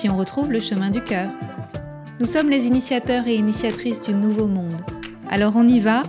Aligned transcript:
si 0.00 0.08
on 0.08 0.16
retrouve 0.16 0.50
le 0.50 0.60
chemin 0.60 0.88
du 0.88 1.04
cœur. 1.04 1.28
Nous 2.20 2.26
sommes 2.26 2.48
les 2.48 2.64
initiateurs 2.64 3.26
et 3.26 3.34
initiatrices 3.34 4.00
du 4.00 4.14
nouveau 4.14 4.46
monde. 4.46 4.80
Alors 5.28 5.52
on 5.56 5.68
y 5.68 5.78
va 5.78 6.04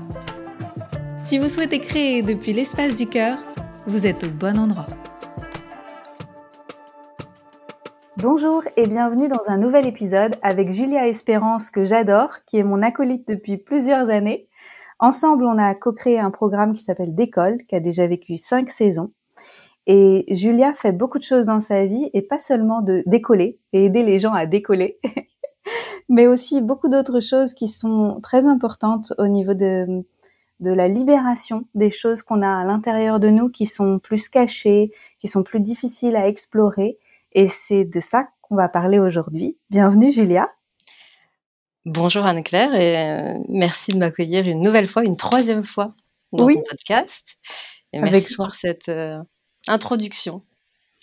Si 1.25 1.37
vous 1.37 1.49
souhaitez 1.49 1.79
créer 1.79 2.21
depuis 2.21 2.53
l'espace 2.53 2.95
du 2.95 3.05
cœur, 3.05 3.37
vous 3.87 4.07
êtes 4.07 4.23
au 4.23 4.29
bon 4.29 4.57
endroit. 4.57 4.87
Bonjour 8.15 8.63
et 8.77 8.87
bienvenue 8.87 9.27
dans 9.27 9.43
un 9.47 9.57
nouvel 9.57 9.85
épisode 9.85 10.37
avec 10.41 10.71
Julia 10.71 11.09
Espérance 11.09 11.69
que 11.69 11.83
j'adore, 11.83 12.29
qui 12.47 12.59
est 12.59 12.63
mon 12.63 12.81
acolyte 12.81 13.27
depuis 13.27 13.57
plusieurs 13.57 14.09
années. 14.09 14.47
Ensemble, 14.99 15.43
on 15.43 15.57
a 15.57 15.75
co-créé 15.75 16.17
un 16.17 16.31
programme 16.31 16.71
qui 16.71 16.83
s'appelle 16.83 17.13
Décolle, 17.13 17.57
qui 17.67 17.75
a 17.75 17.81
déjà 17.81 18.07
vécu 18.07 18.37
cinq 18.37 18.69
saisons. 18.69 19.11
Et 19.87 20.25
Julia 20.29 20.73
fait 20.73 20.91
beaucoup 20.91 21.17
de 21.17 21.23
choses 21.23 21.47
dans 21.47 21.61
sa 21.61 21.85
vie 21.85 22.09
et 22.13 22.21
pas 22.21 22.39
seulement 22.39 22.81
de 22.81 23.03
décoller 23.07 23.59
et 23.73 23.85
aider 23.85 24.03
les 24.03 24.19
gens 24.19 24.33
à 24.33 24.45
décoller, 24.45 24.99
mais 26.09 26.27
aussi 26.27 26.61
beaucoup 26.61 26.87
d'autres 26.87 27.19
choses 27.19 27.53
qui 27.53 27.67
sont 27.67 28.19
très 28.21 28.45
importantes 28.45 29.13
au 29.17 29.27
niveau 29.27 29.55
de, 29.55 30.03
de 30.59 30.71
la 30.71 30.87
libération 30.87 31.65
des 31.73 31.89
choses 31.89 32.21
qu'on 32.21 32.43
a 32.43 32.61
à 32.61 32.63
l'intérieur 32.63 33.19
de 33.19 33.29
nous 33.29 33.49
qui 33.49 33.65
sont 33.65 33.97
plus 33.97 34.29
cachées, 34.29 34.91
qui 35.19 35.27
sont 35.27 35.43
plus 35.43 35.59
difficiles 35.59 36.15
à 36.15 36.27
explorer. 36.27 36.99
Et 37.33 37.47
c'est 37.47 37.85
de 37.85 37.99
ça 37.99 38.27
qu'on 38.41 38.55
va 38.55 38.69
parler 38.69 38.99
aujourd'hui. 38.99 39.57
Bienvenue 39.71 40.11
Julia. 40.11 40.49
Bonjour 41.85 42.23
Anne-Claire 42.25 42.75
et 42.75 42.97
euh, 42.97 43.43
merci 43.49 43.91
de 43.91 43.97
m'accueillir 43.97 44.47
une 44.47 44.61
nouvelle 44.61 44.87
fois, 44.87 45.03
une 45.03 45.17
troisième 45.17 45.63
fois 45.63 45.91
dans 46.31 46.45
oui. 46.45 46.57
podcast. 46.69 47.23
Et 47.93 47.99
merci 47.99 48.15
Avec 48.15 48.35
pour 48.35 48.53
cette 48.53 48.87
euh, 48.87 49.17
introduction. 49.67 50.43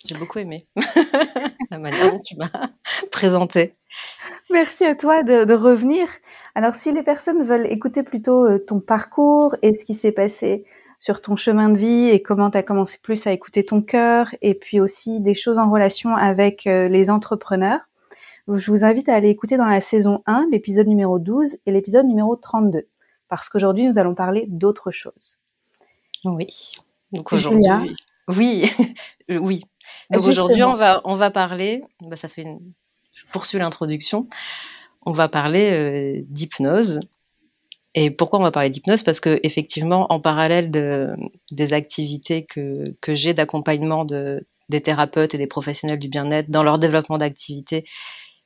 J'ai 0.05 0.15
beaucoup 0.15 0.39
aimé 0.39 0.65
la 1.71 1.77
manière 1.77 2.13
dont 2.13 2.19
tu 2.19 2.37
m'as 2.37 2.49
présenté. 3.11 3.73
Merci 4.49 4.85
à 4.85 4.95
toi 4.95 5.23
de, 5.23 5.53
revenir. 5.53 6.07
Alors, 6.55 6.73
si 6.73 6.91
les 6.91 7.03
personnes 7.03 7.43
veulent 7.43 7.67
écouter 7.67 8.03
plutôt 8.03 8.45
euh, 8.45 8.59
ton 8.59 8.79
parcours 8.79 9.55
et 9.61 9.73
ce 9.73 9.83
qui 9.83 9.93
s'est 9.93 10.11
passé 10.11 10.65
sur 10.99 11.21
ton 11.21 11.35
chemin 11.35 11.69
de 11.69 11.77
vie 11.77 12.09
et 12.09 12.21
comment 12.21 12.49
tu 12.49 12.57
as 12.57 12.63
commencé 12.63 12.97
plus 13.01 13.27
à 13.27 13.31
écouter 13.31 13.63
ton 13.65 13.81
cœur 13.81 14.33
et 14.41 14.53
puis 14.53 14.79
aussi 14.79 15.21
des 15.21 15.33
choses 15.33 15.57
en 15.57 15.69
relation 15.69 16.15
avec 16.15 16.65
euh, 16.67 16.87
les 16.87 17.09
entrepreneurs, 17.09 17.81
je 18.47 18.71
vous 18.71 18.83
invite 18.83 19.09
à 19.09 19.15
aller 19.15 19.29
écouter 19.29 19.57
dans 19.57 19.65
la 19.65 19.81
saison 19.81 20.23
1 20.25 20.47
l'épisode 20.51 20.87
numéro 20.87 21.19
12 21.19 21.57
et 21.65 21.71
l'épisode 21.71 22.07
numéro 22.07 22.35
32 22.35 22.87
parce 23.27 23.47
qu'aujourd'hui 23.47 23.87
nous 23.87 23.99
allons 23.99 24.15
parler 24.15 24.45
d'autre 24.47 24.91
chose. 24.91 25.39
Oui. 26.25 26.75
Donc 27.11 27.31
aujourd'hui, 27.31 27.95
oui, 28.29 28.69
euh, 29.31 29.37
oui. 29.37 29.65
Donc 30.11 30.23
aujourd'hui, 30.23 30.63
on 30.63 30.75
va, 30.75 31.01
on 31.03 31.15
va 31.15 31.31
parler, 31.31 31.83
bah, 32.01 32.15
ça 32.15 32.27
fait 32.27 32.43
une... 32.43 32.59
je 33.13 33.23
poursuis 33.31 33.57
l'introduction, 33.57 34.27
on 35.05 35.11
va 35.11 35.27
parler 35.27 35.71
euh, 35.71 36.21
d'hypnose. 36.27 36.99
Et 37.95 38.11
pourquoi 38.11 38.39
on 38.39 38.43
va 38.43 38.51
parler 38.51 38.69
d'hypnose? 38.69 39.01
Parce 39.01 39.19
que 39.19 39.39
effectivement, 39.41 40.11
en 40.11 40.19
parallèle 40.19 40.69
de, 40.69 41.15
des 41.51 41.73
activités 41.73 42.45
que, 42.45 42.95
que 43.01 43.15
j'ai 43.15 43.33
d'accompagnement 43.33 44.05
de, 44.05 44.45
des 44.69 44.81
thérapeutes 44.81 45.33
et 45.33 45.39
des 45.39 45.47
professionnels 45.47 45.97
du 45.97 46.07
bien-être 46.07 46.51
dans 46.51 46.61
leur 46.61 46.77
développement 46.77 47.17
d'activité 47.17 47.83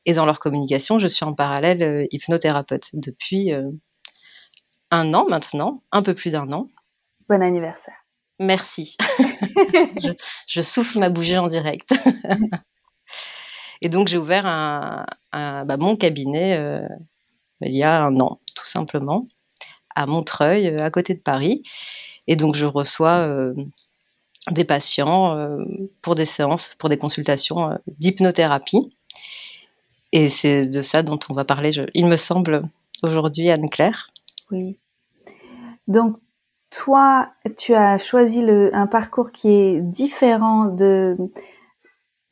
et 0.06 0.14
dans 0.14 0.26
leur 0.26 0.40
communication, 0.40 0.98
je 0.98 1.08
suis 1.08 1.26
en 1.26 1.34
parallèle 1.34 1.84
euh, 1.84 2.06
hypnothérapeute 2.12 2.92
depuis 2.94 3.52
un 4.92 5.14
an 5.14 5.26
maintenant, 5.28 5.84
un 5.92 6.04
peu 6.04 6.14
plus 6.14 6.32
d'un 6.32 6.52
an. 6.54 6.70
Bon 7.28 7.42
anniversaire. 7.42 8.03
Merci. 8.40 8.98
je, 10.48 10.62
souffle 10.62 11.00
ma 11.00 11.10
bougie 11.10 11.38
en 11.38 11.48
direct. 11.48 11.90
et 13.82 13.90
donc 13.90 14.08
j'ai 14.08 14.18
ouvert 14.18 14.44
bah, 15.32 15.78
mon 15.78 15.96
cabinet 15.96 16.58
euh, 16.58 16.88
il 17.62 17.76
y 17.76 17.84
a 17.84 18.04
un 18.04 18.20
an, 18.20 18.40
tout 18.56 18.68
simplement, 18.68 19.28
à 19.96 20.06
Montreuil, 20.06 20.68
euh, 20.68 20.84
à 20.84 20.90
côté 20.90 21.14
de 21.14 21.20
Paris. 21.20 21.64
Et 22.28 22.36
donc 22.36 22.56
je 22.56 22.66
reçois 22.66 23.28
euh, 23.28 23.54
des 24.52 24.66
patients 24.66 25.38
pour 26.02 26.16
des 26.16 26.26
séances, 26.26 26.76
pour 26.78 26.90
des 26.90 26.98
consultations 26.98 27.78
d'hypnothérapie. 28.00 28.96
Et 30.12 30.30
c'est 30.30 30.68
de 30.68 30.82
ça 30.82 31.02
dont 31.02 31.20
on 31.30 31.34
va 31.34 31.46
parler, 31.46 31.72
il 31.94 32.08
me 32.08 32.18
semble, 32.18 32.64
aujourd'hui, 33.02 33.50
Anne-Claire. 33.50 34.08
Oui. 34.52 34.78
Donc, 35.88 36.18
toi, 36.74 37.30
tu 37.56 37.76
as 37.76 38.00
choisi 38.00 38.44
le, 38.44 38.76
un 38.76 38.88
parcours 38.88 39.32
qui 39.32 39.50
est 39.50 39.82
différent 39.82 40.66
de 40.66 41.16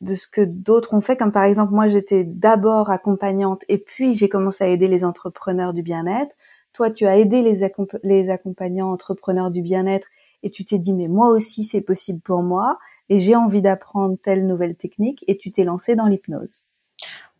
de 0.00 0.16
ce 0.16 0.26
que 0.26 0.40
d'autres 0.40 0.94
ont 0.94 1.00
fait, 1.00 1.16
comme 1.16 1.30
par 1.30 1.44
exemple 1.44 1.72
moi 1.72 1.86
j'étais 1.86 2.24
d'abord 2.24 2.90
accompagnante 2.90 3.62
et 3.68 3.78
puis 3.78 4.14
j'ai 4.14 4.28
commencé 4.28 4.64
à 4.64 4.66
aider 4.66 4.88
les 4.88 5.04
entrepreneurs 5.04 5.72
du 5.72 5.82
bien-être. 5.82 6.34
Toi, 6.72 6.90
tu 6.90 7.06
as 7.06 7.18
aidé 7.18 7.40
les, 7.42 7.70
les 8.02 8.30
accompagnants 8.30 8.90
entrepreneurs 8.90 9.52
du 9.52 9.62
bien-être 9.62 10.08
et 10.42 10.50
tu 10.50 10.64
t'es 10.64 10.80
dit 10.80 10.92
mais 10.92 11.06
moi 11.06 11.28
aussi 11.28 11.62
c'est 11.62 11.82
possible 11.82 12.20
pour 12.20 12.42
moi 12.42 12.78
et 13.08 13.20
j'ai 13.20 13.36
envie 13.36 13.62
d'apprendre 13.62 14.18
telle 14.20 14.44
nouvelle 14.44 14.74
technique 14.74 15.24
et 15.28 15.36
tu 15.36 15.52
t'es 15.52 15.62
lancé 15.62 15.94
dans 15.94 16.06
l'hypnose. 16.06 16.66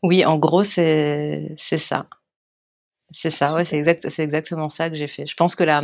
Oui, 0.04 0.24
en 0.24 0.38
gros 0.38 0.62
c'est 0.62 1.56
ça. 1.58 2.06
C'est 3.10 3.30
ça, 3.30 3.54
ouais, 3.54 3.64
c'est 3.64 3.76
exact, 3.76 4.06
exactement 4.20 4.68
ça 4.68 4.88
que 4.88 4.94
j'ai 4.94 5.08
fait. 5.08 5.26
Je 5.26 5.34
pense 5.34 5.56
que 5.56 5.64
la 5.64 5.82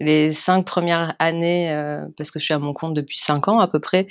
les 0.00 0.32
cinq 0.32 0.64
premières 0.64 1.14
années, 1.18 1.72
euh, 1.72 2.04
parce 2.16 2.30
que 2.30 2.38
je 2.38 2.44
suis 2.44 2.54
à 2.54 2.58
mon 2.58 2.72
compte 2.72 2.94
depuis 2.94 3.18
cinq 3.18 3.48
ans 3.48 3.60
à 3.60 3.68
peu 3.68 3.80
près, 3.80 4.06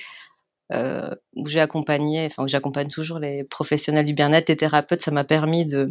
euh, 0.74 1.14
où 1.36 1.48
j'ai 1.48 1.60
accompagné, 1.60 2.26
enfin 2.26 2.44
où 2.44 2.48
j'accompagne 2.48 2.90
toujours 2.90 3.20
les 3.20 3.44
professionnels 3.44 4.06
du 4.06 4.14
bien-être, 4.14 4.50
les 4.50 4.58
thérapeutes, 4.58 5.04
ça 5.04 5.12
m'a 5.12 5.24
permis 5.24 5.66
de 5.66 5.90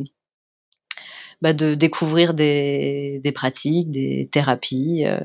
bah, 1.42 1.52
découvrir 1.52 2.34
des, 2.34 3.20
pratiques, 3.34 3.90
des 3.90 4.28
thérapies 4.32 5.04
euh, 5.06 5.20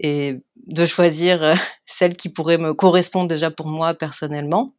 et 0.00 0.40
de 0.66 0.86
choisir 0.86 1.54
celles 1.86 2.16
qui 2.16 2.28
pourraient 2.28 2.58
me 2.58 2.74
correspondre 2.74 3.28
déjà 3.28 3.50
pour 3.50 3.66
moi 3.68 3.94
personnellement. 3.94 4.74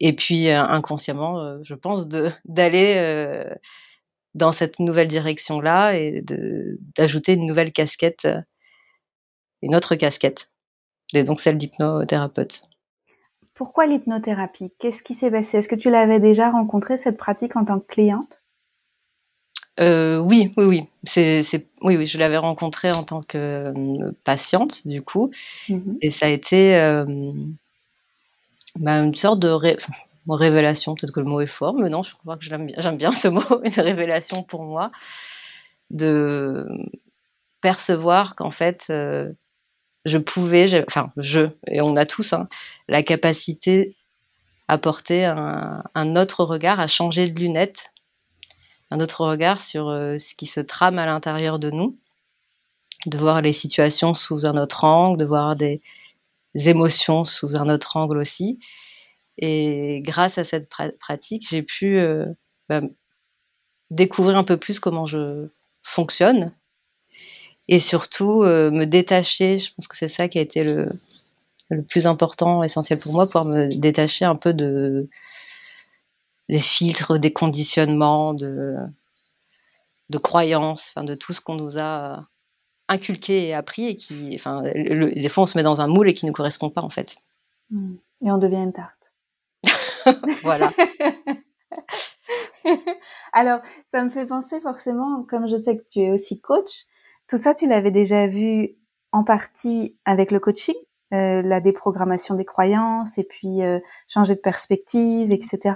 Et 0.00 0.14
puis 0.14 0.50
inconsciemment, 0.50 1.62
je 1.62 1.74
pense 1.74 2.08
d'aller 2.44 3.46
dans 4.34 4.52
cette 4.52 4.78
nouvelle 4.78 5.08
direction-là 5.08 5.94
et 5.94 6.24
d'ajouter 6.96 7.34
une 7.34 7.46
nouvelle 7.46 7.72
casquette, 7.72 8.24
euh, 8.24 8.40
une 9.62 9.74
autre 9.74 9.94
casquette, 9.94 10.50
et 11.14 11.24
donc 11.24 11.40
celle 11.40 11.58
d'hypnothérapeute. 11.58 12.62
Pourquoi 13.54 13.86
l'hypnothérapie? 13.86 14.72
Qu'est-ce 14.78 15.02
qui 15.02 15.14
s'est 15.14 15.30
passé? 15.30 15.58
Est-ce 15.58 15.68
que 15.68 15.74
tu 15.74 15.90
l'avais 15.90 16.20
déjà 16.20 16.50
rencontré 16.50 16.96
cette 16.96 17.18
pratique 17.18 17.56
en 17.56 17.64
tant 17.64 17.80
que 17.80 17.86
cliente? 17.86 18.42
Euh, 19.80 20.18
oui, 20.18 20.52
oui, 20.56 20.64
oui. 20.64 20.88
C'est, 21.04 21.42
oui, 21.82 21.96
oui, 21.96 22.06
je 22.06 22.18
l'avais 22.18 22.38
rencontrée 22.38 22.92
en 22.92 23.04
tant 23.04 23.22
que 23.22 23.38
euh, 23.38 24.12
patiente, 24.24 24.86
du 24.86 25.02
coup. 25.02 25.30
Mmh 25.68 25.96
et 26.00 26.10
ça 26.10 26.26
a 26.26 26.28
été 26.30 26.74
bah, 28.76 29.02
une 29.02 29.14
sorte 29.14 29.40
de 29.40 29.48
révélation, 30.28 30.94
peut-être 30.94 31.12
que 31.12 31.20
le 31.20 31.26
mot 31.26 31.40
est 31.40 31.46
fort, 31.46 31.74
mais 31.74 31.88
non, 31.88 32.02
je 32.02 32.14
crois 32.14 32.36
que 32.36 32.44
j'aime 32.44 32.66
bien, 32.96 33.12
ce 33.12 33.28
mot, 33.28 33.42
une 33.64 33.82
révélation 33.82 34.42
pour 34.42 34.62
moi, 34.62 34.90
de 35.90 36.66
percevoir 37.60 38.34
qu'en 38.36 38.50
fait, 38.50 38.84
euh, 38.90 39.32
je 40.04 40.18
pouvais, 40.18 40.84
enfin, 40.86 41.12
je, 41.16 41.48
et 41.66 41.80
on 41.80 41.96
a 41.96 42.06
tous, 42.06 42.32
hein, 42.32 42.48
la 42.88 43.02
capacité 43.02 43.96
à 44.68 44.78
porter 44.78 45.24
un, 45.24 46.16
autre 46.16 46.44
regard, 46.44 46.80
à 46.80 46.86
changer 46.86 47.28
de 47.28 47.38
lunettes, 47.38 47.92
un 48.90 49.00
autre 49.00 49.26
regard 49.26 49.60
sur 49.60 49.88
euh, 49.88 50.18
ce 50.18 50.34
qui 50.34 50.46
se 50.46 50.60
trame 50.60 50.98
à 50.98 51.06
l'intérieur 51.06 51.58
de 51.58 51.70
nous, 51.70 51.98
de 53.06 53.18
voir 53.18 53.42
les 53.42 53.52
situations 53.52 54.14
sous 54.14 54.46
un 54.46 54.56
autre 54.56 54.84
angle, 54.84 55.18
de 55.18 55.24
voir 55.24 55.56
des 55.56 55.82
émotions 56.54 57.24
sous 57.24 57.56
un 57.56 57.68
autre 57.68 57.96
angle 57.96 58.18
aussi, 58.18 58.58
et 59.38 60.00
grâce 60.02 60.38
à 60.38 60.44
cette 60.44 60.68
pratique, 60.68 61.46
j'ai 61.48 61.62
pu 61.62 61.98
euh, 61.98 62.26
bah, 62.68 62.82
découvrir 63.90 64.36
un 64.36 64.44
peu 64.44 64.56
plus 64.56 64.80
comment 64.80 65.06
je 65.06 65.48
fonctionne 65.82 66.52
et 67.68 67.78
surtout 67.78 68.42
euh, 68.42 68.70
me 68.70 68.84
détacher. 68.84 69.58
Je 69.58 69.72
pense 69.74 69.88
que 69.88 69.96
c'est 69.96 70.08
ça 70.08 70.28
qui 70.28 70.38
a 70.38 70.42
été 70.42 70.64
le, 70.64 70.90
plus 71.88 72.06
important, 72.06 72.62
essentiel 72.62 72.98
pour 72.98 73.12
moi, 73.12 73.26
pouvoir 73.26 73.46
me 73.46 73.74
détacher 73.74 74.26
un 74.26 74.36
peu 74.36 74.52
de, 74.52 75.08
des 76.50 76.58
filtres, 76.58 77.18
des 77.18 77.32
conditionnements, 77.32 78.34
de, 78.34 78.76
de 80.10 80.18
croyances, 80.18 80.92
enfin, 80.94 81.04
de 81.04 81.14
tout 81.14 81.32
ce 81.32 81.40
qu'on 81.40 81.54
nous 81.54 81.78
a 81.78 82.26
inculqué 82.88 83.48
et 83.48 83.54
appris 83.54 83.86
et 83.86 83.96
qui, 83.96 84.32
enfin, 84.34 84.62
des 84.62 85.28
fois 85.30 85.44
on 85.44 85.46
se 85.46 85.56
met 85.56 85.64
dans 85.64 85.80
un 85.80 85.86
moule 85.86 86.10
et 86.10 86.14
qui 86.14 86.26
ne 86.26 86.32
correspond 86.32 86.68
pas 86.68 86.82
en 86.82 86.90
fait. 86.90 87.16
Mmh. 87.70 87.94
Et 88.26 88.30
on 88.30 88.36
devient 88.38 88.70
tarte. 88.74 89.01
voilà. 90.42 90.72
Alors, 93.32 93.60
ça 93.90 94.04
me 94.04 94.10
fait 94.10 94.26
penser 94.26 94.60
forcément, 94.60 95.24
comme 95.24 95.48
je 95.48 95.56
sais 95.56 95.76
que 95.76 95.84
tu 95.90 96.00
es 96.00 96.10
aussi 96.10 96.40
coach, 96.40 96.84
tout 97.28 97.36
ça, 97.36 97.54
tu 97.54 97.66
l'avais 97.66 97.90
déjà 97.90 98.26
vu 98.26 98.76
en 99.12 99.24
partie 99.24 99.96
avec 100.04 100.30
le 100.30 100.40
coaching, 100.40 100.74
euh, 101.12 101.42
la 101.42 101.60
déprogrammation 101.60 102.34
des 102.34 102.44
croyances 102.44 103.18
et 103.18 103.24
puis 103.24 103.62
euh, 103.62 103.78
changer 104.08 104.34
de 104.34 104.40
perspective, 104.40 105.30
etc. 105.30 105.74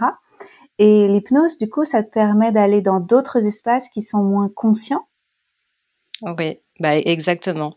Et 0.78 1.08
l'hypnose, 1.08 1.58
du 1.58 1.68
coup, 1.68 1.84
ça 1.84 2.02
te 2.02 2.10
permet 2.10 2.52
d'aller 2.52 2.82
dans 2.82 3.00
d'autres 3.00 3.46
espaces 3.46 3.88
qui 3.88 4.02
sont 4.02 4.22
moins 4.22 4.48
conscients? 4.48 5.06
Oui, 6.22 6.60
bah 6.80 6.96
exactement. 6.96 7.76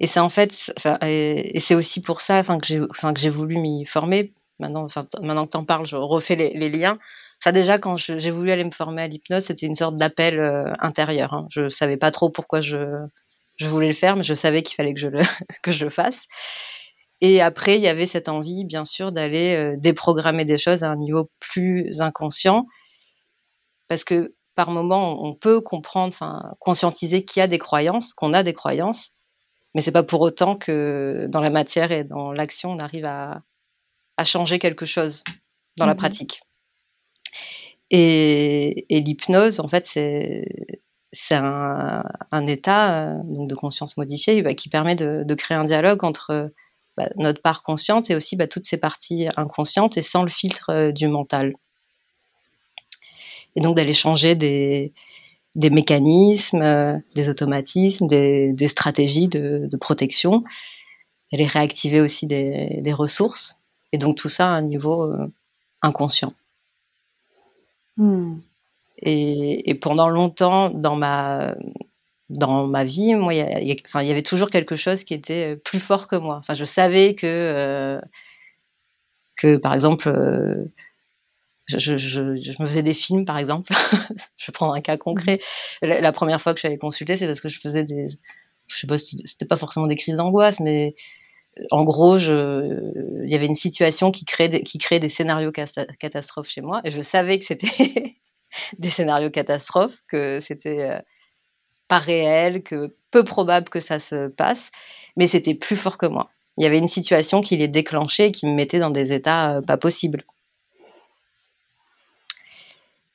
Et 0.00 0.06
c'est 0.06 0.20
en 0.20 0.30
fait, 0.30 0.72
et, 1.02 1.60
c'est 1.60 1.74
aussi 1.74 2.00
pour 2.00 2.20
ça, 2.20 2.38
enfin 2.38 2.58
que 2.58 2.66
j'ai, 2.66 2.80
enfin 2.90 3.12
que 3.12 3.20
j'ai 3.20 3.30
voulu 3.30 3.58
m'y 3.58 3.84
former. 3.84 4.32
Maintenant, 4.60 4.84
enfin, 4.84 5.04
maintenant 5.20 5.46
que 5.46 5.52
t'en 5.52 5.64
parles, 5.64 5.86
je 5.86 5.96
refais 5.96 6.36
les, 6.36 6.68
liens. 6.68 6.98
Enfin 7.42 7.52
déjà, 7.52 7.78
quand 7.78 7.96
j'ai 7.96 8.30
voulu 8.30 8.50
aller 8.50 8.64
me 8.64 8.70
former 8.70 9.02
à 9.02 9.08
l'hypnose, 9.08 9.44
c'était 9.44 9.66
une 9.66 9.74
sorte 9.74 9.96
d'appel 9.96 10.38
euh, 10.38 10.72
intérieur. 10.78 11.34
Hein. 11.34 11.46
Je 11.50 11.68
savais 11.68 11.96
pas 11.96 12.10
trop 12.10 12.30
pourquoi 12.30 12.60
je, 12.60 12.86
je 13.56 13.66
voulais 13.66 13.88
le 13.88 13.94
faire, 13.94 14.16
mais 14.16 14.22
je 14.22 14.34
savais 14.34 14.62
qu'il 14.62 14.76
fallait 14.76 14.94
que 14.94 15.00
je 15.00 15.08
le 15.08 15.20
que 15.62 15.72
je 15.72 15.88
fasse. 15.88 16.26
Et 17.20 17.40
après, 17.40 17.76
il 17.76 17.82
y 17.82 17.88
avait 17.88 18.06
cette 18.06 18.28
envie, 18.28 18.64
bien 18.64 18.84
sûr, 18.84 19.12
d'aller 19.12 19.56
euh, 19.56 19.76
déprogrammer 19.78 20.44
des 20.44 20.58
choses 20.58 20.82
à 20.82 20.90
un 20.90 20.96
niveau 20.96 21.30
plus 21.40 22.00
inconscient, 22.00 22.66
parce 23.88 24.04
que 24.04 24.34
par 24.54 24.70
moment, 24.70 25.24
on 25.24 25.34
peut 25.34 25.60
comprendre, 25.60 26.14
enfin, 26.14 26.54
conscientiser 26.60 27.24
qu'il 27.24 27.40
y 27.40 27.42
a 27.42 27.48
des 27.48 27.58
croyances, 27.58 28.12
qu'on 28.14 28.34
a 28.34 28.42
des 28.42 28.54
croyances, 28.54 29.10
mais 29.74 29.82
c'est 29.82 29.92
pas 29.92 30.04
pour 30.04 30.20
autant 30.20 30.56
que 30.56 31.26
dans 31.28 31.40
la 31.40 31.50
matière 31.50 31.92
et 31.92 32.04
dans 32.04 32.32
l'action, 32.32 32.70
on 32.72 32.78
arrive 32.78 33.04
à, 33.06 33.42
changer 34.22 34.60
quelque 34.60 34.86
chose 34.86 35.24
dans 35.76 35.86
la 35.86 35.94
mmh 35.94 35.96
pratique. 35.96 36.40
Et, 37.90 38.86
l'hypnose, 38.90 39.58
en 39.58 39.66
fait, 39.66 39.86
c'est 39.86 40.44
c'est 41.12 41.36
un, 41.36 42.02
état 42.48 43.12
euh, 43.12 43.22
donc 43.24 43.48
de 43.48 43.54
conscience 43.54 43.96
modifiée 43.96 44.42
bah, 44.42 44.54
qui 44.54 44.68
permet 44.68 44.96
de, 44.96 45.34
créer 45.34 45.56
un 45.56 45.64
dialogue 45.64 46.04
entre 46.04 46.52
bah, 46.96 47.08
notre 47.16 47.40
part 47.40 47.62
consciente 47.62 48.10
et 48.10 48.16
aussi 48.16 48.34
bah, 48.34 48.48
toutes 48.48 48.66
ces 48.66 48.78
parties 48.78 49.28
inconscientes 49.36 49.96
et 49.96 50.02
sans 50.02 50.24
le 50.24 50.28
filtre 50.28 50.70
euh, 50.70 50.92
du 50.92 51.06
mental. 51.06 51.54
Et 53.54 53.60
donc 53.60 53.76
d'aller 53.76 53.94
changer 53.94 54.34
des, 54.34 54.92
des 55.54 55.70
mécanismes, 55.70 56.62
euh, 56.62 56.98
des 57.14 57.28
automatismes, 57.28 58.06
des, 58.06 58.52
des 58.52 58.68
stratégies 58.68 59.28
de, 59.28 59.68
de, 59.70 59.76
protection, 59.76 60.42
d'aller 61.30 61.46
réactiver 61.46 62.00
aussi 62.00 62.26
des, 62.26 62.80
des, 62.80 62.92
ressources, 62.92 63.56
et 63.94 63.98
donc 63.98 64.16
tout 64.16 64.28
ça 64.28 64.46
à 64.48 64.50
un 64.50 64.62
niveau 64.62 65.04
euh, 65.04 65.32
inconscient. 65.82 66.34
Hmm. 67.96 68.38
Et, 68.98 69.70
et, 69.70 69.74
pendant 69.74 70.08
longtemps 70.08 70.70
dans 70.70 70.96
ma 70.96 71.54
dans 72.30 72.66
ma 72.66 72.84
vie, 72.84 73.14
moi, 73.14 73.34
il 73.34 73.38
y, 73.38 73.72
y, 73.72 73.82
enfin, 73.86 74.02
y, 74.02 74.10
avait 74.10 74.22
toujours 74.22 74.50
quelque 74.50 74.76
chose 74.76 75.04
qui 75.04 75.14
était 75.14 75.54
euh, 75.54 75.56
plus 75.56 75.78
fort 75.78 76.08
que 76.08 76.16
moi. 76.16 76.38
Enfin, 76.40 76.54
je 76.54 76.64
savais 76.64 77.14
que 77.14 78.00
que 79.36 79.56
par 79.56 79.74
exemple 79.74 80.10
je, 81.66 81.96
je, 81.96 82.20
me 82.20 82.66
faisais 82.66 82.82
des 82.82 82.94
films, 82.94 83.24
par 83.24 83.38
exemple. 83.38 83.72
je 84.36 84.46
vais 84.46 84.52
prendre 84.52 84.74
un 84.74 84.80
cas 84.80 84.96
concret. 84.96 85.40
Mhm. 85.82 85.90
La, 86.00 86.12
première 86.12 86.40
fois 86.40 86.52
que 86.52 86.58
je 86.58 86.60
suis 86.60 86.68
allée 86.68 86.78
consulter, 86.78 87.16
c'est 87.16 87.26
parce 87.26 87.40
que 87.40 87.48
je 87.48 87.60
faisais 87.60 87.84
des. 87.84 88.08
Je 88.66 88.78
sais 88.78 88.86
pas, 88.86 88.98
c'était 88.98 89.46
pas 89.46 89.56
forcément 89.56 89.86
des 89.86 89.96
crises 89.96 90.16
d'angoisse, 90.16 90.58
mais 90.60 90.94
en 91.70 91.84
gros, 91.84 92.18
je, 92.18 93.22
il 93.24 93.30
y 93.30 93.34
avait 93.34 93.46
une 93.46 93.56
situation 93.56 94.10
qui 94.10 94.24
créait 94.24 94.48
des, 94.48 94.62
qui 94.62 94.78
créait 94.78 95.00
des 95.00 95.08
scénarios 95.08 95.52
catastrophes 95.52 96.48
chez 96.48 96.60
moi, 96.60 96.80
et 96.84 96.90
je 96.90 97.00
savais 97.00 97.38
que 97.38 97.44
c'était 97.44 98.16
des 98.78 98.90
scénarios 98.90 99.30
catastrophes, 99.30 99.96
que 100.08 100.40
c'était 100.40 100.80
euh, 100.80 101.00
pas 101.88 101.98
réel, 101.98 102.62
que 102.62 102.96
peu 103.10 103.24
probable 103.24 103.68
que 103.68 103.80
ça 103.80 103.98
se 103.98 104.28
passe, 104.28 104.70
mais 105.16 105.26
c'était 105.26 105.54
plus 105.54 105.76
fort 105.76 105.98
que 105.98 106.06
moi. 106.06 106.30
Il 106.56 106.64
y 106.64 106.66
avait 106.66 106.78
une 106.78 106.88
situation 106.88 107.40
qui 107.40 107.56
les 107.56 107.68
déclenchait 107.68 108.28
et 108.28 108.32
qui 108.32 108.46
me 108.46 108.54
mettait 108.54 108.78
dans 108.78 108.90
des 108.90 109.12
états 109.12 109.56
euh, 109.56 109.60
pas 109.60 109.76
possibles. 109.76 110.24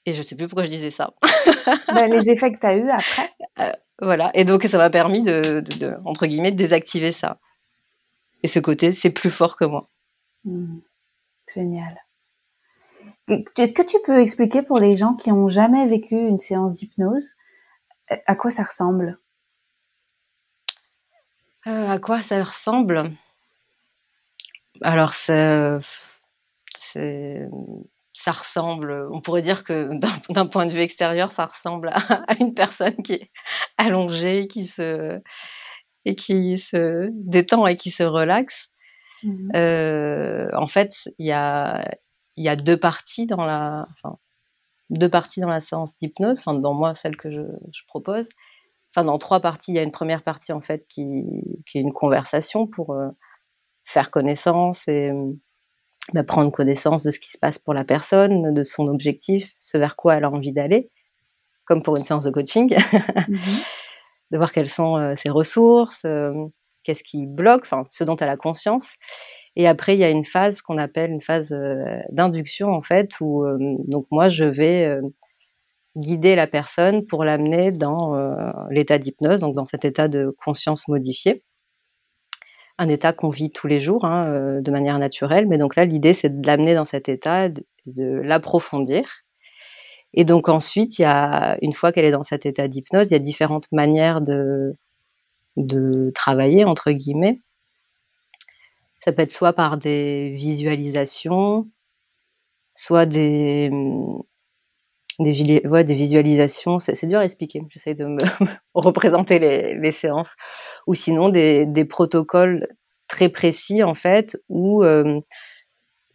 Et 0.05 0.13
je 0.13 0.21
sais 0.21 0.35
plus 0.35 0.47
pourquoi 0.47 0.63
je 0.63 0.69
disais 0.69 0.91
ça. 0.91 1.13
Ben, 1.93 2.11
les 2.11 2.29
effets 2.29 2.51
que 2.51 2.59
tu 2.59 2.65
as 2.65 2.75
eu 2.75 2.89
après. 2.89 3.29
Euh, 3.59 3.71
voilà. 4.01 4.31
Et 4.33 4.43
donc, 4.43 4.63
ça 4.63 4.77
m'a 4.77 4.89
permis 4.89 5.21
de, 5.21 5.63
entre 6.05 6.25
guillemets, 6.25 6.51
de 6.51 6.57
désactiver 6.57 7.11
ça. 7.11 7.37
Et 8.43 8.47
ce 8.47 8.59
côté, 8.59 8.93
c'est 8.93 9.09
plus 9.09 9.31
fort 9.31 9.55
que 9.55 9.65
moi. 9.65 9.89
Hmm. 10.43 10.79
Génial. 11.53 11.99
Est-ce 13.27 13.73
que 13.73 13.81
tu 13.81 13.97
peux 14.05 14.19
expliquer 14.19 14.61
pour 14.63 14.79
les 14.79 14.95
gens 14.95 15.13
qui 15.13 15.29
n'ont 15.29 15.47
jamais 15.47 15.87
vécu 15.87 16.15
une 16.15 16.37
séance 16.37 16.75
d'hypnose, 16.77 17.35
à 18.25 18.35
quoi 18.35 18.51
ça 18.51 18.63
ressemble? 18.63 19.19
Euh, 21.67 21.87
À 21.89 21.99
quoi 21.99 22.21
ça 22.21 22.43
ressemble? 22.43 23.11
Alors, 24.81 25.13
ça 25.13 25.81
ressemble, 28.25 29.07
on 29.11 29.21
pourrait 29.21 29.41
dire 29.41 29.63
que 29.63 29.89
d'un 30.33 30.47
point 30.47 30.65
de 30.65 30.71
vue 30.71 30.81
extérieur, 30.81 31.31
ça 31.31 31.45
ressemble 31.45 31.89
à, 31.89 32.33
une 32.39 32.53
personne 32.53 32.95
qui 33.03 33.13
est 33.13 33.31
allongée, 33.77 34.47
qui 34.47 34.65
se, 34.65 35.21
et 36.05 36.15
qui 36.15 36.59
se 36.59 37.09
détend 37.13 37.67
et 37.67 37.75
qui 37.75 37.91
se 37.91 38.03
relaxe. 38.03 38.69
Mmh 39.23 39.51
euh, 39.55 40.49
en 40.53 40.67
fait, 40.67 40.95
il 41.17 41.27
y 41.27 41.31
a, 41.31 41.89
y 42.37 42.47
a 42.47 42.55
deux 42.55 42.77
parties 42.77 43.25
dans 43.25 43.45
la, 43.45 43.85
enfin, 43.91 44.17
deux 44.89 45.09
parties 45.09 45.41
dans 45.41 45.49
la 45.49 45.61
séance 45.61 45.91
d'hypnose, 46.01 46.39
enfin, 46.39 46.53
dans 46.53 46.73
moi, 46.73 46.95
celle 46.95 47.17
que 47.17 47.29
je, 47.29 47.41
je, 47.41 47.81
propose. 47.87 48.27
Enfin, 48.91 49.05
dans 49.05 49.17
trois 49.19 49.41
parties, 49.41 49.71
il 49.71 49.75
y 49.75 49.79
a 49.79 49.83
une 49.83 49.91
première 49.91 50.23
partie, 50.23 50.53
en 50.53 50.61
fait, 50.61 50.87
qui, 50.87 51.25
qui 51.65 51.77
est 51.77 51.81
une 51.81 51.93
conversation 51.93 52.65
pour 52.65 52.93
euh, 52.93 53.09
faire 53.83 54.09
connaissance 54.09 54.87
et 54.87 55.11
bah, 56.13 56.23
prendre 56.23 56.51
connaissance 56.51 57.03
de 57.03 57.11
ce 57.11 57.19
qui 57.19 57.29
se 57.29 57.37
passe 57.37 57.59
pour 57.59 57.73
la 57.73 57.83
personne, 57.83 58.53
de 58.53 58.63
son 58.63 58.87
objectif, 58.87 59.51
ce 59.59 59.77
vers 59.77 59.95
quoi 59.95 60.15
elle 60.15 60.23
a 60.23 60.31
envie 60.31 60.51
d'aller, 60.51 60.89
comme 61.65 61.83
pour 61.83 61.97
une 61.97 62.03
séance 62.03 62.23
de 62.23 62.31
coaching, 62.31 62.75
mhm. 63.27 63.39
de 64.31 64.37
voir 64.37 64.51
quelles 64.51 64.69
sont 64.69 64.97
euh, 64.97 65.15
ses 65.17 65.29
ressources, 65.29 66.01
euh, 66.05 66.33
qu'est-ce 66.83 67.03
qui 67.03 67.25
bloque, 67.27 67.63
enfin 67.63 67.85
ce 67.91 68.03
dont 68.03 68.15
elle 68.17 68.29
a 68.29 68.37
conscience. 68.37 68.87
Et 69.55 69.67
après, 69.67 69.95
il 69.95 69.99
y 69.99 70.03
a 70.03 70.09
une 70.09 70.25
phase 70.25 70.61
qu'on 70.61 70.77
appelle 70.77 71.11
une 71.11 71.21
phase 71.21 71.51
euh, 71.51 71.83
d'induction 72.11 72.69
en 72.69 72.81
fait, 72.81 73.09
où 73.19 73.45
donc 73.87 74.07
moi 74.11 74.29
je 74.29 74.45
vais 74.45 74.99
guider 75.97 76.35
la 76.35 76.47
personne 76.47 77.05
pour 77.05 77.23
l'amener 77.23 77.71
dans 77.71 78.15
l'état 78.69 78.97
d'hypnose, 78.99 79.41
donc 79.41 79.55
dans 79.55 79.65
cet 79.65 79.85
état 79.85 80.07
de 80.07 80.35
conscience 80.43 80.87
modifiée 80.87 81.43
un 82.79 82.87
état 82.87 83.11
qu'on 83.11 83.29
vit 83.29 83.51
tous 83.51 83.67
les 83.67 83.81
jours 83.81 84.05
hein, 84.05 84.61
de 84.61 84.71
manière 84.71 84.97
naturelle. 84.99 85.47
Mais 85.47 85.57
donc 85.57 85.75
là, 85.75 85.83
l'idée, 85.83 86.13
c'est 86.13 86.39
de 86.41 86.47
l'amener 86.47 86.75
dans 86.75 86.85
cet 86.85 87.09
état, 87.09 87.49
de, 87.49 88.21
l'approfondir. 88.23 89.25
Et 90.13 90.25
donc 90.25 90.49
ensuite, 90.49 90.99
il 90.99 91.03
y 91.03 91.05
a, 91.05 91.57
une 91.61 91.73
fois 91.73 91.91
qu'elle 91.91 92.05
est 92.05 92.11
dans 92.11 92.23
cet 92.23 92.45
état 92.45 92.67
d'hypnose, 92.67 93.07
il 93.09 93.13
y 93.13 93.15
a 93.15 93.19
différentes 93.19 93.71
manières 93.71 94.21
de, 94.21 94.75
de 95.57 96.11
travailler, 96.15 96.65
entre 96.65 96.91
guillemets. 96.91 97.39
Ça 98.99 99.11
peut 99.11 99.21
être 99.21 99.31
soit 99.31 99.53
par 99.53 99.77
des 99.77 100.31
visualisations, 100.31 101.67
soit 102.73 103.05
des, 103.05 103.69
des, 105.19 105.61
des 105.83 105.95
visualisations. 105.95 106.79
C'est 106.79 107.05
dur 107.05 107.19
à 107.19 107.25
expliquer. 107.25 107.61
J'essaie 107.69 107.93
de 107.93 108.05
me 108.05 108.23
représenter 108.73 109.39
les, 109.39 109.75
les, 109.75 109.91
séances. 109.91 110.31
Ou 110.87 110.95
sinon 110.95 111.29
des, 111.29 111.65
des, 111.65 111.85
protocoles 111.85 112.67
très 113.07 113.29
précis, 113.29 113.83
en 113.83 113.95
fait, 113.95 114.37
où 114.49 114.83
euh, 114.83 115.21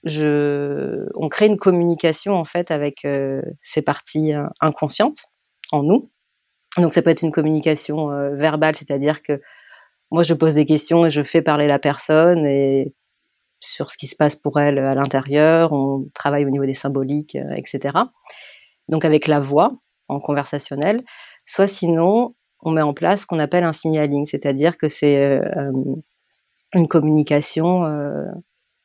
on 0.07 1.29
crée 1.29 1.47
une 1.47 1.59
communication, 1.59 2.33
en 2.35 2.45
fait, 2.45 2.71
avec 2.71 3.05
euh, 3.05 3.43
ces 3.63 3.83
parties 3.83 4.35
euh, 4.35 4.47
inconscientes 4.61 5.27
en 5.73 5.83
nous. 5.83 6.11
Donc, 6.77 6.93
ça 6.93 7.03
peut 7.03 7.11
être 7.11 7.23
une 7.23 7.33
communication 7.33 8.09
verbale, 8.35 8.75
c'est-à-dire 8.75 9.23
que 9.23 9.41
moi, 10.11 10.25
je 10.25 10.35
pose 10.35 10.55
des 10.55 10.67
questions 10.67 11.07
et 11.07 11.11
je 11.11 11.23
fais 11.23 11.41
parler 11.41 11.69
la 11.69 11.79
personne 11.79 12.47
et 12.47 12.93
sur 13.61 13.91
ce 13.91 13.97
qui 13.97 14.09
se 14.09 14.17
passe 14.17 14.35
pour 14.35 14.59
elle 14.59 14.79
à 14.79 14.95
l'intérieur, 14.95 15.73
on 15.73 16.07
travaille 16.15 16.45
au 16.45 16.51
niveau 16.51 16.67
des 16.67 16.75
symboliques, 16.75 17.39
etc 17.57 17.93
donc 18.89 19.05
avec 19.05 19.27
la 19.27 19.41
voix 19.41 19.77
en 20.09 20.21
conversationnel, 20.21 21.03
soit 21.47 21.67
sinon 21.67 22.35
on 22.61 22.71
met 22.71 22.83
en 22.83 22.95
place 22.95 23.23
ce 23.23 23.27
qu'on 23.27 23.39
appelle 23.39 23.65
un 23.65 23.73
signaling, 23.73 24.27
c'est-à-dire 24.27 24.79
que 24.79 24.89
c'est 24.89 25.17
euh, 25.17 25.73
une 26.75 26.89
communication 26.89 27.85
euh, 27.85 28.27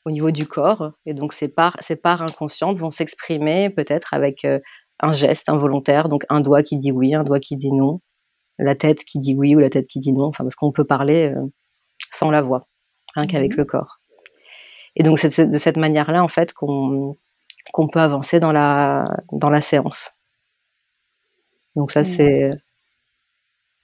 au 0.09 0.11
niveau 0.11 0.31
du 0.31 0.47
corps. 0.47 0.91
Et 1.05 1.13
donc, 1.13 1.33
ces 1.33 1.47
parts, 1.47 1.77
ces 1.81 1.95
parts 1.95 2.21
inconscientes 2.21 2.77
vont 2.77 2.91
s'exprimer 2.91 3.69
peut-être 3.69 4.13
avec 4.13 4.45
un 4.99 5.13
geste 5.13 5.49
involontaire, 5.49 6.09
donc 6.09 6.25
un 6.29 6.41
doigt 6.41 6.63
qui 6.63 6.77
dit 6.77 6.91
oui, 6.91 7.13
un 7.13 7.23
doigt 7.23 7.39
qui 7.39 7.55
dit 7.55 7.71
non, 7.71 8.01
la 8.57 8.75
tête 8.75 9.03
qui 9.05 9.19
dit 9.19 9.35
oui 9.35 9.55
ou 9.55 9.59
la 9.59 9.69
tête 9.69 9.87
qui 9.87 9.99
dit 9.99 10.11
non, 10.11 10.25
enfin, 10.25 10.43
parce 10.43 10.55
qu'on 10.55 10.71
peut 10.71 10.83
parler 10.83 11.33
sans 12.11 12.31
la 12.31 12.41
voix, 12.41 12.67
rien 13.15 13.27
qu'avec 13.27 13.53
mmh 13.53 13.57
le 13.57 13.65
corps. 13.65 13.99
Et 14.95 15.03
donc, 15.03 15.19
c'est 15.19 15.39
de 15.39 15.57
cette 15.57 15.77
manière-là, 15.77 16.23
en 16.23 16.27
fait, 16.27 16.53
qu'on 16.53 17.15
peut 17.91 17.99
avancer 17.99 18.39
dans 18.39 18.51
la, 18.51 19.05
dans 19.31 19.49
la 19.49 19.61
séance. 19.61 20.11
Donc, 21.75 21.91
ça, 21.91 22.03
c'est 22.03 22.51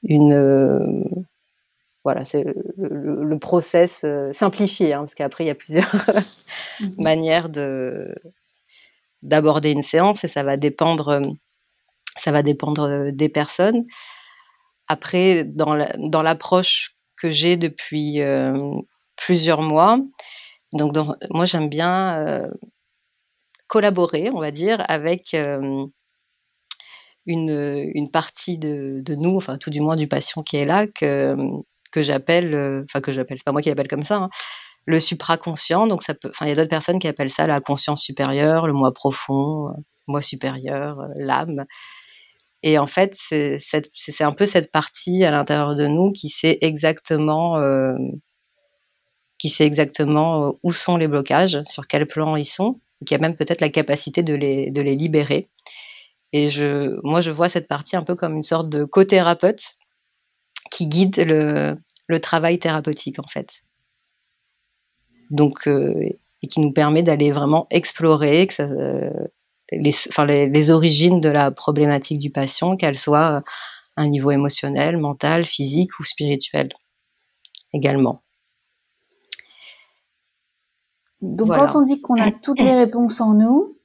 une. 0.03 1.25
Voilà, 2.05 2.23
c'est 2.23 2.45
le, 2.77 3.37
process 3.39 4.01
euh, 4.05 4.31
simplifié, 4.31 4.93
hein, 4.93 4.99
parce 4.99 5.15
qu'après, 5.15 5.43
il 5.43 5.47
y 5.47 5.51
a 5.51 5.55
plusieurs 5.55 5.93
mmh 6.79 6.87
manières 6.97 7.49
de 7.49 8.15
d'aborder 9.21 9.71
une 9.71 9.83
séance 9.83 10.23
et 10.23 10.27
ça 10.27 10.43
va 10.43 10.55
dépendre 10.55 11.21
ça 12.15 12.31
va 12.31 12.43
dépendre 12.43 13.11
des 13.11 13.27
personnes. 13.27 13.85
Après 14.87 15.43
dans 15.45 16.21
l'approche 16.21 16.95
que 17.17 17.31
j'ai 17.31 17.57
depuis 17.57 18.21
euh, 18.21 18.55
plusieurs 19.17 19.61
mois 19.61 19.99
donc, 20.75 20.93
moi, 21.29 21.45
j'aime 21.45 21.69
bien 21.69 22.27
euh, 22.27 22.49
collaborer, 23.67 24.29
on 24.29 24.39
va 24.39 24.51
dire, 24.51 24.83
avec 24.89 25.33
euh, 25.33 25.85
une, 27.25 27.89
une, 27.93 28.11
partie 28.11 28.57
de, 28.57 28.99
de, 29.01 29.15
nous, 29.15 29.37
enfin, 29.37 29.57
tout 29.57 29.69
du 29.69 29.79
moins 29.79 29.95
du 29.95 30.07
patient 30.07 30.43
qui 30.43 30.57
est 30.57 30.65
là, 30.65 30.85
que, 30.87 31.35
que 31.95 32.01
j'appelle, 32.01 32.53
euh, 32.53 32.83
enfin, 32.85 33.01
que 33.01 33.13
j'appelle, 33.13 33.37
c'est 33.37 33.45
pas 33.45 33.51
moi 33.51 33.61
qui 33.61 33.69
l'appelle 33.69 33.87
comme 33.87 34.03
ça, 34.03 34.15
hein, 34.17 34.29
le 34.85 34.99
supraconscient. 34.99 35.87
Donc, 35.87 36.03
ça 36.03 36.13
peut, 36.13 36.29
enfin, 36.29 36.45
il 36.45 36.49
y 36.49 36.51
a 36.51 36.55
d'autres 36.55 36.69
personnes 36.69 36.99
qui 36.99 37.07
appellent 37.07 37.31
ça 37.31 37.47
la 37.47 37.61
conscience 37.61 38.03
supérieure, 38.03 38.67
le 38.67 38.73
moi 38.73 38.93
profond, 38.93 39.69
le 39.69 39.83
moi 40.07 40.21
supérieur, 40.21 40.97
l'âme. 41.15 41.65
Et 42.63 42.77
en 42.79 42.87
fait, 42.87 43.15
c'est 43.29 43.59
un 44.21 44.33
peu 44.33 44.45
cette 44.45 44.71
partie 44.71 45.23
à 45.23 45.31
l'intérieur 45.31 45.75
de 45.75 45.87
nous 45.87 46.11
qui 46.11 46.29
sait 46.29 46.57
exactement 46.61 47.59
qui 49.37 49.49
sait 49.49 49.65
exactement 49.65 50.47
euh, 50.47 50.51
où 50.63 50.71
sont 50.71 50.97
les 50.97 51.07
blocages, 51.07 51.59
sur 51.67 51.87
quel 51.87 52.07
plan 52.07 52.35
ils 52.35 52.45
sont, 52.45 52.79
et 53.01 53.05
qui 53.05 53.15
a 53.15 53.17
même 53.17 53.35
peut-être 53.35 53.61
la 53.61 53.69
capacité 53.69 54.23
de 54.23 54.33
les, 54.33 54.71
de 54.71 54.81
les 54.81 54.95
libérer. 54.95 55.49
Et 56.33 56.49
je, 56.49 56.99
moi, 57.03 57.21
je 57.21 57.31
vois 57.31 57.49
cette 57.49 57.67
partie 57.67 57.95
un 57.95 58.03
peu 58.03 58.15
comme 58.15 58.35
une 58.35 58.43
sorte 58.43 58.69
de 58.69 58.85
co-thérapeute 58.85 59.75
qui 60.71 60.87
guide 60.87 61.17
le, 61.17 61.77
le, 62.07 62.19
travail 62.19 62.59
thérapeutique, 62.59 63.19
en 63.19 63.27
fait. 63.27 63.49
Donc, 65.29 65.67
euh, 65.67 66.09
et 66.41 66.47
qui 66.47 66.59
nous 66.59 66.71
permet 66.71 67.03
d'aller 67.03 67.31
vraiment 67.31 67.67
explorer 67.71 68.47
que 68.47 68.53
ça, 68.53 68.63
euh, 68.63 69.09
les, 69.71 69.95
enfin, 70.09 70.25
les, 70.25 70.47
les, 70.47 70.69
origines 70.69 71.21
de 71.21 71.29
la 71.29 71.51
problématique 71.51 72.19
du 72.19 72.29
patient, 72.29 72.77
qu'elle 72.77 72.97
soit 72.97 73.37
à 73.37 73.43
un 73.97 74.07
niveau 74.07 74.31
émotionnel, 74.31 74.97
mental, 74.97 75.45
physique 75.45 75.99
ou 75.99 76.03
spirituel 76.03 76.69
également. 77.73 78.21
Donc 81.21 81.49
quand 81.49 81.75
on 81.75 81.81
dit 81.83 81.99
qu'on 81.99 82.21
a 82.21 82.31
toutes 82.43 82.59
les 82.59 82.75
réponses 82.75 83.21
en 83.21 83.33
nous, 83.33 83.77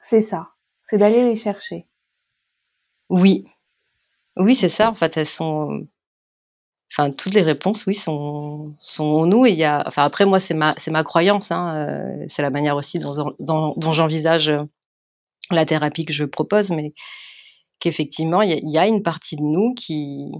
c'est 0.00 0.20
ça, 0.20 0.50
c'est 0.84 0.98
d'aller 0.98 1.22
les 1.24 1.36
chercher. 1.36 1.86
Oui, 3.08 3.46
oui, 4.36 4.54
c'est 4.54 4.68
ça. 4.68 4.90
En 4.90 4.94
fait, 4.94 5.16
elles 5.16 5.26
sont, 5.26 5.86
enfin, 6.92 7.10
toutes 7.10 7.34
les 7.34 7.42
réponses, 7.42 7.86
oui, 7.86 7.94
sont, 7.94 8.74
sont 8.80 9.04
en 9.04 9.26
nous. 9.26 9.46
Et 9.46 9.50
il 9.50 9.58
y 9.58 9.64
a, 9.64 9.84
enfin, 9.86 10.04
après, 10.04 10.26
moi, 10.26 10.38
c'est 10.38 10.54
ma, 10.54 10.74
c'est 10.78 10.90
ma 10.90 11.04
croyance. 11.04 11.50
Hein, 11.50 11.74
euh, 11.88 12.26
c'est 12.28 12.42
la 12.42 12.50
manière 12.50 12.76
aussi 12.76 12.98
dont, 12.98 13.92
j'envisage 13.92 14.50
la 15.50 15.66
thérapie 15.66 16.04
que 16.04 16.12
je 16.12 16.24
propose, 16.24 16.70
mais 16.70 16.92
qu'effectivement, 17.80 18.42
il 18.42 18.68
y, 18.68 18.78
a 18.78 18.86
une 18.86 19.02
partie 19.02 19.36
de 19.36 19.42
nous 19.42 19.74
qui, 19.74 20.32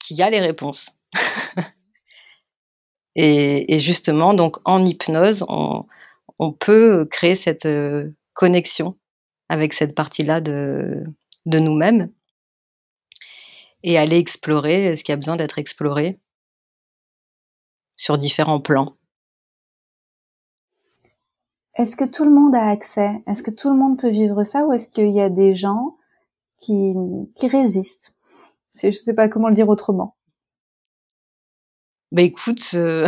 qui 0.00 0.20
a 0.22 0.30
les 0.30 0.40
réponses. 0.40 0.90
Et, 3.16 3.78
justement, 3.78 4.32
donc 4.34 4.58
en 4.64 4.84
hypnose, 4.84 5.44
on, 5.48 5.86
peut 6.52 7.06
créer 7.10 7.34
cette 7.34 7.66
euh, 7.66 8.10
connexion 8.32 8.96
avec 9.48 9.72
cette 9.72 9.94
partie-là 9.94 10.40
de, 10.40 11.02
de 11.46 11.58
nous-mêmes 11.58 12.10
et 13.82 13.98
aller 13.98 14.18
explorer 14.18 14.96
ce 14.96 15.04
qui 15.04 15.12
a 15.12 15.16
besoin 15.16 15.36
d'être 15.36 15.58
exploré? 15.58 16.20
Sur 17.96 18.18
différents 18.18 18.60
plans. 18.60 18.96
Est-ce 21.74 21.94
que 21.94 22.04
tout 22.04 22.24
le 22.24 22.32
monde 22.32 22.56
a 22.56 22.68
accès? 22.68 23.22
Est-ce 23.28 23.42
que 23.42 23.52
tout 23.52 23.70
le 23.70 23.76
monde 23.76 23.98
peut 23.98 24.10
vivre 24.10 24.42
ça 24.42 24.66
ou 24.66 24.72
est-ce 24.72 24.88
qu'il 24.88 25.10
y 25.10 25.20
a 25.20 25.30
des 25.30 25.54
gens 25.54 25.96
qui, 26.60 26.92
qui 27.36 27.46
résistent? 27.46 28.14
Je 28.74 28.88
ne 28.88 28.92
sais 28.92 29.14
pas 29.14 29.28
comment 29.28 29.48
le 29.48 29.54
dire 29.54 29.68
autrement. 29.68 30.16
Bah 32.10 32.22
écoute, 32.22 32.70
euh, 32.74 33.06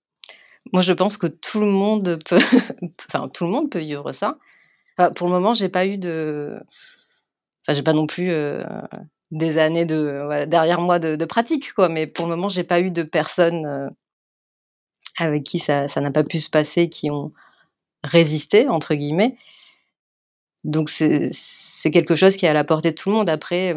moi 0.72 0.82
je 0.82 0.92
pense 0.92 1.16
que 1.16 1.26
tout 1.26 1.60
le 1.60 1.70
monde 1.70 2.20
peut, 2.28 2.38
enfin 3.08 3.28
tout 3.28 3.44
le 3.44 3.50
monde 3.50 3.70
peut 3.70 3.78
vivre 3.78 4.12
ça. 4.12 4.38
pour 5.16 5.28
le 5.28 5.32
moment, 5.32 5.54
j'ai 5.54 5.68
pas 5.68 5.86
eu 5.86 5.96
de, 5.96 6.60
enfin 7.62 7.74
j'ai 7.74 7.82
pas 7.82 7.92
non 7.92 8.06
plus 8.06 8.30
euh, 8.30 8.64
des 9.32 9.58
années 9.58 9.86
de 9.86 10.44
derrière 10.46 10.80
moi 10.80 10.98
de, 10.98 11.24
pratique 11.24 11.72
quoi, 11.72 11.88
mais 11.88 12.06
pour 12.06 12.26
le 12.26 12.36
moment, 12.36 12.48
j'ai 12.48 12.64
pas 12.64 12.80
eu 12.80 12.90
de 12.90 13.02
personnes 13.02 13.66
euh, 13.66 13.88
avec 15.18 15.42
qui 15.44 15.58
ça 15.58 15.86
n'a 15.96 16.10
pas 16.10 16.22
pu 16.22 16.38
se 16.38 16.50
passer, 16.50 16.88
qui 16.88 17.10
ont 17.10 17.32
résisté 18.04 18.68
entre 18.68 18.94
guillemets. 18.94 19.36
Donc 20.64 20.90
c'est 20.90 21.32
quelque 21.92 22.14
chose 22.14 22.36
qui 22.36 22.46
est 22.46 22.48
à 22.48 22.52
la 22.52 22.64
portée 22.64 22.92
de 22.92 22.96
tout 22.96 23.10
le 23.10 23.16
monde. 23.16 23.30
Après, 23.30 23.74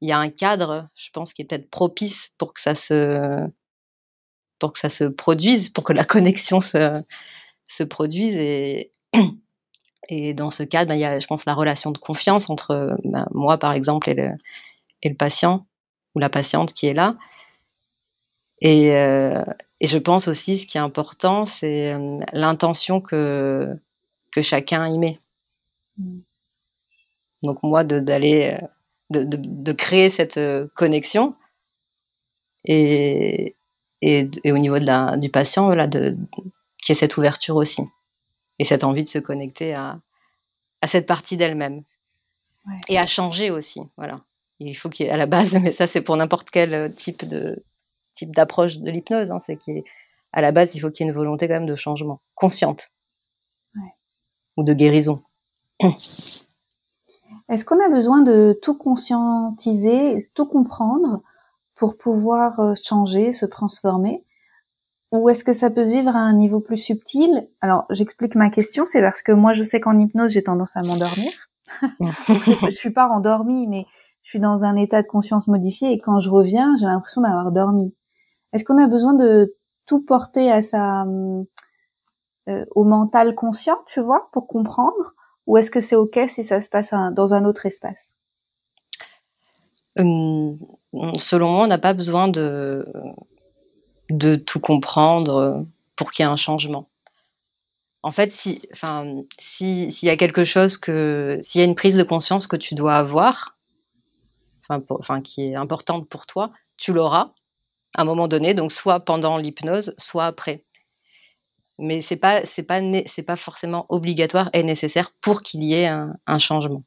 il 0.00 0.08
y 0.08 0.12
a 0.12 0.18
un 0.18 0.30
cadre, 0.30 0.88
je 0.96 1.10
pense, 1.12 1.32
qui 1.32 1.42
est 1.42 1.44
peut-être 1.44 1.70
propice 1.70 2.30
pour 2.38 2.54
que 2.54 2.60
ça 2.60 2.74
se 2.74 3.46
pour 4.58 4.72
que 4.72 4.80
ça 4.80 4.88
se 4.88 5.04
produise, 5.04 5.68
pour 5.68 5.84
que 5.84 5.92
la 5.92 6.04
connexion 6.06 6.60
se, 6.60 7.02
se 7.68 7.84
produise. 7.84 8.34
Et, 8.36 8.90
dans 10.34 10.50
ce 10.50 10.62
cadre, 10.62 10.88
ben, 10.88 10.94
il 10.94 11.00
y 11.00 11.04
a, 11.04 11.18
je 11.18 11.26
pense, 11.26 11.44
la 11.44 11.52
relation 11.54 11.90
de 11.90 11.98
confiance 11.98 12.48
entre 12.48 12.96
ben, 13.04 13.26
moi, 13.32 13.58
par 13.58 13.72
exemple, 13.72 14.08
et 14.08 14.14
le, 14.14 14.30
et 15.02 15.08
le 15.08 15.14
patient 15.14 15.66
ou 16.14 16.18
la 16.18 16.28
patiente 16.28 16.72
qui 16.72 16.86
est 16.86 16.94
là. 16.94 17.16
Et, 18.60 18.96
euh, 18.96 19.44
et, 19.80 19.86
je 19.86 19.98
pense 19.98 20.26
aussi, 20.26 20.58
ce 20.58 20.66
qui 20.66 20.78
est 20.78 20.80
important, 20.80 21.46
c'est 21.46 21.92
euh, 21.92 22.20
l'intention 22.32 23.00
que, 23.00 23.76
que 24.32 24.42
chacun 24.42 24.88
y 24.88 24.98
met. 24.98 25.20
Mmh. 25.96 26.18
Donc 27.44 27.62
moi, 27.62 27.84
d'aller, 27.84 28.58
de, 29.10 29.22
de, 29.22 29.38
de, 29.40 29.72
créer 29.72 30.10
cette 30.10 30.38
euh, 30.38 30.66
connexion 30.74 31.36
et, 32.64 33.54
et, 34.02 34.28
au 34.46 34.58
niveau 34.58 34.80
de 34.80 34.86
la, 34.86 35.16
du 35.16 35.30
patient, 35.30 35.66
voilà, 35.66 35.86
de, 35.86 36.16
qui 36.82 36.92
ait 36.92 36.96
cette 36.96 37.16
ouverture 37.16 37.54
aussi 37.54 37.82
et 38.58 38.64
cette 38.64 38.82
envie 38.82 39.04
de 39.04 39.08
se 39.08 39.18
connecter 39.20 39.72
à, 39.74 40.00
à 40.80 40.88
cette 40.88 41.06
partie 41.06 41.36
d'elle-même 41.36 41.84
et 42.88 42.98
à 42.98 43.06
changer 43.06 43.50
aussi. 43.50 43.80
Voilà. 43.96 44.16
Il 44.60 44.74
faut 44.74 44.88
qu'il 44.88 45.06
y 45.06 45.08
ait 45.08 45.12
à 45.12 45.16
la 45.16 45.26
base, 45.26 45.52
mais 45.62 45.72
ça 45.72 45.86
c'est 45.86 46.02
pour 46.02 46.16
n'importe 46.16 46.50
quel 46.50 46.94
type 46.96 47.24
de 47.24 47.64
type 48.16 48.34
d'approche 48.34 48.78
de 48.78 48.90
l'hypnose, 48.90 49.30
hein, 49.30 49.40
c'est 49.46 49.56
qu'à 49.56 50.40
la 50.40 50.52
base 50.52 50.70
il 50.74 50.80
faut 50.80 50.90
qu'il 50.90 51.06
y 51.06 51.08
ait 51.08 51.12
une 51.12 51.16
volonté 51.16 51.46
quand 51.46 51.54
même 51.54 51.66
de 51.66 51.76
changement 51.76 52.20
consciente 52.34 52.90
ou 54.56 54.64
de 54.64 54.74
guérison. 54.74 55.22
Est-ce 57.48 57.64
qu'on 57.64 57.82
a 57.82 57.88
besoin 57.88 58.20
de 58.20 58.58
tout 58.60 58.76
conscientiser, 58.76 60.30
tout 60.34 60.46
comprendre 60.46 61.22
pour 61.74 61.96
pouvoir 61.96 62.60
euh, 62.60 62.74
changer, 62.82 63.32
se 63.32 63.46
transformer? 63.46 64.24
Ou 65.12 65.30
est-ce 65.30 65.44
que 65.44 65.54
ça 65.54 65.70
peut 65.70 65.84
se 65.84 65.92
vivre 65.92 66.14
à 66.14 66.18
un 66.18 66.34
niveau 66.34 66.60
plus 66.60 66.76
subtil? 66.76 67.48
Alors, 67.62 67.86
j'explique 67.88 68.34
ma 68.34 68.50
question, 68.50 68.84
c'est 68.84 69.00
parce 69.00 69.22
que 69.22 69.32
moi, 69.32 69.54
je 69.54 69.62
sais 69.62 69.80
qu'en 69.80 69.98
hypnose, 69.98 70.32
j'ai 70.32 70.42
tendance 70.42 70.76
à 70.76 70.82
m'endormir. 70.82 71.32
je 72.00 72.70
suis 72.70 72.90
pas 72.90 73.08
endormie, 73.08 73.66
mais 73.66 73.86
je 74.28 74.32
suis 74.32 74.40
dans 74.40 74.62
un 74.62 74.76
état 74.76 75.00
de 75.00 75.06
conscience 75.06 75.48
modifié 75.48 75.90
et 75.90 75.98
quand 75.98 76.20
je 76.20 76.28
reviens, 76.28 76.76
j'ai 76.78 76.84
l'impression 76.84 77.22
d'avoir 77.22 77.50
dormi. 77.50 77.94
Est-ce 78.52 78.62
qu'on 78.62 78.76
a 78.76 78.86
besoin 78.86 79.14
de 79.14 79.56
tout 79.86 80.04
porter 80.04 80.52
à 80.52 80.60
sa 80.60 81.06
euh, 81.06 82.66
au 82.72 82.84
mental 82.84 83.34
conscient, 83.34 83.78
tu 83.86 84.02
vois, 84.02 84.28
pour 84.32 84.46
comprendre, 84.46 85.14
ou 85.46 85.56
est-ce 85.56 85.70
que 85.70 85.80
c'est 85.80 85.96
ok 85.96 86.20
si 86.28 86.44
ça 86.44 86.60
se 86.60 86.68
passe 86.68 86.92
dans 87.14 87.32
un 87.32 87.46
autre 87.46 87.64
espace? 87.64 88.16
Hum, 89.98 90.58
selon 91.18 91.50
moi, 91.50 91.64
on 91.64 91.68
n'a 91.68 91.78
pas 91.78 91.94
besoin 91.94 92.28
de, 92.28 92.86
de 94.10 94.36
tout 94.36 94.60
comprendre 94.60 95.64
pour 95.96 96.10
qu'il 96.10 96.26
y 96.26 96.28
ait 96.28 96.30
un 96.30 96.36
changement. 96.36 96.90
En 98.02 98.10
fait, 98.10 98.34
si, 98.34 98.60
enfin, 98.74 99.22
s'il 99.38 99.90
y 100.02 100.10
a 100.10 100.18
quelque 100.18 100.44
chose 100.44 100.76
que, 100.76 101.38
s'il 101.40 101.62
y 101.62 101.64
a 101.64 101.66
une 101.66 101.76
prise 101.76 101.96
de 101.96 102.02
conscience 102.02 102.46
que 102.46 102.56
tu 102.56 102.74
dois 102.74 102.94
avoir, 102.94 103.57
enfin, 104.68 104.82
enfin, 104.90 105.20
qui 105.22 105.42
est 105.42 105.54
importante 105.54 106.08
pour 106.08 106.26
toi, 106.26 106.52
tu 106.76 106.92
l'auras 106.92 107.32
à 107.94 108.02
un 108.02 108.04
moment 108.04 108.28
donné, 108.28 108.54
donc 108.54 108.72
soit 108.72 109.00
pendant 109.00 109.38
l'hypnose, 109.38 109.94
soit 109.98 110.26
après. 110.26 110.64
Mais 111.78 112.02
c'est 112.02 112.16
pas 112.16 112.44
c'est 112.44 112.64
pas 112.64 112.80
c'est 113.06 113.22
pas 113.22 113.36
forcément 113.36 113.86
obligatoire 113.88 114.50
et 114.52 114.62
nécessaire 114.62 115.12
pour 115.20 115.42
qu'il 115.42 115.62
y 115.62 115.74
ait 115.74 115.86
un, 115.86 116.38
changement. 116.38 116.82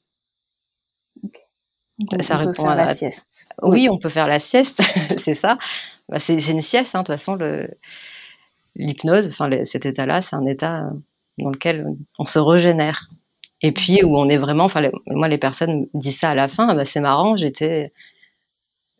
ça, 2.22 2.42
on 2.42 2.46
peut 2.46 2.54
faire 2.54 2.76
la 2.76 2.94
sieste. 2.94 3.48
Oui, 3.62 3.88
on 3.90 3.98
peut 3.98 4.10
faire 4.10 4.28
la 4.28 4.40
sieste, 4.40 4.82
c'est 5.24 5.36
ça. 5.36 5.58
Bah, 6.10 6.20
c'est 6.20 6.36
une 6.36 6.62
sieste, 6.62 6.94
hein, 6.94 7.00
de 7.00 7.06
toute 7.06 7.16
façon. 7.16 7.38
L'hypnose, 8.76 9.28
enfin 9.28 9.50
cet 9.66 9.86
état-là, 9.86 10.22
c'est 10.22 10.36
un 10.36 10.46
état 10.46 10.90
dans 11.38 11.50
lequel 11.50 11.86
on 12.20 12.26
se 12.26 12.40
régénère. 12.40 13.10
Et 13.62 13.72
puis 13.72 14.03
où 14.03 14.18
on 14.18 14.27
est 14.30 14.38
vraiment, 14.38 14.65
enfin 14.65 14.89
moi 15.08 15.27
les 15.27 15.38
personnes 15.38 15.88
disent 15.94 16.20
ça 16.20 16.32
à 16.32 16.36
la 16.36 16.50
fin, 16.50 16.74
bah, 16.75 16.86
c'est 16.86 17.00
marrant, 17.00 17.38
j'étais, 17.38 17.94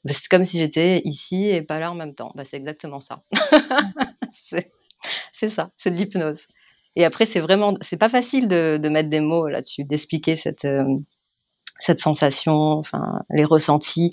bah, 0.04 0.14
c'est 0.14 0.28
comme 0.28 0.46
si 0.46 0.60
j'étais 0.60 1.02
ici 1.06 1.48
et 1.48 1.62
pas 1.62 1.80
là 1.80 1.92
en 1.92 1.96
même 1.96 2.14
temps. 2.14 2.32
Bah, 2.36 2.46
c'est 2.46 2.58
exactement 2.58 3.00
ça. 3.00 3.24
c'est 5.32 5.50
ça, 5.50 5.72
c'est 5.78 5.92
de 5.92 5.96
l'hypnose. 5.96 6.48
Et 6.96 7.06
après 7.06 7.26
c'est 7.26 7.40
vraiment, 7.40 7.76
c'est 7.82 7.98
pas 7.98 8.10
facile 8.10 8.48
de, 8.48 8.90
mettre 8.90 9.10
des 9.10 9.20
mots 9.20 9.48
là-dessus, 9.48 9.84
d'expliquer 9.84 10.36
cette 10.36 10.66
euh, 10.66 10.86
cette 11.80 12.02
sensation, 12.02 12.54
enfin 12.54 13.24
les 13.30 13.46
ressentis. 13.46 14.12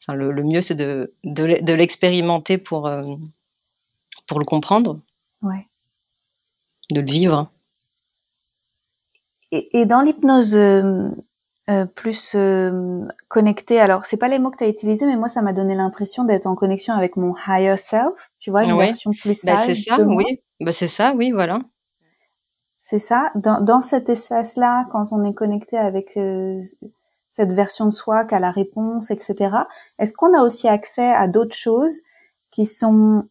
Enfin, 0.00 0.16
le, 0.16 0.42
mieux 0.42 0.62
c'est 0.62 0.74
de, 0.74 1.14
de, 1.22 1.72
l'expérimenter 1.74 2.58
pour 2.58 2.86
euh, 2.86 3.14
pour 4.26 4.38
le 4.38 4.44
comprendre. 4.44 5.00
Ouais. 5.42 5.66
De 6.90 7.00
le 7.00 7.06
vivre 7.06 7.50
et, 9.52 9.86
dans 9.86 10.00
l'hypnose 10.00 10.54
euh, 10.54 11.10
euh, 11.70 11.84
plus 11.84 12.32
euh, 12.34 13.06
connectée, 13.28 13.78
alors 13.78 14.04
c'est 14.06 14.16
pas 14.16 14.28
les 14.28 14.38
mots 14.38 14.50
que 14.50 14.56
tu 14.56 14.64
as 14.64 14.68
utilisés, 14.68 15.06
mais 15.06 15.16
moi 15.16 15.28
ça 15.28 15.42
m'a 15.42 15.52
donné 15.52 15.74
l'impression 15.74 16.24
d'être 16.24 16.46
en 16.46 16.54
connexion 16.54 16.94
avec 16.94 17.16
mon 17.16 17.34
higher 17.46 17.76
self, 17.76 18.30
tu 18.38 18.50
vois, 18.50 18.64
une 18.64 18.76
version 18.76 19.12
plus 19.12 19.44
bah, 19.44 19.64
sage. 19.64 19.76
c'est 19.76 19.82
ça, 19.82 20.00
oui. 20.00 20.40
Bah, 20.60 20.72
c'est 20.72 20.88
ça, 20.88 21.14
oui, 21.16 21.30
voilà. 21.32 21.60
C'est 22.78 22.98
ça. 22.98 23.30
Dans, 23.36 23.60
dans 23.60 23.80
cet 23.80 24.08
espace-là, 24.08 24.86
quand 24.90 25.12
on 25.12 25.22
est 25.24 25.34
connecté 25.34 25.78
avec 25.78 26.16
euh, 26.16 26.58
cette 27.32 27.52
version 27.52 27.86
de 27.86 27.92
soi 27.92 28.24
qui 28.24 28.34
a 28.34 28.40
la 28.40 28.50
réponse, 28.50 29.12
etc. 29.12 29.56
Est-ce 29.98 30.12
qu'on 30.14 30.34
a 30.34 30.42
aussi 30.42 30.66
accès 30.66 31.12
à 31.12 31.28
d'autres 31.28 31.54
choses 31.54 32.00
qui 32.50 32.66
sont 32.66 33.28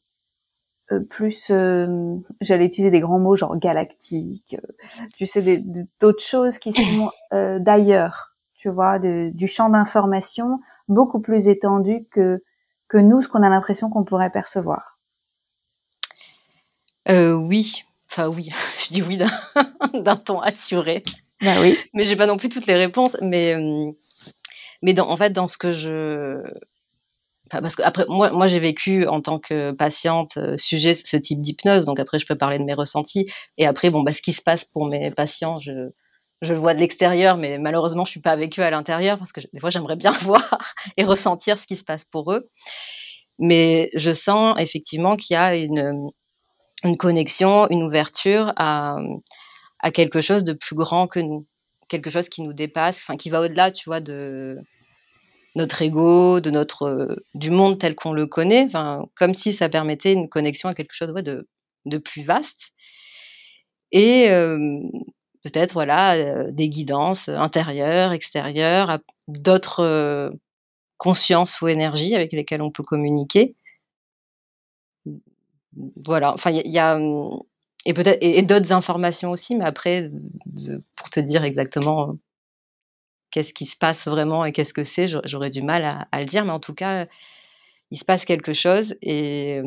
plus, 0.99 1.49
euh, 1.51 2.15
j'allais 2.41 2.65
utiliser 2.65 2.91
des 2.91 2.99
grands 2.99 3.19
mots 3.19 3.35
genre 3.35 3.57
galactique, 3.57 4.55
euh, 4.55 5.05
tu 5.15 5.25
sais, 5.25 5.63
d'autres 5.99 6.23
choses 6.23 6.57
qui 6.57 6.73
sont 6.73 7.09
d'ailleurs, 7.59 8.35
tu 8.55 8.69
vois, 8.69 8.99
du 8.99 9.47
champ 9.47 9.69
d'information 9.69 10.59
beaucoup 10.87 11.19
plus 11.19 11.47
étendu 11.47 12.05
que 12.11 12.43
que 12.87 12.97
nous, 12.97 13.21
ce 13.21 13.29
qu'on 13.29 13.41
a 13.41 13.49
l'impression 13.49 13.89
qu'on 13.89 14.03
pourrait 14.03 14.31
percevoir. 14.31 14.99
oui, 17.07 17.83
enfin 18.09 18.27
oui, 18.27 18.49
je 18.85 18.93
dis 18.93 19.01
oui 19.01 19.17
d'un 19.93 20.17
ton 20.17 20.41
assuré. 20.41 21.03
Bah 21.41 21.55
oui. 21.61 21.77
Mais 21.93 22.03
j'ai 22.03 22.15
pas 22.15 22.27
non 22.27 22.37
plus 22.37 22.49
toutes 22.49 22.67
les 22.67 22.75
réponses, 22.75 23.17
mais 23.21 23.55
mais 24.81 24.93
dans, 24.93 25.09
en 25.09 25.17
fait 25.17 25.31
dans 25.31 25.47
ce 25.47 25.57
que 25.57 25.73
je 25.73 26.41
parce 27.59 27.75
que 27.75 27.81
après 27.83 28.05
moi, 28.07 28.31
moi 28.31 28.47
j'ai 28.47 28.59
vécu 28.59 29.05
en 29.07 29.21
tant 29.21 29.39
que 29.39 29.71
patiente 29.71 30.37
euh, 30.37 30.55
sujet 30.57 30.95
ce 30.95 31.17
type 31.17 31.41
d'hypnose, 31.41 31.85
donc 31.85 31.99
après 31.99 32.19
je 32.19 32.25
peux 32.25 32.35
parler 32.37 32.59
de 32.59 32.63
mes 32.63 32.73
ressentis. 32.73 33.27
Et 33.57 33.65
après 33.65 33.89
bon 33.89 34.03
bah 34.03 34.13
ce 34.13 34.21
qui 34.21 34.33
se 34.33 34.41
passe 34.41 34.63
pour 34.65 34.85
mes 34.87 35.11
patients, 35.11 35.59
je 35.59 35.89
je 36.41 36.53
le 36.53 36.59
vois 36.59 36.73
de 36.73 36.79
l'extérieur, 36.79 37.37
mais 37.37 37.57
malheureusement 37.59 38.05
je 38.05 38.11
suis 38.11 38.21
pas 38.21 38.31
avec 38.31 38.57
eux 38.59 38.63
à 38.63 38.71
l'intérieur 38.71 39.17
parce 39.17 39.31
que 39.33 39.41
des 39.53 39.59
fois 39.59 39.69
j'aimerais 39.69 39.95
bien 39.97 40.11
voir 40.21 40.73
et 40.97 41.03
ressentir 41.03 41.59
ce 41.59 41.67
qui 41.67 41.75
se 41.77 41.83
passe 41.83 42.05
pour 42.05 42.31
eux. 42.33 42.49
Mais 43.39 43.89
je 43.95 44.11
sens 44.13 44.55
effectivement 44.59 45.15
qu'il 45.17 45.35
y 45.35 45.37
a 45.37 45.55
une 45.55 46.09
une 46.83 46.97
connexion, 46.97 47.67
une 47.69 47.83
ouverture 47.83 48.53
à 48.57 48.97
à 49.79 49.91
quelque 49.91 50.21
chose 50.21 50.43
de 50.43 50.53
plus 50.53 50.75
grand 50.75 51.07
que 51.07 51.19
nous, 51.19 51.47
quelque 51.89 52.09
chose 52.09 52.29
qui 52.29 52.41
nous 52.43 52.53
dépasse, 52.53 52.97
enfin 53.01 53.17
qui 53.17 53.29
va 53.29 53.41
au-delà, 53.41 53.71
tu 53.71 53.89
vois, 53.89 53.99
de 54.01 54.57
notre 55.55 55.81
ego, 55.81 56.39
de 56.39 56.51
notre 56.51 56.83
euh, 56.83 57.25
du 57.33 57.49
monde 57.51 57.79
tel 57.79 57.95
qu'on 57.95 58.13
le 58.13 58.27
connaît, 58.27 58.69
comme 59.15 59.35
si 59.35 59.53
ça 59.53 59.69
permettait 59.69 60.13
une 60.13 60.29
connexion 60.29 60.69
à 60.69 60.73
quelque 60.73 60.93
chose 60.93 61.13
de, 61.13 61.47
de 61.85 61.97
plus 61.97 62.23
vaste. 62.23 62.71
Et 63.91 64.29
peut-être 65.43 65.73
voilà 65.73 66.15
euh, 66.15 66.51
des 66.51 66.69
guidances 66.69 67.29
intérieures, 67.29 68.11
extérieures, 68.11 68.99
d'autres 69.27 69.81
euh, 69.81 70.29
consciences 70.97 71.61
ou 71.61 71.67
énergies 71.67 72.15
avec 72.15 72.31
lesquelles 72.31 72.61
on 72.61 72.71
peut 72.71 72.83
communiquer. 72.83 73.55
Voilà, 76.05 76.33
enfin 76.33 76.51
il 76.51 76.69
y, 76.69 76.79
a 76.79 76.99
et 77.85 77.93
peut-être 77.93 78.17
et 78.21 78.41
d'autres 78.43 78.73
informations 78.73 79.31
aussi, 79.31 79.55
mais 79.55 79.65
après 79.65 80.11
pour 80.95 81.09
te 81.09 81.19
dire 81.21 81.43
exactement 81.45 82.17
qu'est-ce 83.31 83.53
qui 83.53 83.65
se 83.65 83.77
passe 83.77 84.05
vraiment 84.05 84.45
et 84.45 84.51
qu'est-ce 84.51 84.73
que 84.73 84.83
c'est, 84.83 85.07
j'aurais 85.25 85.49
du 85.49 85.61
mal 85.61 86.07
à, 86.11 86.19
le 86.19 86.25
dire, 86.25 86.45
mais 86.45 86.51
en 86.51 86.59
tout 86.59 86.73
cas, 86.73 87.07
il 87.91 87.97
se 87.97 88.05
passe 88.05 88.25
quelque 88.25 88.53
chose 88.53 88.95
et, 89.01 89.61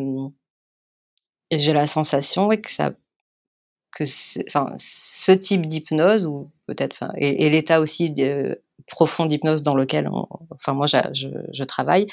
j'ai 1.50 1.72
la 1.72 1.86
sensation 1.86 2.48
que 2.48 2.70
ça, 2.70 2.92
que 3.92 4.04
enfin, 4.48 4.74
ce 4.78 5.32
type 5.32 5.66
d'hypnose 5.66 6.24
ou 6.24 6.50
peut-être, 6.66 7.04
et, 7.16 7.48
l'état 7.50 7.80
aussi 7.80 8.10
de, 8.10 8.60
profond 8.88 9.26
d'hypnose 9.26 9.62
dans 9.62 9.74
lequel, 9.74 10.08
enfin 10.50 10.72
moi 10.72 10.86
je, 10.86 11.64
travaille, 11.64 12.06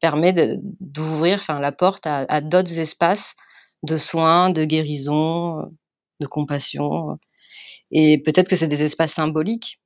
permet 0.00 0.34
d'ouvrir, 0.80 1.38
enfin 1.40 1.60
la 1.60 1.72
porte 1.72 2.06
à 2.06 2.40
d'autres 2.40 2.78
espaces 2.78 3.34
de 3.82 3.96
soins, 3.96 4.50
de 4.50 4.64
guérison, 4.64 5.70
de 6.20 6.26
compassion. 6.26 7.18
Et 7.90 8.18
peut-être 8.22 8.48
que 8.48 8.56
c'est 8.56 8.68
des 8.68 8.82
espaces 8.82 9.12
symboliques 9.12 9.80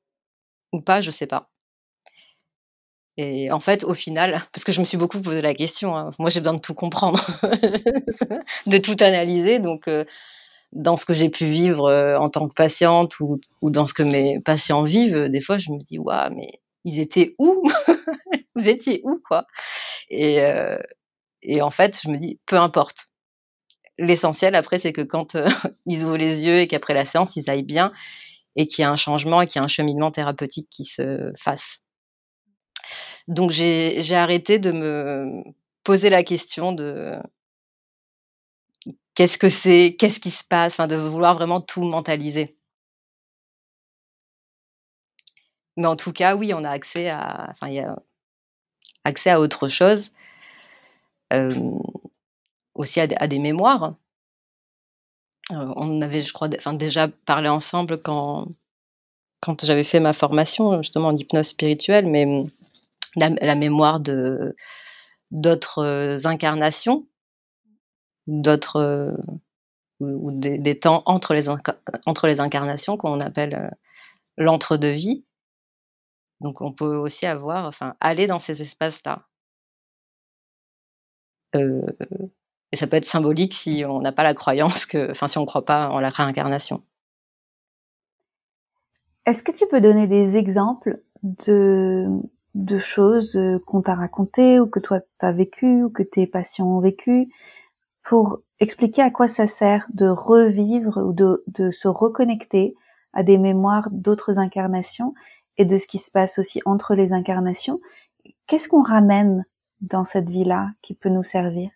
ou 0.72 0.80
pas, 0.80 1.00
je 1.00 1.10
sais 1.10 1.26
pas. 1.26 1.50
Et 3.18 3.50
en 3.50 3.60
fait, 3.60 3.84
au 3.84 3.94
final, 3.94 4.42
parce 4.52 4.64
que 4.64 4.72
je 4.72 4.80
me 4.80 4.84
suis 4.84 4.96
beaucoup 4.98 5.20
posé 5.20 5.42
la 5.42 5.54
question, 5.54 5.96
hein, 5.96 6.10
moi 6.18 6.30
j'ai 6.30 6.40
besoin 6.40 6.54
de 6.54 6.60
tout 6.60 6.74
comprendre, 6.74 7.20
de 8.66 8.78
tout 8.78 8.96
analyser. 9.00 9.58
Donc, 9.58 9.88
dans 10.72 10.96
ce 10.96 11.04
que 11.06 11.14
j'ai 11.14 11.30
pu 11.30 11.46
vivre 11.46 11.90
en 12.20 12.30
tant 12.30 12.48
que 12.48 12.54
patiente 12.54 13.18
ou, 13.20 13.40
dans 13.62 13.86
ce 13.86 13.94
que 13.94 14.02
mes 14.02 14.40
patients 14.40 14.82
vivent, 14.84 15.28
des 15.28 15.40
fois 15.40 15.58
je 15.58 15.70
me 15.70 15.78
dis, 15.82 15.98
waouh, 15.98 16.34
mais 16.34 16.60
ils 16.84 17.00
étaient 17.00 17.34
où? 17.38 17.62
Vous 18.56 18.68
étiez 18.68 19.00
où, 19.04 19.20
quoi? 19.26 19.46
Et, 20.10 20.40
et 21.42 21.62
en 21.62 21.70
fait, 21.70 21.98
je 22.02 22.08
me 22.10 22.18
dis, 22.18 22.38
peu 22.46 22.56
importe. 22.56 23.08
L'essentiel 23.98 24.54
après, 24.54 24.78
c'est 24.78 24.92
que 24.92 25.02
quand 25.02 25.36
ils 25.86 26.04
ouvrent 26.04 26.16
les 26.16 26.40
yeux 26.40 26.60
et 26.60 26.68
qu'après 26.68 26.94
la 26.94 27.04
séance, 27.04 27.36
ils 27.36 27.48
aillent 27.50 27.62
bien 27.62 27.92
et 28.56 28.66
qu'il 28.66 28.82
y 28.82 28.84
a 28.84 28.90
un 28.90 28.96
changement 28.96 29.40
et 29.42 29.46
qu'il 29.46 29.58
y 29.58 29.62
a 29.62 29.64
un 29.64 29.68
cheminement 29.68 30.10
thérapeutique 30.10 30.68
qui 30.70 30.84
se 30.84 31.32
fasse. 31.38 31.78
Donc 33.28 33.50
j'ai 33.50 34.14
arrêté 34.14 34.58
de 34.58 34.72
me 34.72 35.42
poser 35.84 36.10
la 36.10 36.22
question 36.24 36.72
de 36.72 37.16
qu'est-ce 39.14 39.38
que 39.38 39.48
c'est, 39.48 39.96
qu'est-ce 39.98 40.20
qui 40.20 40.30
se 40.30 40.44
passe, 40.44 40.78
de 40.78 40.96
vouloir 40.96 41.34
vraiment 41.34 41.60
tout 41.60 41.82
mentaliser. 41.82 42.56
Mais 45.76 45.86
en 45.86 45.96
tout 45.96 46.12
cas, 46.12 46.36
oui, 46.36 46.52
on 46.52 46.64
a 46.64 46.70
accès 46.70 47.08
à, 47.08 47.48
enfin, 47.50 47.68
il 47.68 47.74
y 47.74 47.80
a 47.80 47.96
accès 49.04 49.30
à 49.30 49.40
autre 49.40 49.68
chose, 49.68 50.12
aussi 52.74 53.00
à 53.00 53.06
des 53.06 53.38
mémoires. 53.38 53.94
Euh, 55.52 55.72
on 55.76 56.00
avait, 56.02 56.22
je 56.22 56.32
crois, 56.32 56.48
déjà 56.48 57.08
parlé 57.08 57.48
ensemble 57.48 58.00
quand, 58.02 58.48
quand 59.40 59.64
j'avais 59.64 59.84
fait 59.84 60.00
ma 60.00 60.12
formation 60.12 60.82
justement 60.82 61.08
en 61.08 61.16
hypnose 61.16 61.48
spirituelle, 61.48 62.06
mais 62.06 62.26
mmh, 62.26 62.50
la, 63.16 63.54
mémoire 63.54 64.00
de 64.00 64.56
d'autres 65.30 65.78
euh, 65.84 66.18
incarnations, 66.24 67.06
d'autres 68.26 68.76
euh, 68.76 69.16
ou, 70.00 70.30
des, 70.32 70.78
temps 70.78 71.02
entre 71.06 71.34
les, 71.34 71.48
entre 72.06 72.26
les 72.26 72.40
incarnations 72.40 72.96
qu'on 72.96 73.20
appelle 73.20 73.72
l'entre-deux-vie. 74.36 75.24
Donc 76.40 76.60
on 76.60 76.72
peut 76.72 76.96
aussi 76.96 77.26
avoir, 77.26 77.66
enfin, 77.66 77.94
aller 78.00 78.26
dans 78.26 78.40
ces 78.40 78.62
espaces-là. 78.62 79.22
Et 82.72 82.76
ça 82.76 82.86
peut 82.86 82.96
être 82.96 83.08
symbolique 83.08 83.54
si 83.54 83.84
on 83.86 84.00
n'a 84.00 84.12
pas 84.12 84.22
la 84.22 84.34
croyance 84.34 84.86
que, 84.86 85.10
enfin, 85.10 85.28
si 85.28 85.38
on 85.38 85.42
ne 85.42 85.46
croit 85.46 85.64
pas 85.64 85.90
en 85.90 86.00
la 86.00 86.08
réincarnation. 86.08 86.82
Est-ce 89.26 89.42
que 89.42 89.52
tu 89.52 89.66
peux 89.68 89.80
donner 89.80 90.06
des 90.06 90.36
exemples 90.36 91.00
de, 91.22 92.08
de 92.54 92.78
choses 92.78 93.36
euh, 93.36 93.58
qu'on 93.66 93.82
t'a 93.82 93.94
racontées 93.94 94.58
ou 94.58 94.66
que 94.66 94.80
toi 94.80 95.00
tu 95.00 95.26
as 95.26 95.32
vécu 95.32 95.84
ou 95.84 95.90
que 95.90 96.02
tes 96.02 96.26
patients 96.26 96.66
ont 96.66 96.80
vécu 96.80 97.32
pour 98.02 98.40
expliquer 98.58 99.02
à 99.02 99.10
quoi 99.10 99.28
ça 99.28 99.46
sert 99.46 99.86
de 99.92 100.08
revivre 100.08 100.98
ou 100.98 101.12
de, 101.12 101.44
de 101.46 101.70
se 101.70 101.86
reconnecter 101.88 102.74
à 103.12 103.22
des 103.22 103.38
mémoires 103.38 103.88
d'autres 103.92 104.38
incarnations 104.38 105.14
et 105.56 105.64
de 105.64 105.76
ce 105.76 105.86
qui 105.86 105.98
se 105.98 106.10
passe 106.10 106.38
aussi 106.38 106.60
entre 106.64 106.94
les 106.94 107.12
incarnations? 107.12 107.80
Qu'est-ce 108.46 108.68
qu'on 108.68 108.82
ramène 108.82 109.44
dans 109.80 110.04
cette 110.04 110.30
vie-là 110.30 110.70
qui 110.80 110.94
peut 110.94 111.10
nous 111.10 111.24
servir? 111.24 111.70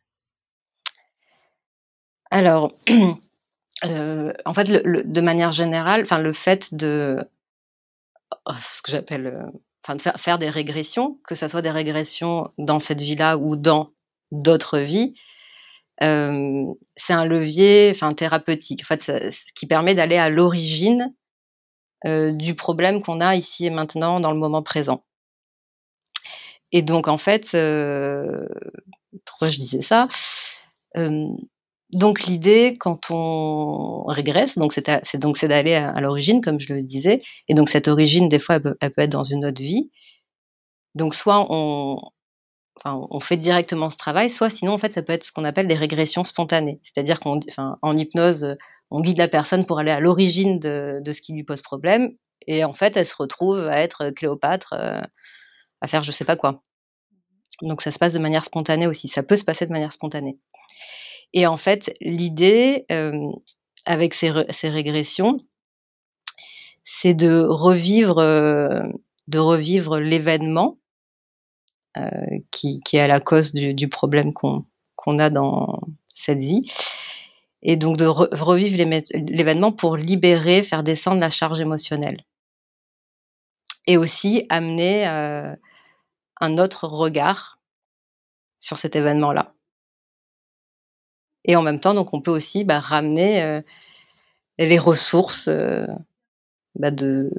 Alors, 2.30 2.72
en 3.82 4.54
fait, 4.54 4.64
de 4.64 5.20
manière 5.20 5.52
générale, 5.52 6.06
le 6.18 6.32
fait 6.32 6.74
de 6.74 7.18
oh, 8.46 8.52
ce 8.72 8.82
que 8.82 8.90
j'appelle, 8.90 9.46
enfin, 9.84 9.96
de 9.96 10.02
faire, 10.18 10.38
des 10.38 10.50
régressions, 10.50 11.18
que 11.24 11.34
ce 11.34 11.48
soit 11.48 11.62
des 11.62 11.70
régressions 11.70 12.50
dans 12.58 12.80
cette 12.80 13.00
vie-là 13.00 13.38
ou 13.38 13.56
dans 13.56 13.90
d'autres 14.32 14.78
vies, 14.78 15.14
c'est 16.00 17.12
un 17.12 17.24
levier, 17.24 17.90
thérapeutique, 18.14 18.82
en 18.82 18.86
qui 19.54 19.66
permet 19.66 19.94
d'aller 19.94 20.16
à 20.16 20.28
l'origine 20.28 21.14
du 22.04 22.54
problème 22.54 23.02
qu'on 23.02 23.20
a 23.20 23.34
ici 23.36 23.66
et 23.66 23.70
maintenant 23.70 24.20
dans 24.20 24.32
le 24.32 24.38
moment 24.38 24.62
présent. 24.62 25.04
Et 26.72 26.82
donc, 26.82 27.08
en 27.08 27.18
fait, 27.18 27.44
pourquoi 29.24 29.50
je 29.50 29.58
disais 29.58 29.82
ça? 29.82 30.08
Donc 31.92 32.24
l'idée, 32.24 32.76
quand 32.80 33.10
on 33.10 34.04
régresse, 34.06 34.54
c'est 35.04 35.18
donc 35.18 35.36
c'est 35.38 35.48
d'aller 35.48 35.74
à, 35.74 36.00
l'origine, 36.00 36.40
comme 36.40 36.60
je 36.60 36.72
le 36.72 36.82
disais, 36.82 37.22
et 37.48 37.54
donc 37.54 37.68
cette 37.68 37.88
origine, 37.88 38.28
des 38.28 38.40
fois, 38.40 38.56
elle 38.80 38.92
peut, 38.92 39.02
être 39.02 39.10
dans 39.10 39.24
une 39.24 39.44
autre 39.46 39.62
vie. 39.62 39.90
Donc 40.94 41.14
soit 41.14 41.46
on, 41.50 42.00
enfin, 42.76 43.00
fait 43.20 43.36
directement 43.36 43.90
ce 43.90 43.96
travail, 43.96 44.30
soit 44.30 44.50
sinon, 44.50 44.72
en 44.72 44.78
fait, 44.78 44.94
ça 44.94 45.02
peut 45.02 45.12
être 45.12 45.24
ce 45.24 45.32
qu'on 45.32 45.44
appelle 45.44 45.68
des 45.68 45.74
régressions 45.74 46.24
spontanées, 46.24 46.80
c'est-à-dire 46.82 47.20
qu'en 47.20 47.40
en 47.82 47.96
hypnose, 47.96 48.56
on 48.90 49.00
guide 49.00 49.18
la 49.18 49.28
personne 49.28 49.66
pour 49.66 49.78
aller 49.78 49.90
à 49.90 50.00
l'origine 50.00 50.58
de, 50.60 51.00
de, 51.02 51.12
ce 51.12 51.20
qui 51.22 51.32
lui 51.34 51.44
pose 51.44 51.62
problème, 51.62 52.12
et 52.46 52.64
en 52.64 52.72
fait, 52.72 52.96
elle 52.96 53.06
se 53.06 53.16
retrouve 53.16 53.58
à 53.68 53.80
être 53.80 54.10
Cléopâtre, 54.10 54.74
euh, 54.74 55.00
à 55.80 55.88
faire 55.88 56.02
je 56.02 56.12
sais 56.12 56.24
pas 56.24 56.36
quoi. 56.36 56.62
Donc 57.62 57.82
ça 57.82 57.92
se 57.92 57.98
passe 57.98 58.12
de 58.12 58.18
manière 58.18 58.44
spontanée 58.44 58.86
aussi, 58.86 59.08
ça 59.08 59.22
peut 59.22 59.36
se 59.36 59.44
passer 59.44 59.66
de 59.66 59.72
manière 59.72 59.92
spontanée. 59.92 60.38
Et 61.36 61.46
en 61.46 61.58
fait, 61.58 61.94
l'idée 62.00 62.86
avec 63.84 64.14
ces, 64.14 64.30
régressions, 64.30 65.36
c'est 66.82 67.12
de 67.12 67.44
revivre, 67.46 68.16
revivre 69.34 69.98
l'événement 69.98 70.78
qui, 72.50 72.80
est 72.90 73.00
à 73.00 73.06
la 73.06 73.20
cause 73.20 73.52
du, 73.52 73.88
problème 73.88 74.32
qu'on 74.32 75.18
a 75.18 75.28
dans 75.28 75.78
cette 76.14 76.38
vie. 76.38 76.72
Et 77.60 77.76
donc 77.76 77.98
de 77.98 78.06
revivre 78.06 78.78
l'événement 79.12 79.72
pour 79.72 79.98
libérer, 79.98 80.62
faire 80.62 80.82
descendre 80.82 81.20
la 81.20 81.30
charge 81.30 81.60
émotionnelle. 81.60 82.24
Et 83.86 83.98
aussi 83.98 84.46
amener 84.48 85.04
un 85.04 86.58
autre 86.58 86.86
regard 86.86 87.60
sur 88.58 88.78
cet 88.78 88.96
événement-là. 88.96 89.52
Et 91.46 91.56
en 91.56 91.62
même 91.62 91.80
temps, 91.80 91.94
donc, 91.94 92.12
on 92.12 92.20
peut 92.20 92.30
aussi 92.30 92.64
bah, 92.64 92.80
ramener 92.80 93.42
euh, 93.42 93.62
les 94.58 94.78
ressources 94.78 95.48
euh, 95.48 95.86
bah, 96.74 96.90
de 96.90 97.30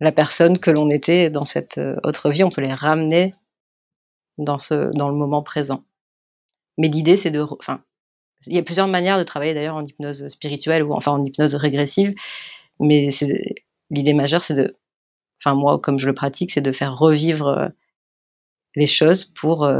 la 0.00 0.12
personne 0.12 0.58
que 0.58 0.70
l'on 0.70 0.90
était 0.90 1.30
dans 1.30 1.44
cette 1.44 1.78
euh, 1.78 1.96
autre 2.02 2.30
vie. 2.30 2.44
On 2.44 2.50
peut 2.50 2.60
les 2.60 2.74
ramener 2.74 3.34
dans, 4.38 4.58
ce, 4.58 4.90
dans 4.96 5.08
le 5.08 5.14
moment 5.14 5.42
présent. 5.42 5.84
Mais 6.76 6.88
l'idée, 6.88 7.16
c'est 7.16 7.30
de. 7.30 7.40
Enfin, 7.40 7.82
il 8.46 8.54
y 8.54 8.58
a 8.58 8.62
plusieurs 8.62 8.88
manières 8.88 9.18
de 9.18 9.24
travailler 9.24 9.54
d'ailleurs 9.54 9.76
en 9.76 9.84
hypnose 9.84 10.28
spirituelle 10.28 10.82
ou 10.82 10.92
enfin 10.92 11.12
en 11.12 11.24
hypnose 11.24 11.54
régressive. 11.54 12.14
Mais 12.80 13.10
l'idée 13.90 14.12
majeure, 14.12 14.42
c'est 14.42 14.54
de. 14.54 14.76
Enfin, 15.40 15.54
moi, 15.54 15.78
comme 15.78 15.98
je 15.98 16.06
le 16.06 16.14
pratique, 16.14 16.52
c'est 16.52 16.60
de 16.60 16.72
faire 16.72 16.98
revivre 16.98 17.70
les 18.74 18.86
choses 18.86 19.24
pour 19.24 19.70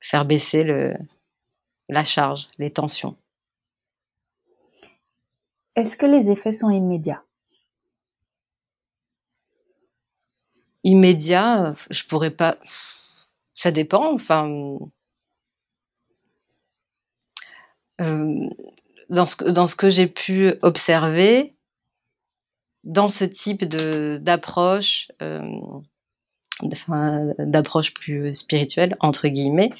faire 0.00 0.24
baisser 0.24 0.64
le, 0.64 0.94
la 1.88 2.04
charge, 2.04 2.48
les 2.58 2.70
tensions. 2.70 3.16
Est-ce 5.76 5.96
que 5.96 6.06
les 6.06 6.30
effets 6.30 6.52
sont 6.52 6.70
immédiats? 6.70 7.22
Immédiat, 10.84 11.76
je 11.90 12.04
pourrais 12.04 12.30
pas. 12.30 12.58
Ça 13.54 13.70
dépend. 13.70 14.12
Enfin, 14.14 14.78
euh, 18.00 18.48
dans 19.08 19.26
ce, 19.26 19.44
dans 19.44 19.66
ce 19.66 19.76
que 19.76 19.88
j'ai 19.88 20.06
pu 20.06 20.54
observer, 20.62 21.54
dans 22.84 23.08
ce 23.08 23.24
type 23.24 23.64
de 23.64 24.18
d'approche, 24.20 25.10
euh, 25.22 25.42
d'approche 27.38 27.94
plus 27.94 28.34
spirituelle 28.34 28.96
entre 29.00 29.28
guillemets, 29.28 29.72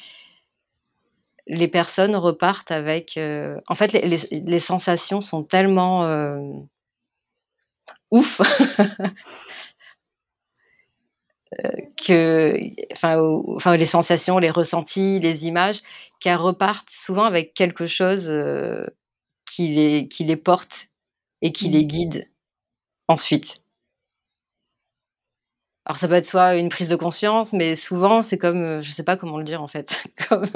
les 1.48 1.68
personnes 1.68 2.14
repartent 2.14 2.70
avec. 2.70 3.16
Euh, 3.16 3.60
en 3.68 3.74
fait, 3.74 3.92
les, 3.92 4.58
sensations 4.60 5.20
sont 5.20 5.42
tellement 5.42 6.04
euh, 6.04 6.38
ouf 8.10 8.40
euh, 11.64 11.70
que, 11.96 12.56
enfin, 12.92 13.76
les 13.76 13.86
sensations, 13.86 14.38
les 14.38 14.50
ressentis, 14.50 15.18
les 15.20 15.46
images, 15.46 15.80
qu'elles 16.20 16.36
repartent 16.36 16.90
souvent 16.90 17.24
avec 17.24 17.54
quelque 17.54 17.86
chose 17.86 18.30
qui 19.46 19.68
les 19.68 20.08
qui 20.08 20.24
les 20.24 20.36
porte 20.36 20.88
et 21.42 21.52
qui 21.52 21.68
les 21.68 21.84
mmh. 21.84 21.88
guide 21.88 22.30
ensuite. 23.08 23.62
Alors 25.86 25.98
ça 25.98 26.06
peut 26.06 26.14
être 26.14 26.26
soit 26.26 26.56
une 26.56 26.68
prise 26.68 26.90
de 26.90 26.96
conscience, 26.96 27.54
mais 27.54 27.74
souvent 27.74 28.20
c'est 28.22 28.36
comme, 28.36 28.82
je 28.82 28.88
ne 28.88 28.92
sais 28.92 29.04
pas 29.04 29.16
comment 29.16 29.38
le 29.38 29.44
dire 29.44 29.62
en 29.62 29.68
fait, 29.68 29.96
comme 30.28 30.50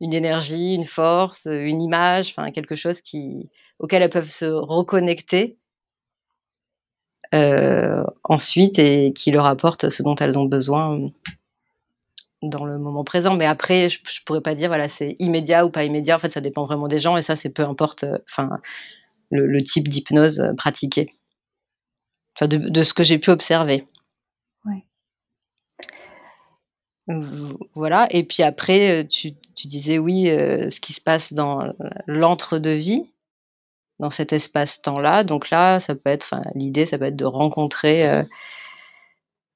une 0.00 0.12
énergie, 0.12 0.74
une 0.74 0.86
force, 0.86 1.46
une 1.46 1.82
image, 1.82 2.34
quelque 2.54 2.74
chose 2.74 3.00
auquel 3.78 4.02
elles 4.02 4.10
peuvent 4.10 4.30
se 4.30 4.44
reconnecter 4.44 5.56
ensuite 8.24 8.78
et 8.78 9.12
qui 9.12 9.30
leur 9.30 9.46
apporte 9.46 9.90
ce 9.90 10.02
dont 10.02 10.16
elles 10.16 10.38
ont 10.38 10.46
besoin 10.46 10.98
dans 12.42 12.64
le 12.64 12.78
moment 12.78 13.04
présent. 13.04 13.36
Mais 13.36 13.46
après, 13.46 13.88
je, 13.88 13.98
ne 14.00 14.24
pourrais 14.24 14.40
pas 14.40 14.54
dire 14.54 14.68
voilà 14.68 14.88
c'est 14.88 15.16
immédiat 15.18 15.66
ou 15.66 15.70
pas 15.70 15.84
immédiat. 15.84 16.16
En 16.16 16.18
fait, 16.18 16.30
ça 16.30 16.40
dépend 16.40 16.64
vraiment 16.64 16.88
des 16.88 16.98
gens 16.98 17.16
et 17.16 17.22
ça 17.22 17.36
c'est 17.36 17.50
peu 17.50 17.64
importe, 17.64 18.04
enfin 18.30 18.58
le, 19.30 19.62
type 19.62 19.88
d'hypnose 19.88 20.42
pratiqué. 20.56 21.14
Enfin, 22.36 22.48
de 22.48 22.82
ce 22.84 22.94
que 22.94 23.04
j'ai 23.04 23.18
pu 23.18 23.30
observer. 23.30 23.86
Voilà, 27.74 28.06
et 28.10 28.24
puis 28.24 28.42
après, 28.42 29.06
tu, 29.08 29.32
disais 29.64 29.98
oui, 29.98 30.26
ce 30.26 30.80
qui 30.80 30.92
se 30.92 31.00
passe 31.00 31.32
dans 31.32 31.72
l'entre-deux-vie, 32.06 33.04
dans 33.98 34.10
cet 34.10 34.32
espace-temps-là. 34.32 35.24
Donc 35.24 35.50
là, 35.50 35.80
ça 35.80 35.94
peut 35.94 36.10
être, 36.10 36.34
l'idée, 36.54 36.86
ça 36.86 36.98
peut 36.98 37.06
être 37.06 37.16
de 37.16 37.24
rencontrer 37.24 38.24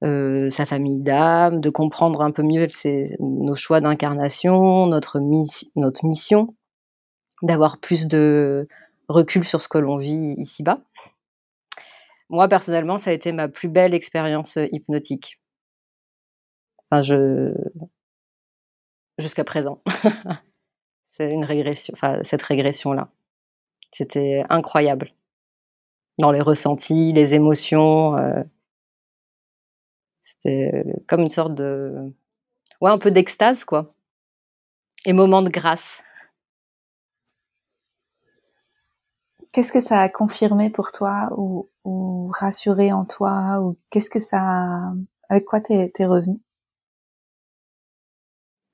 sa 0.01 0.65
famille 0.65 1.01
d'âme, 1.01 1.61
de 1.61 1.69
comprendre 1.69 2.21
un 2.21 2.31
peu 2.31 2.43
mieux 2.43 2.67
nos 3.19 3.55
choix 3.55 3.81
d'incarnation, 3.81 4.87
notre 4.87 5.19
mission, 6.03 6.47
d'avoir 7.41 7.79
plus 7.79 8.07
de 8.07 8.67
recul 9.07 9.43
sur 9.43 9.61
ce 9.61 9.67
que 9.67 9.77
l'on 9.77 9.97
vit 9.97 10.35
ici-bas. 10.37 10.79
Moi, 12.29 12.47
personnellement, 12.47 12.97
ça 12.97 13.11
a 13.11 13.13
été 13.13 13.31
ma 13.31 13.47
plus 13.47 13.67
belle 13.67 13.93
expérience 13.93 14.57
hypnotique. 14.71 15.39
Enfin, 16.91 17.03
je 17.03 17.53
jusqu'à 19.17 19.43
présent. 19.43 19.81
C'est 21.11 21.31
une 21.31 21.45
régression, 21.45 21.93
enfin 21.95 22.19
cette 22.25 22.41
régression-là. 22.41 23.09
C'était 23.93 24.43
incroyable. 24.49 25.13
Dans 26.19 26.31
les 26.31 26.41
ressentis, 26.41 27.13
les 27.13 27.33
émotions, 27.33 28.17
euh, 28.17 28.43
c'était 30.43 30.83
comme 31.07 31.21
une 31.21 31.29
sorte 31.29 31.55
de 31.55 32.13
ouais, 32.81 32.91
un 32.91 32.97
peu 32.97 33.11
d'extase 33.11 33.63
quoi. 33.65 33.95
Et 35.05 35.13
moment 35.13 35.41
de 35.41 35.49
grâce. 35.49 35.99
Qu'est-ce 39.53 39.71
que 39.71 39.81
ça 39.81 40.01
a 40.01 40.09
confirmé 40.09 40.69
pour 40.69 40.91
toi 40.91 41.29
ou, 41.37 41.69
rassuré 42.33 42.91
en 42.91 43.05
toi 43.05 43.61
ou 43.61 43.77
qu'est-ce 43.89 44.09
que 44.09 44.19
ça 44.19 44.91
avec 45.29 45.45
quoi 45.45 45.61
t'es 45.61 45.93
es 45.97 46.05
revenu? 46.05 46.44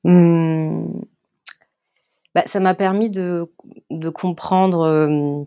Mmh. 0.04 1.02
Bah, 2.34 2.44
ça 2.48 2.60
m'a 2.60 2.74
permis 2.74 3.10
de 3.10 3.46
comprendre, 4.10 5.46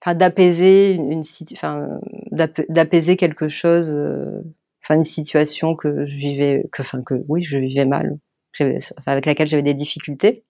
enfin 0.00 0.14
d'apaiser 0.14 0.92
une 0.94 1.24
quelque 3.16 3.48
chose, 3.48 3.90
enfin 4.82 4.94
une 4.94 5.04
situation 5.04 5.74
que 5.74 6.06
je 6.06 6.14
vivais 6.14 6.68
que 6.72 6.82
oui, 7.28 7.42
je 7.42 7.58
vivais 7.58 7.84
mal, 7.84 8.18
avec 9.06 9.26
laquelle 9.26 9.48
j'avais 9.48 9.62
des 9.62 9.74
difficultés. 9.74 10.44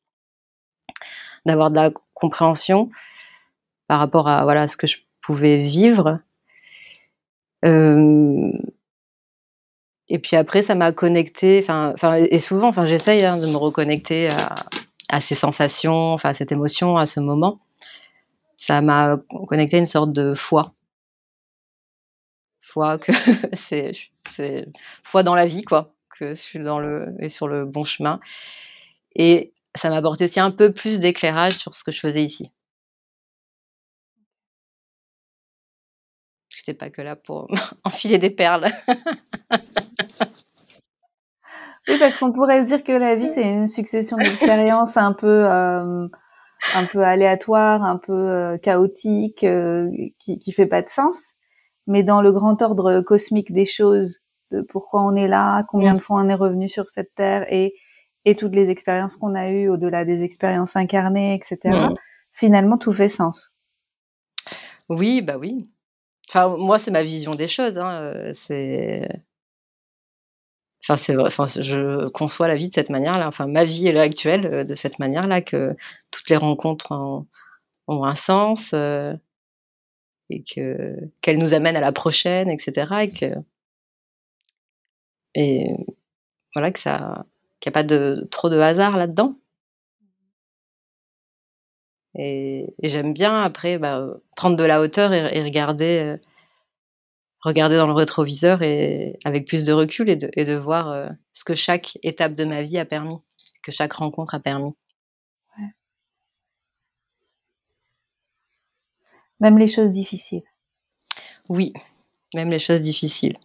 D'avoir 1.47 1.71
de 1.71 1.77
la 1.77 1.91
compréhension 2.15 2.91
par 3.87 4.01
rapport 4.01 4.29
à 4.29 4.69
ce 4.69 4.77
que 4.77 4.87
je 4.87 4.99
pouvais 5.23 5.63
vivre. 5.63 6.21
Et 10.11 10.19
puis 10.19 10.37
après, 10.37 10.63
ça 10.63 10.75
m'a 10.75 10.93
connecté, 10.93 11.65
enfin, 11.69 12.15
et 12.15 12.39
souvent, 12.39 12.69
enfin, 12.69 12.87
j'essaye 12.87 13.25
hein, 13.25 13.37
de 13.37 13.47
me 13.47 13.57
reconnecter 13.57 14.31
à, 14.31 15.21
ces 15.21 15.35
sensations, 15.35 16.13
enfin 16.15 16.31
à 16.31 16.35
cette 16.35 16.53
émotion, 16.53 16.97
à 16.97 17.07
ce 17.07 17.21
moment, 17.21 17.61
ça 18.57 18.81
m'a 18.81 19.19
connecté 19.49 19.77
à 19.77 19.81
une 19.81 19.87
sorte 19.87 20.13
de 20.13 20.35
foi. 20.35 20.75
Foi 22.63 22.99
que 22.99 23.13
c'est, 23.55 23.93
foi 25.05 25.23
dans 25.23 25.35
la 25.35 25.47
vie, 25.47 25.63
quoi, 25.63 25.95
que 26.19 26.31
je 26.31 26.41
suis 26.41 26.59
dans 26.59 26.79
le, 26.81 27.15
et 27.21 27.29
sur 27.29 27.49
le 27.49 27.65
bon 27.67 27.85
chemin. 27.85 28.21
Et 29.15 29.53
ça 29.75 29.91
m'a 29.91 29.97
apporté 29.97 30.25
aussi 30.25 30.41
un 30.41 30.51
peu 30.51 30.73
plus 30.73 31.01
d'éclairage 31.01 31.59
sur 31.59 31.75
ce 31.75 31.85
que 31.85 31.93
je 31.93 32.01
faisais 32.01 32.25
ici. 32.25 32.51
Je 36.51 36.63
n'étais 36.63 36.75
pas 36.75 36.91
que 36.91 37.03
là 37.03 37.15
pour 37.17 37.47
enfiler 37.85 38.19
des 38.19 38.31
perles. 38.31 38.71
oui, 41.89 41.99
parce 41.99 42.19
qu'on 42.19 42.33
pourrait 42.33 42.63
se 42.63 42.67
dire 42.67 42.85
que 42.85 42.93
la 42.93 43.17
vie, 43.17 43.29
c'est 43.35 43.49
une 43.49 43.67
succession 43.67 44.17
d'expériences 44.17 44.97
un 44.97 45.13
peu, 45.13 45.47
euh, 45.47 46.07
un 46.75 46.85
peu 46.87 47.03
aléatoires, 47.03 47.83
un 47.83 47.97
peu 47.97 48.13
euh, 48.13 48.59
chaotiques, 48.59 49.45
euh, 49.45 49.91
qui, 50.19 50.39
qui 50.39 50.53
fait 50.53 50.67
pas 50.67 50.83
de 50.83 50.89
sens. 50.89 51.33
Mais 51.87 52.03
dans 52.03 52.21
le 52.21 52.33
grand 52.33 52.61
ordre 52.63 53.01
cosmique 53.01 53.53
des 53.53 53.67
choses, 53.67 54.19
de 54.51 54.61
pourquoi 54.63 55.03
on 55.05 55.15
est 55.15 55.29
là, 55.29 55.63
combien 55.69 55.95
de 55.95 56.01
fois 56.01 56.21
on 56.21 56.29
est 56.29 56.35
revenu 56.35 56.69
sur 56.69 56.89
cette 56.89 57.15
terre 57.15 57.45
et 57.53 57.75
et 58.25 58.35
toutes 58.35 58.55
les 58.55 58.69
expériences 58.69 59.17
qu'on 59.17 59.35
a 59.35 59.49
eues 59.49 59.69
au-delà 59.69 60.05
des 60.05 60.23
expériences 60.23 60.77
incarnées, 60.77 61.35
etc. 61.35 61.89
Finalement, 62.33 62.77
tout 62.77 62.93
fait 62.93 63.09
sens. 63.09 63.55
Oui, 64.91 65.23
bah 65.23 65.39
oui. 65.39 65.71
Enfin, 66.29 66.55
moi, 66.59 66.79
c'est 66.79 66.91
ma 66.91 67.03
vision 67.03 67.35
des 67.35 67.49
choses. 67.49 67.79
Hein. 67.79 68.03
Euh, 68.03 68.35
c'est, 68.47 69.09
enfin, 70.89 70.97
c'est 70.97 71.17
Enfin, 71.17 71.47
je 71.47 72.09
conçois 72.09 72.49
la 72.49 72.57
vie 72.57 72.69
de 72.69 72.75
cette 72.75 72.91
manière-là. 72.91 73.29
Enfin, 73.29 73.47
ma 73.47 73.65
vie 73.65 73.89
est 73.89 73.93
là 73.93 74.03
actuelle 74.03 74.47
euh, 74.47 74.65
de 74.65 74.75
cette 74.75 74.99
manière-là 74.99 75.43
que 75.43 75.77
toutes 76.11 76.31
les 76.31 76.37
rencontres 76.37 76.93
ont, 76.93 78.05
un 78.05 78.15
sens 78.15 78.73
euh, 78.75 79.15
et 80.31 80.43
que 80.43 80.97
qu'elles 81.23 81.39
nous 81.39 81.55
amènent 81.55 81.77
à 81.77 81.81
la 81.81 81.93
prochaine, 81.93 82.49
etc. 82.51 82.87
Et 85.35 85.67
voilà 86.55 86.71
que 86.73 86.81
ça 86.81 87.27
qu'il 87.61 87.71
n'y 87.71 87.73
a 87.73 87.79
pas 87.81 87.85
de, 87.85 88.27
trop 88.31 88.51
de 88.51 88.59
hasard 88.59 88.97
là-dedans. 88.97 89.37
Et, 92.15 92.75
j'aime 92.83 93.13
bien 93.13 93.43
après 93.43 93.79
bah, 93.79 94.07
prendre 94.37 94.57
de 94.57 94.65
la 94.65 94.81
hauteur 94.81 95.13
et, 95.13 95.43
regarder, 95.43 96.17
euh, 96.17 96.28
regarder 97.41 97.77
dans 97.77 97.87
le 97.87 97.93
rétroviseur 97.93 98.63
et 98.63 99.19
avec 99.25 99.47
plus 99.47 99.65
de 99.65 99.73
recul 99.73 100.09
et 100.09 100.17
de, 100.17 100.57
voir 100.57 100.89
euh, 100.89 101.09
ce 101.33 101.45
que 101.45 101.55
chaque 101.55 101.99
étape 102.03 102.35
de 102.35 102.45
ma 102.45 102.63
vie 102.63 102.79
a 102.79 102.85
permis, 102.85 103.19
que 103.63 103.73
chaque 103.73 103.93
rencontre 103.93 104.35
a 104.35 104.41
permis. 104.41 104.75
Même 109.41 109.59
les 109.59 109.69
choses 109.69 109.93
difficiles. 109.93 110.43
Oui, 111.49 111.73
même 112.35 112.51
les 112.51 112.59
choses 112.59 112.83
difficiles. 112.83 113.39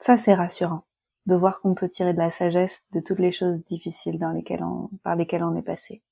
Ça, 0.00 0.16
c'est 0.16 0.34
rassurant 0.34 0.84
de 1.26 1.34
voir 1.34 1.60
qu'on 1.60 1.74
peut 1.74 1.88
tirer 1.88 2.12
de 2.12 2.18
la 2.18 2.30
sagesse 2.30 2.86
de 2.92 3.00
toutes 3.00 3.18
les 3.18 3.32
choses 3.32 3.64
difficiles 3.64 4.18
dans 4.18 4.32
lesquelles 4.32 4.62
on, 4.62 4.88
par 5.02 5.16
lesquelles 5.16 5.42
on 5.42 5.56
est 5.56 5.62
passé. 5.62 6.02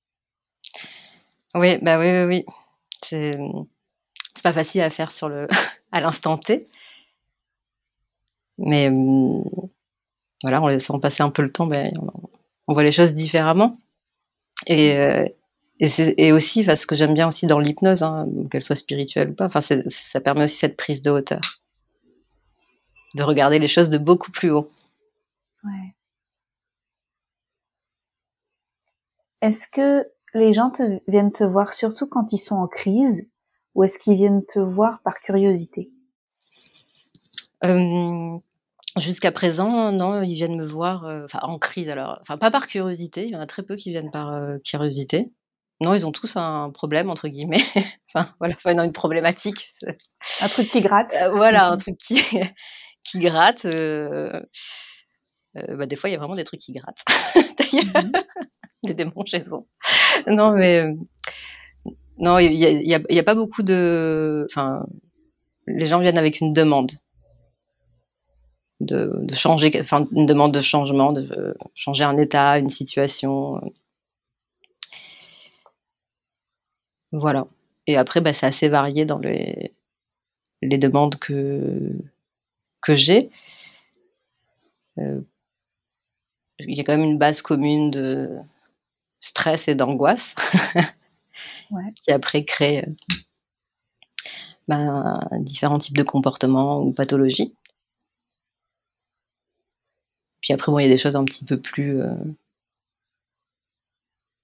Oui, 1.54 1.78
bah 1.80 1.98
oui, 1.98 2.10
oui, 2.10 2.44
oui. 3.12 3.66
C'est, 4.36 4.42
pas 4.42 4.52
facile 4.52 4.82
à 4.82 4.90
faire 4.90 5.12
sur 5.12 5.28
le, 5.28 5.48
à 5.92 6.00
l'instant 6.00 6.38
T. 6.38 6.68
Mais 8.58 8.88
hum, 8.88 9.44
voilà, 10.42 10.62
en 10.62 10.68
laissant 10.68 11.00
passer 11.00 11.22
un 11.22 11.30
peu 11.30 11.42
le 11.42 11.52
temps, 11.52 11.68
on, 12.66 12.72
voit 12.72 12.82
les 12.82 12.92
choses 12.92 13.14
différemment. 13.14 13.78
Et, 14.66 14.96
euh, 14.96 15.26
et, 15.80 16.32
aussi, 16.32 16.64
parce 16.64 16.86
que 16.86 16.94
j'aime 16.94 17.14
bien 17.14 17.28
aussi 17.28 17.46
dans 17.46 17.58
l'hypnose, 17.58 18.02
hein, 18.02 18.26
qu'elle 18.50 18.62
soit 18.62 18.76
spirituelle 18.76 19.30
ou 19.30 19.34
pas, 19.34 19.46
enfin, 19.46 19.60
ça 19.60 20.20
permet 20.20 20.44
aussi 20.44 20.56
cette 20.56 20.76
prise 20.76 21.02
de 21.02 21.10
hauteur 21.10 21.60
de 23.16 23.22
regarder 23.22 23.58
les 23.58 23.66
choses 23.66 23.90
de 23.90 23.98
beaucoup 23.98 24.30
plus 24.30 24.50
haut. 24.50 24.70
Est-ce 29.40 29.68
que 29.68 30.06
les 30.34 30.52
gens 30.52 30.70
viennent 31.08 31.32
te 31.32 31.44
voir 31.44 31.72
surtout 31.72 32.06
quand 32.06 32.32
ils 32.32 32.38
sont 32.38 32.56
en 32.56 32.68
crise? 32.68 33.26
Ou 33.76 33.84
est-ce 33.84 33.98
qu'ils 33.98 34.16
viennent 34.16 34.44
te 34.52 34.58
voir 34.58 35.00
par 35.02 35.20
curiosité? 35.20 35.90
Euh, 37.64 38.38
Jusqu'à 38.96 39.30
présent, 39.30 39.92
non, 39.92 40.22
ils 40.22 40.34
viennent 40.34 40.56
me 40.56 40.66
voir 40.66 41.04
euh, 41.04 41.26
en 41.42 41.58
crise 41.58 41.90
alors. 41.90 42.18
Enfin, 42.22 42.38
pas 42.38 42.50
par 42.50 42.66
curiosité, 42.66 43.24
il 43.24 43.30
y 43.30 43.36
en 43.36 43.40
a 43.40 43.46
très 43.46 43.62
peu 43.62 43.76
qui 43.76 43.90
viennent 43.90 44.10
par 44.10 44.32
euh, 44.32 44.56
curiosité. 44.64 45.30
Non, 45.82 45.92
ils 45.92 46.06
ont 46.06 46.12
tous 46.12 46.36
un 46.36 46.70
problème, 46.70 47.10
entre 47.10 47.28
guillemets. 47.28 47.62
enfin, 48.14 48.34
voilà, 48.38 48.54
enfin, 48.56 48.82
une 48.82 48.92
problématique. 48.94 49.74
Un 50.40 50.48
truc 50.48 50.70
qui 50.70 50.80
gratte. 50.80 51.14
voilà, 51.32 51.70
un 51.70 51.76
truc 51.76 51.98
qui, 51.98 52.22
qui 53.04 53.18
gratte. 53.18 53.64
Bah, 53.64 54.40
des 55.84 55.96
fois, 55.96 56.08
il 56.08 56.14
y 56.14 56.16
a 56.16 56.18
vraiment 56.18 56.36
des 56.36 56.44
trucs 56.44 56.60
qui 56.60 56.72
grattent. 56.72 57.04
D'ailleurs, 57.58 58.04
mmh 58.04 58.12
des 58.82 58.94
démons 58.94 59.24
chez 59.26 59.40
eux. 59.40 59.66
Non, 60.28 60.52
mais 60.52 60.94
non, 62.18 62.38
il 62.38 62.50
n'y 62.56 62.94
a, 62.94 63.00
a, 63.08 63.22
pas 63.22 63.34
beaucoup 63.34 63.62
de. 63.62 64.46
Enfin, 64.50 64.86
les 65.66 65.86
gens 65.86 66.00
viennent 66.00 66.18
avec 66.18 66.40
une 66.40 66.52
demande. 66.52 66.92
De, 68.80 69.26
changer, 69.32 69.72
enfin 69.80 70.06
une 70.12 70.26
demande 70.26 70.52
de 70.52 70.60
changement, 70.60 71.12
de 71.12 71.56
changer 71.74 72.04
un 72.04 72.18
état, 72.18 72.58
une 72.58 72.68
situation. 72.68 73.60
Voilà. 77.12 77.46
Et 77.86 77.96
après, 77.96 78.20
bah, 78.20 78.34
c'est 78.34 78.46
assez 78.46 78.68
varié 78.68 79.06
dans 79.06 79.18
les, 79.18 79.72
les 80.62 80.78
demandes 80.78 81.16
que, 81.16 81.92
que 82.82 82.96
j'ai, 82.96 83.30
euh, 84.98 85.20
il 86.58 86.74
y 86.74 86.80
a 86.80 86.84
quand 86.84 86.96
même 86.96 87.08
une 87.08 87.18
base 87.18 87.42
commune 87.42 87.90
de 87.90 88.30
stress 89.20 89.68
et 89.68 89.74
d'angoisse 89.74 90.34
qui 91.96 92.10
après 92.12 92.44
crée 92.44 92.84
euh, 92.84 92.92
ben, 94.68 95.20
différents 95.40 95.78
types 95.78 95.96
de 95.96 96.02
comportements 96.02 96.80
ou 96.80 96.92
pathologies. 96.92 97.54
Puis 100.40 100.52
après, 100.52 100.70
bon, 100.70 100.78
il 100.78 100.84
y 100.84 100.86
a 100.86 100.88
des 100.88 100.98
choses 100.98 101.16
un 101.16 101.24
petit 101.24 101.44
peu 101.44 101.60
plus, 101.60 102.00
euh, 102.00 102.14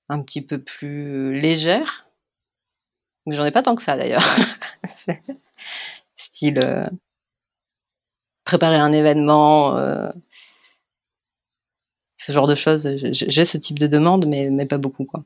un 0.08 0.22
petit 0.22 0.42
peu 0.42 0.58
plus 0.60 1.38
légères, 1.40 2.06
j'en 3.26 3.44
ai 3.44 3.52
pas 3.52 3.62
tant 3.62 3.74
que 3.74 3.82
ça 3.82 3.96
d'ailleurs. 3.96 4.24
Style, 6.16 6.90
préparer 8.44 8.76
un 8.76 8.92
événement, 8.92 9.76
euh, 9.76 10.10
ce 12.16 12.32
genre 12.32 12.46
de 12.46 12.54
choses. 12.54 12.88
J'ai 13.12 13.44
ce 13.44 13.58
type 13.58 13.78
de 13.78 13.86
demande, 13.86 14.26
mais, 14.26 14.50
mais 14.50 14.66
pas 14.66 14.78
beaucoup. 14.78 15.04
Quoi. 15.04 15.24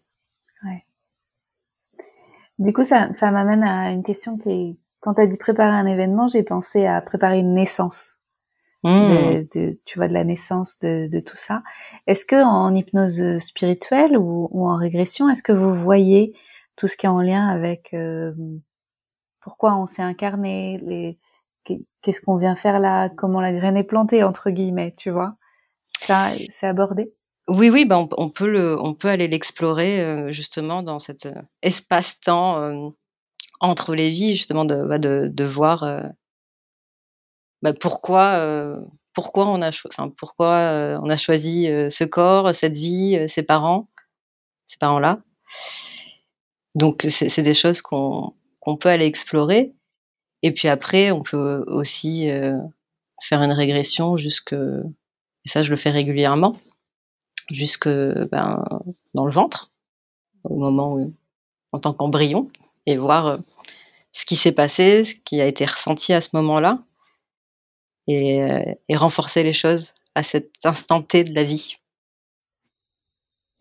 Du 2.58 2.72
coup, 2.72 2.84
ça, 2.84 3.12
ça 3.12 3.30
m'amène 3.30 3.62
à 3.62 3.90
une 3.90 4.02
question 4.02 4.38
qui 4.38 4.50
est, 4.50 4.76
quand 5.00 5.14
tu 5.14 5.20
as 5.20 5.26
dit 5.26 5.36
préparer 5.36 5.74
un 5.74 5.86
événement, 5.86 6.26
j'ai 6.28 6.42
pensé 6.42 6.86
à 6.86 7.00
préparer 7.00 7.38
une 7.38 7.54
naissance. 7.54 8.14
Mmh. 8.82 9.46
De, 9.54 9.80
tu 9.84 9.98
vois, 9.98 10.06
de 10.06 10.12
la 10.12 10.22
naissance 10.22 10.78
de, 10.78 11.08
de 11.08 11.18
tout 11.18 11.36
ça. 11.36 11.62
Est-ce 12.06 12.24
que 12.24 12.36
en 12.36 12.72
hypnose 12.72 13.38
spirituelle 13.38 14.16
ou, 14.16 14.48
ou 14.52 14.68
en 14.68 14.76
régression, 14.76 15.28
est-ce 15.28 15.42
que 15.42 15.50
vous 15.50 15.74
voyez 15.74 16.34
tout 16.76 16.86
ce 16.86 16.96
qui 16.96 17.06
est 17.06 17.08
en 17.08 17.20
lien 17.20 17.48
avec 17.48 17.92
euh, 17.94 18.32
pourquoi 19.40 19.76
on 19.76 19.86
s'est 19.86 20.02
incarné, 20.02 20.78
les, 20.84 21.18
qu'est-ce 22.02 22.20
qu'on 22.20 22.36
vient 22.36 22.54
faire 22.54 22.78
là, 22.78 23.08
comment 23.08 23.40
la 23.40 23.52
graine 23.52 23.76
est 23.76 23.82
plantée 23.82 24.22
entre 24.22 24.50
guillemets, 24.50 24.94
tu 24.96 25.10
vois? 25.10 25.34
Ça, 26.00 26.32
c'est 26.50 26.66
abordé? 26.68 27.12
Oui, 27.48 27.70
oui, 27.70 27.84
ben 27.84 28.08
on, 28.16 28.28
peut 28.30 29.08
aller 29.08 29.28
l'explorer 29.28 30.00
euh, 30.00 30.32
justement 30.32 30.82
dans 30.82 30.98
cet 30.98 31.26
euh, 31.26 31.42
espace-temps 31.62 32.60
euh, 32.60 32.88
entre 33.60 33.94
les 33.94 34.10
vies, 34.10 34.36
justement 34.36 34.64
de, 34.64 34.82
bah, 34.82 34.98
voir 35.46 36.12
bah, 37.62 37.72
pourquoi, 37.72 38.76
pourquoi 39.14 39.46
on 39.48 39.62
a, 39.62 39.70
choisi 41.16 41.66
ce 41.66 42.04
corps, 42.04 42.54
cette 42.54 42.76
vie, 42.76 43.18
ces 43.30 43.42
parents, 43.42 43.88
ces 44.68 44.76
parents-là. 44.78 45.20
Donc 46.74 47.06
c'est 47.08 47.42
des 47.42 47.54
choses 47.54 47.80
qu'on 47.80 48.34
peut 48.78 48.90
aller 48.90 49.06
explorer. 49.06 49.72
Et 50.42 50.52
puis 50.52 50.68
après, 50.68 51.10
on 51.12 51.22
peut 51.22 51.64
aussi 51.66 52.28
faire 53.22 53.40
une 53.40 53.52
régression 53.52 54.18
jusque, 54.18 54.52
et 54.52 55.48
ça 55.48 55.62
je 55.62 55.70
le 55.70 55.76
fais 55.76 55.90
régulièrement, 55.90 56.58
jusque 57.50 57.88
ben, 57.88 58.64
dans 59.14 59.26
le 59.26 59.32
ventre, 59.32 59.72
au 60.44 60.56
moment 60.56 60.94
où, 60.94 61.14
en 61.72 61.78
tant 61.78 61.92
qu'embryon, 61.92 62.48
et 62.86 62.96
voir 62.96 63.26
euh, 63.26 63.36
ce 64.12 64.24
qui 64.24 64.36
s'est 64.36 64.52
passé, 64.52 65.04
ce 65.04 65.14
qui 65.24 65.40
a 65.40 65.46
été 65.46 65.64
ressenti 65.64 66.12
à 66.12 66.20
ce 66.20 66.30
moment-là, 66.34 66.82
et, 68.06 68.42
euh, 68.42 68.74
et 68.88 68.96
renforcer 68.96 69.42
les 69.42 69.52
choses 69.52 69.94
à 70.14 70.22
cet 70.22 70.50
instant 70.64 71.02
T 71.02 71.24
de 71.24 71.34
la 71.34 71.44
vie. 71.44 71.76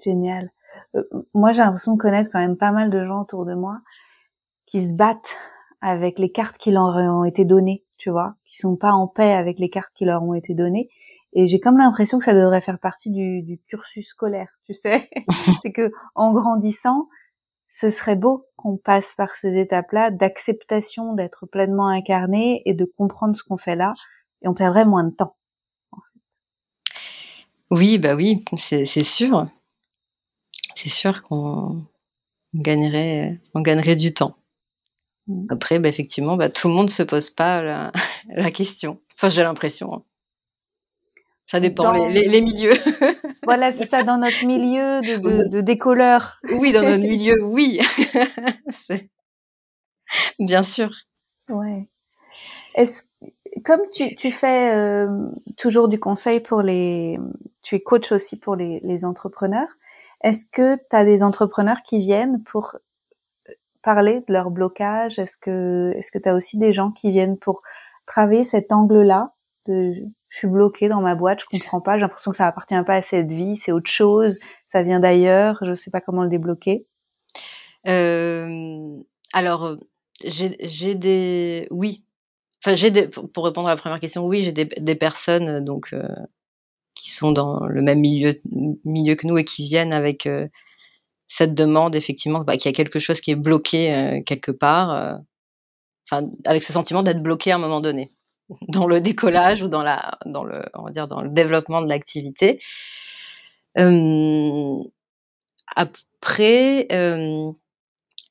Génial. 0.03 0.51
Euh, 0.95 1.03
moi, 1.33 1.51
j'ai 1.51 1.61
l'impression 1.61 1.93
de 1.93 2.01
connaître 2.01 2.29
quand 2.31 2.39
même 2.39 2.57
pas 2.57 2.71
mal 2.71 2.89
de 2.89 3.03
gens 3.05 3.21
autour 3.21 3.45
de 3.45 3.53
moi 3.53 3.79
qui 4.65 4.87
se 4.87 4.93
battent 4.93 5.35
avec 5.81 6.19
les 6.19 6.31
cartes 6.31 6.57
qui 6.57 6.71
leur 6.71 6.95
ont 6.95 7.25
été 7.25 7.45
données, 7.45 7.83
tu 7.97 8.09
vois, 8.09 8.35
qui 8.45 8.57
sont 8.57 8.75
pas 8.75 8.91
en 8.91 9.07
paix 9.07 9.33
avec 9.33 9.59
les 9.59 9.69
cartes 9.69 9.93
qui 9.93 10.05
leur 10.05 10.23
ont 10.23 10.33
été 10.33 10.53
données. 10.53 10.89
Et 11.35 11.47
j'ai 11.47 11.59
comme 11.59 11.77
l'impression 11.77 12.17
que 12.17 12.25
ça 12.25 12.33
devrait 12.33 12.61
faire 12.61 12.79
partie 12.79 13.11
du, 13.11 13.43
du 13.43 13.59
cursus 13.59 14.07
scolaire, 14.07 14.49
tu 14.65 14.73
sais. 14.73 15.09
c'est 15.61 15.73
que 15.73 15.91
en 16.15 16.31
grandissant, 16.31 17.09
ce 17.69 17.89
serait 17.89 18.15
beau 18.15 18.47
qu'on 18.55 18.77
passe 18.77 19.15
par 19.17 19.35
ces 19.35 19.59
étapes-là 19.59 20.09
d'acceptation 20.09 21.13
d'être 21.13 21.45
pleinement 21.45 21.89
incarné 21.89 22.61
et 22.65 22.73
de 22.73 22.85
comprendre 22.85 23.35
ce 23.35 23.43
qu'on 23.43 23.57
fait 23.57 23.75
là, 23.75 23.93
et 24.41 24.47
on 24.47 24.53
perdrait 24.53 24.85
moins 24.85 25.03
de 25.03 25.13
temps. 25.13 25.35
Oui, 27.69 27.97
bah 27.97 28.15
oui, 28.15 28.45
c'est 28.57 28.85
sûr. 28.85 29.49
C'est 30.75 30.89
sûr 30.89 31.21
qu'on 31.23 31.85
gagnerait, 32.53 33.41
on 33.53 33.61
gagnerait 33.61 33.97
du 33.97 34.13
temps. 34.13 34.37
Mmh. 35.27 35.47
Après, 35.49 35.79
bah, 35.79 35.89
effectivement, 35.89 36.37
bah, 36.37 36.49
tout 36.49 36.69
le 36.69 36.73
monde 36.73 36.89
se 36.89 37.03
pose 37.03 37.29
pas 37.29 37.61
la, 37.61 37.91
la 38.29 38.51
question. 38.51 39.01
Enfin, 39.15 39.27
j'ai 39.27 39.43
l'impression. 39.43 39.93
Hein. 39.93 40.03
Ça 41.47 41.59
dépend, 41.59 41.91
les, 41.91 42.27
les, 42.27 42.41
milieux. 42.41 42.73
voilà, 43.43 43.71
c'est 43.71 43.85
ça, 43.85 44.01
dans 44.01 44.17
notre 44.17 44.43
milieu 44.45 45.01
de, 45.01 45.17
de, 45.17 45.47
de 45.47 45.61
décolleurs. 45.61 46.39
Oui, 46.51 46.71
dans 46.71 46.81
notre 46.81 47.03
milieu, 47.07 47.35
oui. 47.43 47.79
Bien 50.39 50.63
sûr. 50.63 50.89
Ouais. 51.49 51.87
Est-ce, 52.73 53.03
comme 53.63 53.81
tu, 53.93 54.15
tu 54.15 54.31
fais 54.31 54.73
euh, 54.75 55.29
toujours 55.55 55.87
du 55.87 55.99
conseil 55.99 56.39
pour 56.39 56.63
les... 56.63 57.19
Tu 57.61 57.75
es 57.75 57.79
coach 57.79 58.11
aussi 58.11 58.39
pour 58.39 58.55
les, 58.55 58.79
les 58.83 59.05
entrepreneurs. 59.05 59.69
Est-ce 60.21 60.45
que 60.51 60.75
tu 60.75 60.95
as 60.95 61.05
des 61.05 61.21
entrepreneurs 61.21 61.83
qui 61.83 61.99
viennent 61.99 62.43
pour 62.43 62.75
parler 63.83 64.21
de 64.27 64.33
leur 64.33 64.49
blocage? 64.49 65.19
Est-ce 65.19 65.37
que 65.37 65.93
est-ce 65.95 66.11
que 66.11 66.17
tu 66.17 66.27
as 66.27 66.33
aussi 66.33 66.57
des 66.57 66.73
gens 66.73 66.91
qui 66.91 67.11
viennent 67.11 67.37
pour 67.37 67.61
travailler 68.07 68.43
cet 68.43 68.71
angle-là? 68.71 69.34
Je 69.67 70.37
suis 70.37 70.47
bloquée 70.47 70.89
dans 70.89 71.01
ma 71.01 71.15
boîte, 71.15 71.41
je 71.41 71.45
comprends 71.45 71.81
pas, 71.81 71.95
j'ai 71.95 72.01
l'impression 72.01 72.31
que 72.31 72.37
ça 72.37 72.47
appartient 72.47 72.75
pas 72.85 72.95
à 72.95 73.01
cette 73.01 73.31
vie, 73.31 73.55
c'est 73.55 73.71
autre 73.71 73.89
chose, 73.89 74.39
ça 74.67 74.83
vient 74.83 74.99
d'ailleurs, 74.99 75.59
je 75.65 75.75
sais 75.75 75.91
pas 75.91 76.01
comment 76.01 76.23
le 76.23 76.29
débloquer. 76.29 76.85
Euh, 77.87 78.97
alors 79.33 79.75
j'ai 80.23 80.95
des 80.95 81.67
oui, 81.71 82.03
enfin 82.63 82.75
j'ai 82.75 82.91
des 82.91 83.07
pour 83.07 83.45
répondre 83.45 83.67
à 83.67 83.71
la 83.75 83.77
première 83.77 83.99
question, 83.99 84.25
oui 84.25 84.43
j'ai 84.43 84.53
des, 84.53 84.95
personnes 84.95 85.63
donc 85.63 85.89
euh, 85.93 86.07
qui 86.95 87.11
sont 87.11 87.31
dans 87.31 87.65
le 87.67 87.81
même 87.81 87.99
milieu 87.99 88.33
milieu 88.85 89.15
que 89.15 89.27
nous 89.27 89.37
et 89.37 89.45
qui 89.45 89.63
viennent 89.63 89.93
avec 89.93 90.25
euh, 90.25 90.47
cette 91.27 91.53
demande 91.53 91.95
effectivement 91.95 92.41
bah, 92.41 92.57
qu'il 92.57 92.71
y 92.71 92.73
a 92.73 92.75
quelque 92.75 92.99
chose 92.99 93.21
qui 93.21 93.31
est 93.31 93.35
bloqué 93.35 93.93
euh, 93.93 94.21
quelque 94.23 94.51
part, 94.51 94.91
euh, 94.91 95.17
enfin 96.09 96.29
avec 96.45 96.63
ce 96.63 96.73
sentiment 96.73 97.03
d'être 97.03 97.21
bloqué 97.21 97.51
à 97.51 97.55
un 97.55 97.59
moment 97.59 97.81
donné 97.81 98.11
dans 98.67 98.87
le 98.87 99.01
décollage 99.01 99.61
ou 99.61 99.67
dans 99.67 99.83
le 99.83 101.29
développement 101.29 101.81
de 101.81 101.89
l'activité. 101.89 102.59
Euh, 103.77 104.83
après, 105.75 106.87
il 106.89 107.53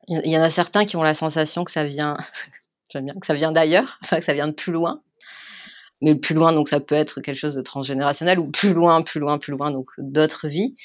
y, 0.08 0.38
en 0.38 0.42
a 0.42 0.50
certains 0.50 0.84
qui 0.84 0.96
ont 0.96 1.02
la 1.02 1.14
sensation 1.14 1.64
que 1.64 1.70
ça 1.70 1.84
vient, 1.84 2.16
que 2.92 3.26
ça 3.26 3.34
vient 3.34 3.52
d'ailleurs, 3.52 3.98
enfin 4.04 4.20
que 4.20 4.24
ça 4.24 4.34
vient 4.34 4.48
de 4.48 4.52
plus 4.52 4.72
loin. 4.72 5.00
Mais 6.00 6.14
plus 6.14 6.34
loin, 6.34 6.52
donc 6.52 6.68
ça 6.68 6.80
peut 6.80 6.94
être 6.94 7.20
quelque 7.20 7.38
chose 7.38 7.54
de 7.54 7.62
transgénérationnel 7.62 8.38
ou 8.38 8.50
plus 8.50 8.74
loin, 8.74 9.02
plus 9.02 9.20
loin, 9.20 9.38
plus 9.38 9.52
loin, 9.52 9.70
donc 9.70 9.88
d'autres 9.98 10.48
vies. 10.48 10.76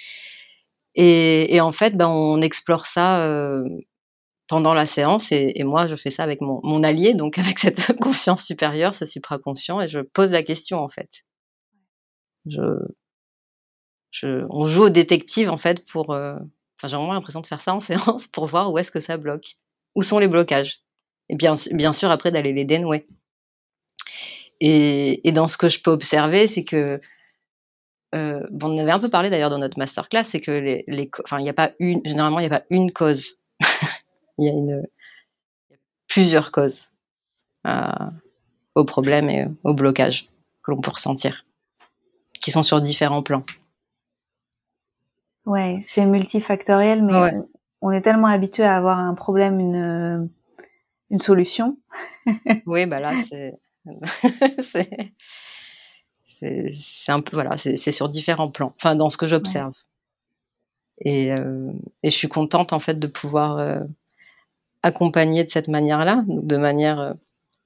Et, 0.95 1.61
en 1.61 1.71
fait, 1.71 1.95
ben, 1.95 2.07
on 2.07 2.41
explore 2.41 2.85
ça 2.85 3.25
pendant 4.49 4.73
la 4.73 4.87
séance 4.87 5.31
et, 5.31 5.63
moi, 5.63 5.87
je 5.87 5.95
fais 5.95 6.09
ça 6.09 6.23
avec 6.23 6.41
mon, 6.41 6.83
allié, 6.83 7.13
donc 7.13 7.37
avec 7.37 7.59
cette 7.59 7.95
conscience 7.99 8.43
supérieure, 8.43 8.95
ce 8.95 9.05
supraconscient, 9.05 9.79
et 9.79 9.87
je 9.87 9.99
pose 9.99 10.31
la 10.31 10.43
question 10.43 10.79
en 10.79 10.89
fait. 10.89 11.09
On 14.49 14.65
joue 14.65 14.85
au 14.85 14.89
détective 14.89 15.49
en 15.49 15.57
fait 15.57 15.85
pour. 15.85 16.09
Enfin, 16.09 16.87
j'ai 16.87 16.95
vraiment 16.95 17.13
l'impression 17.13 17.41
de 17.41 17.47
faire 17.47 17.61
ça 17.61 17.73
en 17.73 17.79
séance 17.79 18.27
pour 18.27 18.47
voir 18.47 18.73
où 18.73 18.77
est-ce 18.77 18.91
que 18.91 18.99
ça 18.99 19.17
bloque, 19.17 19.55
où 19.95 20.01
sont 20.01 20.19
les 20.19 20.27
blocages, 20.27 20.81
et 21.29 21.35
bien, 21.35 21.55
bien 21.71 21.93
sûr 21.93 22.09
après 22.09 22.31
d'aller 22.31 22.51
les 22.51 22.65
dénouer. 22.65 23.07
Et, 24.61 25.31
dans 25.31 25.47
ce 25.47 25.57
que 25.57 25.69
je 25.69 25.79
peux 25.79 25.91
observer, 25.91 26.47
c'est 26.47 26.63
que 26.65 26.99
euh, 28.15 28.41
bon, 28.49 28.75
on 28.75 28.79
avait 28.79 28.91
un 28.91 28.99
peu 28.99 29.09
parlé 29.09 29.29
d'ailleurs 29.29 29.51
dans 29.51 29.59
notre 29.59 29.77
masterclass, 29.77 30.23
c'est 30.23 30.41
que 30.41 30.51
les, 30.51 30.83
il 30.87 31.37
n'y 31.43 31.49
a 31.49 31.53
pas 31.53 31.71
une, 31.79 32.01
généralement, 32.03 32.39
il 32.39 32.49
n'y 32.49 32.53
a 32.53 32.59
pas 32.59 32.65
une 32.71 32.91
cause. 32.91 33.38
Il 34.39 34.45
y 34.45 34.49
a 34.49 34.53
une, 34.53 34.87
plusieurs 36.07 36.51
causes 36.51 36.89
euh, 37.67 38.09
au 38.75 38.83
problème 38.85 39.29
et 39.29 39.47
au 39.63 39.73
blocage 39.73 40.29
que 40.63 40.71
l'on 40.71 40.81
peut 40.81 40.91
ressentir, 40.91 41.45
qui 42.41 42.51
sont 42.51 42.63
sur 42.63 42.81
différents 42.81 43.23
plans. 43.23 43.43
Ouais, 45.45 45.79
c'est 45.83 46.05
multifactoriel, 46.05 47.03
mais 47.03 47.33
on 47.81 47.91
est 47.91 48.01
tellement 48.01 48.27
habitué 48.27 48.63
à 48.63 48.75
avoir 48.75 48.99
un 48.99 49.13
problème, 49.13 49.59
une, 49.59 50.29
une 51.09 51.21
solution. 51.21 51.77
oui, 52.65 52.85
bah 52.85 52.99
là, 52.99 53.13
c'est 53.29 53.53
c'est 56.41 57.11
un 57.11 57.21
peu 57.21 57.35
voilà, 57.35 57.57
c'est 57.57 57.91
sur 57.91 58.09
différents 58.09 58.51
plans. 58.51 58.73
Enfin, 58.77 58.95
dans 58.95 59.09
ce 59.09 59.17
que 59.17 59.27
j'observe. 59.27 59.73
Et, 61.01 61.31
euh, 61.31 61.71
et, 62.03 62.11
je 62.11 62.15
suis 62.15 62.27
contente 62.27 62.73
en 62.73 62.79
fait 62.79 62.99
de 62.99 63.07
pouvoir 63.07 63.57
euh, 63.57 63.79
accompagner 64.83 65.43
de 65.43 65.51
cette 65.51 65.67
manière-là, 65.67 66.23
de 66.27 66.57
manière 66.57 66.99
euh, 66.99 67.13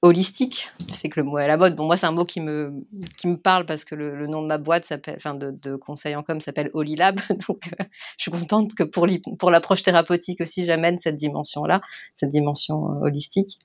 holistique. 0.02 0.70
Sais 0.92 1.08
que 1.08 1.20
le 1.20 1.24
mot 1.24 1.38
est 1.38 1.44
à 1.44 1.46
la 1.46 1.56
mode. 1.56 1.76
Bon, 1.76 1.86
moi, 1.86 1.96
c'est 1.96 2.06
un 2.06 2.12
mot 2.12 2.24
qui 2.24 2.40
me, 2.40 2.84
qui 3.16 3.26
me 3.26 3.36
parle 3.36 3.66
parce 3.66 3.84
que 3.84 3.94
le, 3.94 4.26
nom 4.26 4.42
de 4.42 4.46
ma 4.46 4.58
boîte 4.58 4.92
enfin, 5.16 5.34
de, 5.34 5.50
de, 5.50 5.76
conseil 5.76 6.14
en 6.16 6.22
com 6.22 6.40
s'appelle 6.40 6.70
Holilab. 6.74 7.20
Donc, 7.48 7.70
je 8.18 8.22
suis 8.22 8.30
contente 8.30 8.74
que 8.74 8.82
pour, 8.82 9.06
pour 9.38 9.50
l'approche 9.50 9.82
thérapeutique 9.82 10.40
aussi, 10.40 10.64
j'amène 10.66 10.98
cette 11.02 11.16
dimension-là, 11.16 11.80
cette 12.20 12.30
dimension 12.30 13.00
holistique. 13.02 13.58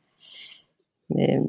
Mais 1.09 1.39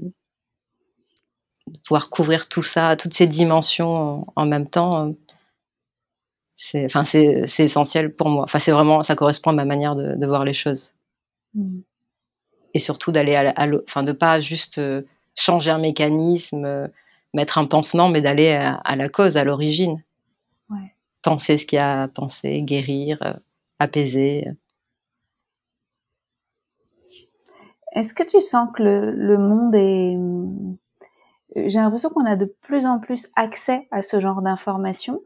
de 1.71 1.79
pouvoir 1.87 2.11
couvrir 2.11 2.49
tout 2.49 2.63
ça, 2.63 2.97
toutes 2.97 3.15
ces 3.15 3.27
dimensions 3.27 4.27
en, 4.35 4.47
même 4.47 4.69
temps, 4.69 5.09
euh, 5.09 5.13
c'est, 6.57 6.89
c'est, 7.47 7.65
essentiel 7.65 8.15
pour 8.15 8.29
moi. 8.29 8.45
Enfin, 8.45 8.59
c'est 8.59 8.73
vraiment, 8.73 9.03
ça 9.03 9.17
correspond 9.17 9.51
à 9.51 9.55
ma 9.55 9.65
manière 9.65 9.95
de, 9.95 10.27
voir 10.27 10.45
les 10.45 10.55
choses. 10.55 10.93
Mm. 11.55 11.81
Et 12.75 12.79
surtout 12.79 13.13
d'aller 13.13 13.35
à, 13.35 13.51
à 13.51 13.69
enfin, 13.87 14.03
de 14.03 14.13
pas 14.13 14.41
juste 14.41 14.79
euh, 14.79 15.03
changer 15.35 15.71
un 15.71 15.79
mécanisme, 15.79 16.65
euh, 16.65 16.89
mettre 17.35 17.59
un 17.59 17.67
pansement, 17.67 18.09
mais 18.09 18.21
d'aller 18.21 18.51
à, 18.51 18.97
la 18.97 19.09
cause, 19.09 19.37
à 19.37 19.45
l'origine. 19.45 20.03
Penser 21.23 21.59
ce 21.59 21.67
qu'il 21.67 21.77
y 21.77 21.81
a 21.81 22.03
à 22.03 22.09
penser, 22.09 22.63
guérir, 22.63 23.39
apaiser. 23.79 24.47
Est-ce 27.93 28.15
que 28.15 28.23
tu 28.23 28.41
sens 28.41 28.69
que 28.75 28.83
le 28.83 29.37
monde 29.37 29.75
est 29.75 30.17
j'ai 31.57 31.79
l'impression 31.79 32.11
qu'on 32.11 32.27
a 32.27 32.37
de 32.37 32.53
plus 32.63 32.87
en 32.87 32.99
plus 32.99 33.27
accès 33.35 33.89
à 33.91 34.03
ce 34.03 34.21
genre 34.21 34.43
d'informations 34.43 35.21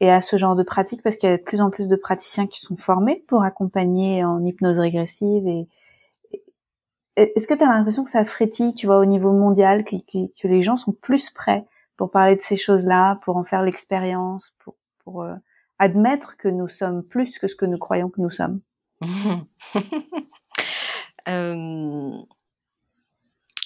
et 0.00 0.10
à 0.10 0.20
ce 0.20 0.36
genre 0.36 0.56
de 0.56 0.62
pratiques 0.62 1.02
parce 1.02 1.16
qu'il 1.16 1.28
y 1.28 1.32
a 1.32 1.36
de 1.36 1.42
plus 1.42 1.60
en 1.60 1.70
plus 1.70 1.88
de 1.88 1.96
praticiens 1.96 2.46
qui 2.46 2.60
sont 2.60 2.76
formés 2.76 3.24
pour 3.26 3.42
accompagner 3.42 4.24
en 4.24 4.44
hypnose 4.44 4.78
régressive 4.78 5.46
et 5.46 5.68
est-ce 7.18 7.48
que 7.48 7.54
tu 7.54 7.64
as 7.64 7.66
l'impression 7.66 8.04
que 8.04 8.10
ça 8.10 8.24
frétille, 8.24 8.74
tu 8.74 8.86
vois, 8.86 8.98
au 8.98 9.04
niveau 9.04 9.32
mondial, 9.32 9.84
que, 9.84 9.96
que, 10.06 10.48
les 10.48 10.62
gens 10.62 10.76
sont 10.76 10.92
plus 10.92 11.30
prêts 11.30 11.64
pour 11.96 12.10
parler 12.10 12.36
de 12.36 12.42
ces 12.42 12.56
choses-là, 12.56 13.18
pour 13.22 13.36
en 13.36 13.44
faire 13.44 13.62
l'expérience, 13.62 14.52
pour, 14.58 14.76
pour 15.04 15.22
euh, 15.22 15.34
admettre 15.78 16.36
que 16.36 16.48
nous 16.48 16.68
sommes 16.68 17.02
plus 17.02 17.38
que 17.38 17.48
ce 17.48 17.56
que 17.56 17.66
nous 17.66 17.78
croyons 17.78 18.08
que 18.08 18.20
nous 18.20 18.30
sommes? 18.30 18.60
Euh... 21.26 22.10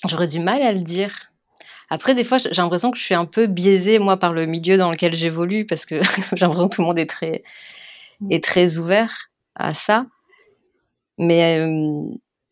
J'aurais 0.08 0.26
du 0.26 0.40
mal 0.40 0.62
à 0.62 0.72
le 0.72 0.80
dire. 0.80 1.32
Après, 1.90 2.16
des 2.16 2.24
fois, 2.24 2.38
j'ai 2.38 2.50
l'impression 2.50 2.90
que 2.90 2.98
je 2.98 3.04
suis 3.04 3.14
un 3.14 3.24
peu 3.24 3.46
biaisée, 3.46 4.00
moi, 4.00 4.16
par 4.16 4.32
le 4.32 4.46
milieu 4.46 4.76
dans 4.76 4.90
lequel 4.90 5.14
j'évolue, 5.14 5.64
parce 5.64 5.86
que 5.86 6.02
j'ai 6.32 6.44
l'impression 6.44 6.68
que 6.68 6.74
tout 6.74 6.80
le 6.80 6.88
monde 6.88 6.98
est 6.98 7.08
très, 7.08 7.44
mm. 8.20 8.32
est 8.32 8.42
très 8.42 8.78
ouvert 8.78 9.30
à 9.54 9.74
ça. 9.74 10.06
Mais, 11.18 11.60
euh, 11.60 12.02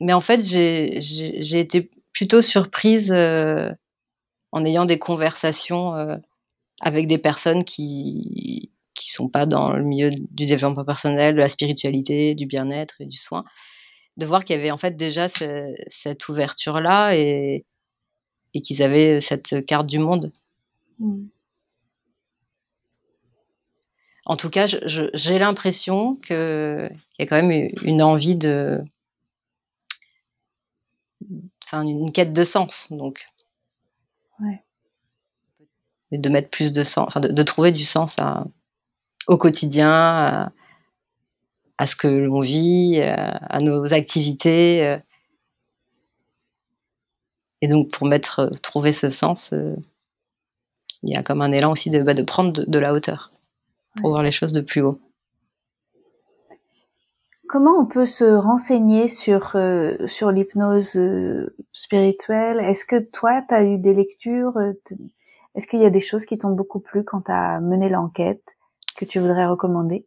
mais 0.00 0.12
en 0.12 0.20
fait, 0.20 0.40
j'ai 0.42 1.60
été 1.60 1.90
plutôt 2.12 2.42
surprise 2.42 3.10
euh, 3.12 3.70
en 4.52 4.64
ayant 4.64 4.86
des 4.86 4.98
conversations 4.98 5.94
euh, 5.94 6.16
avec 6.80 7.06
des 7.06 7.18
personnes 7.18 7.64
qui 7.64 8.70
qui 8.94 9.10
sont 9.12 9.28
pas 9.28 9.46
dans 9.46 9.76
le 9.76 9.84
milieu 9.84 10.10
du 10.10 10.46
développement 10.46 10.84
personnel, 10.84 11.34
de 11.34 11.40
la 11.40 11.48
spiritualité, 11.48 12.34
du 12.34 12.44
bien-être 12.46 12.96
et 13.00 13.06
du 13.06 13.16
soin, 13.16 13.44
de 14.18 14.26
voir 14.26 14.44
qu'il 14.44 14.56
y 14.56 14.58
avait 14.58 14.70
en 14.70 14.76
fait 14.76 14.96
déjà 14.96 15.28
cette 15.28 16.28
ouverture 16.28 16.80
là 16.80 17.16
et, 17.16 17.64
et 18.52 18.60
qu'ils 18.60 18.82
avaient 18.82 19.20
cette 19.20 19.64
carte 19.64 19.86
du 19.86 19.98
monde. 19.98 20.32
Mm. 20.98 21.28
en 24.26 24.36
tout 24.36 24.50
cas, 24.50 24.66
j'ai 24.66 25.38
l'impression 25.38 26.16
qu'il 26.16 26.90
y 27.18 27.22
a 27.22 27.26
quand 27.26 27.42
même 27.42 27.70
une 27.82 28.02
envie 28.02 28.36
de, 28.36 28.82
enfin, 31.70 31.86
une 31.86 32.12
quête 32.12 32.32
de 32.32 32.44
sens, 32.44 32.88
donc. 32.90 33.26
Ouais. 34.40 34.62
De 36.12 36.28
mettre 36.28 36.50
plus 36.50 36.72
de 36.72 36.82
sens, 36.82 37.06
enfin, 37.06 37.20
de, 37.20 37.42
trouver 37.42 37.70
du 37.70 37.84
sens 37.84 38.18
à, 38.18 38.44
au 39.28 39.36
quotidien, 39.36 40.52
à, 41.78 41.86
ce 41.86 41.94
que 41.94 42.08
l'on 42.08 42.40
vit, 42.40 43.00
à, 43.00 43.60
nos 43.60 43.92
activités. 43.92 44.84
Euh. 44.86 44.98
Et 47.60 47.68
donc, 47.68 47.90
pour 47.90 48.06
mettre, 48.08 48.50
trouver 48.62 48.92
ce 48.92 49.08
sens, 49.08 49.52
euh, 49.52 49.76
il 51.02 51.10
y 51.10 51.16
a 51.16 51.22
comme 51.22 51.42
un 51.42 51.52
élan 51.52 51.72
aussi 51.72 51.90
de, 51.90 52.02
bah, 52.02 52.14
de 52.14 52.22
prendre 52.22 52.64
de 52.66 52.78
la 52.78 52.92
hauteur 52.92 53.30
pour 53.96 54.10
voir 54.10 54.22
les 54.22 54.32
choses 54.32 54.52
de 54.52 54.60
plus 54.60 54.80
haut. 54.80 55.00
Comment 57.50 57.80
on 57.80 57.84
peut 57.84 58.06
se 58.06 58.22
renseigner 58.22 59.08
sur 59.08 59.56
euh, 59.56 60.06
sur 60.06 60.30
l'hypnose 60.30 60.94
euh, 60.94 61.52
spirituelle? 61.72 62.60
Est-ce 62.60 62.84
que 62.84 63.00
toi, 63.00 63.42
tu 63.42 63.52
as 63.52 63.64
eu 63.64 63.76
des 63.76 63.92
lectures 63.92 64.56
euh, 64.56 64.72
Est-ce 65.56 65.66
qu'il 65.66 65.80
y 65.80 65.84
a 65.84 65.90
des 65.90 65.98
choses 65.98 66.26
qui 66.26 66.38
t'ont 66.38 66.52
beaucoup 66.52 66.78
plu 66.78 67.02
quand 67.02 67.22
tu 67.22 67.32
as 67.32 67.58
mené 67.58 67.88
l'enquête 67.88 68.56
que 68.96 69.04
tu 69.04 69.18
voudrais 69.18 69.46
recommander? 69.46 70.06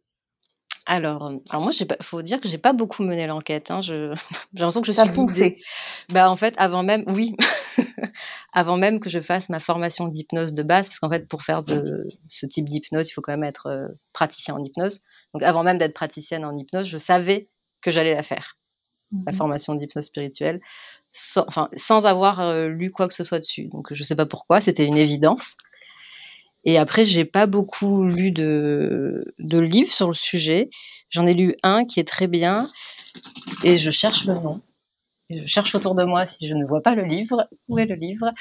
Alors, 0.86 1.32
alors 1.48 1.62
moi, 1.62 1.72
il 1.78 1.86
faut 2.02 2.22
dire 2.22 2.40
que 2.40 2.48
j'ai 2.48 2.58
pas 2.58 2.74
beaucoup 2.74 3.02
mené 3.02 3.26
l'enquête. 3.26 3.70
Hein. 3.70 3.80
j'ai 3.82 4.12
l'impression 4.54 4.82
que 4.82 4.86
je 4.86 4.92
suis 4.92 5.08
foncée. 5.08 5.62
Bah, 6.10 6.30
en 6.30 6.36
fait, 6.36 6.54
avant 6.58 6.82
même, 6.82 7.04
oui, 7.06 7.34
avant 8.52 8.76
même 8.76 9.00
que 9.00 9.08
je 9.08 9.20
fasse 9.20 9.48
ma 9.48 9.60
formation 9.60 10.08
d'hypnose 10.08 10.52
de 10.52 10.62
base, 10.62 10.86
parce 10.86 10.98
qu'en 10.98 11.10
fait, 11.10 11.26
pour 11.26 11.42
faire 11.42 11.62
de 11.62 12.06
ce 12.28 12.44
type 12.46 12.68
d'hypnose, 12.68 13.08
il 13.08 13.12
faut 13.12 13.22
quand 13.22 13.32
même 13.32 13.44
être 13.44 13.66
euh, 13.66 13.88
praticien 14.12 14.54
en 14.54 14.62
hypnose. 14.62 15.00
Donc, 15.32 15.42
avant 15.42 15.62
même 15.62 15.78
d'être 15.78 15.94
praticienne 15.94 16.44
en 16.44 16.56
hypnose, 16.56 16.86
je 16.86 16.98
savais 16.98 17.48
que 17.80 17.90
j'allais 17.90 18.14
la 18.14 18.22
faire, 18.22 18.58
la 19.26 19.32
mmh 19.32 19.36
formation 19.36 19.74
d'hypnose 19.74 20.04
spirituelle, 20.04 20.60
sans, 21.10 21.44
enfin, 21.48 21.70
sans 21.76 22.04
avoir 22.04 22.40
euh, 22.40 22.68
lu 22.68 22.90
quoi 22.90 23.08
que 23.08 23.14
ce 23.14 23.24
soit 23.24 23.40
dessus. 23.40 23.68
Donc, 23.68 23.92
je 23.92 24.02
sais 24.02 24.16
pas 24.16 24.26
pourquoi, 24.26 24.60
c'était 24.60 24.84
une 24.84 24.98
évidence. 24.98 25.56
Et 26.64 26.78
après, 26.78 27.04
j'ai 27.04 27.24
pas 27.24 27.46
beaucoup 27.46 28.04
lu 28.04 28.30
de, 28.30 29.34
de 29.38 29.58
livres 29.58 29.92
sur 29.92 30.08
le 30.08 30.14
sujet. 30.14 30.70
J'en 31.10 31.26
ai 31.26 31.34
lu 31.34 31.56
un 31.62 31.84
qui 31.84 32.00
est 32.00 32.08
très 32.08 32.26
bien, 32.26 32.70
et 33.62 33.76
je 33.76 33.90
cherche 33.90 34.24
le 34.24 34.34
nom 34.34 34.60
je 35.30 35.46
cherche 35.46 35.74
autour 35.74 35.94
de 35.94 36.04
moi 36.04 36.26
si 36.26 36.48
je 36.48 36.54
ne 36.54 36.64
vois 36.64 36.82
pas 36.82 36.94
le 36.94 37.04
livre. 37.04 37.48
Où 37.68 37.78
est 37.78 37.86
le 37.86 37.94
livre? 37.94 38.32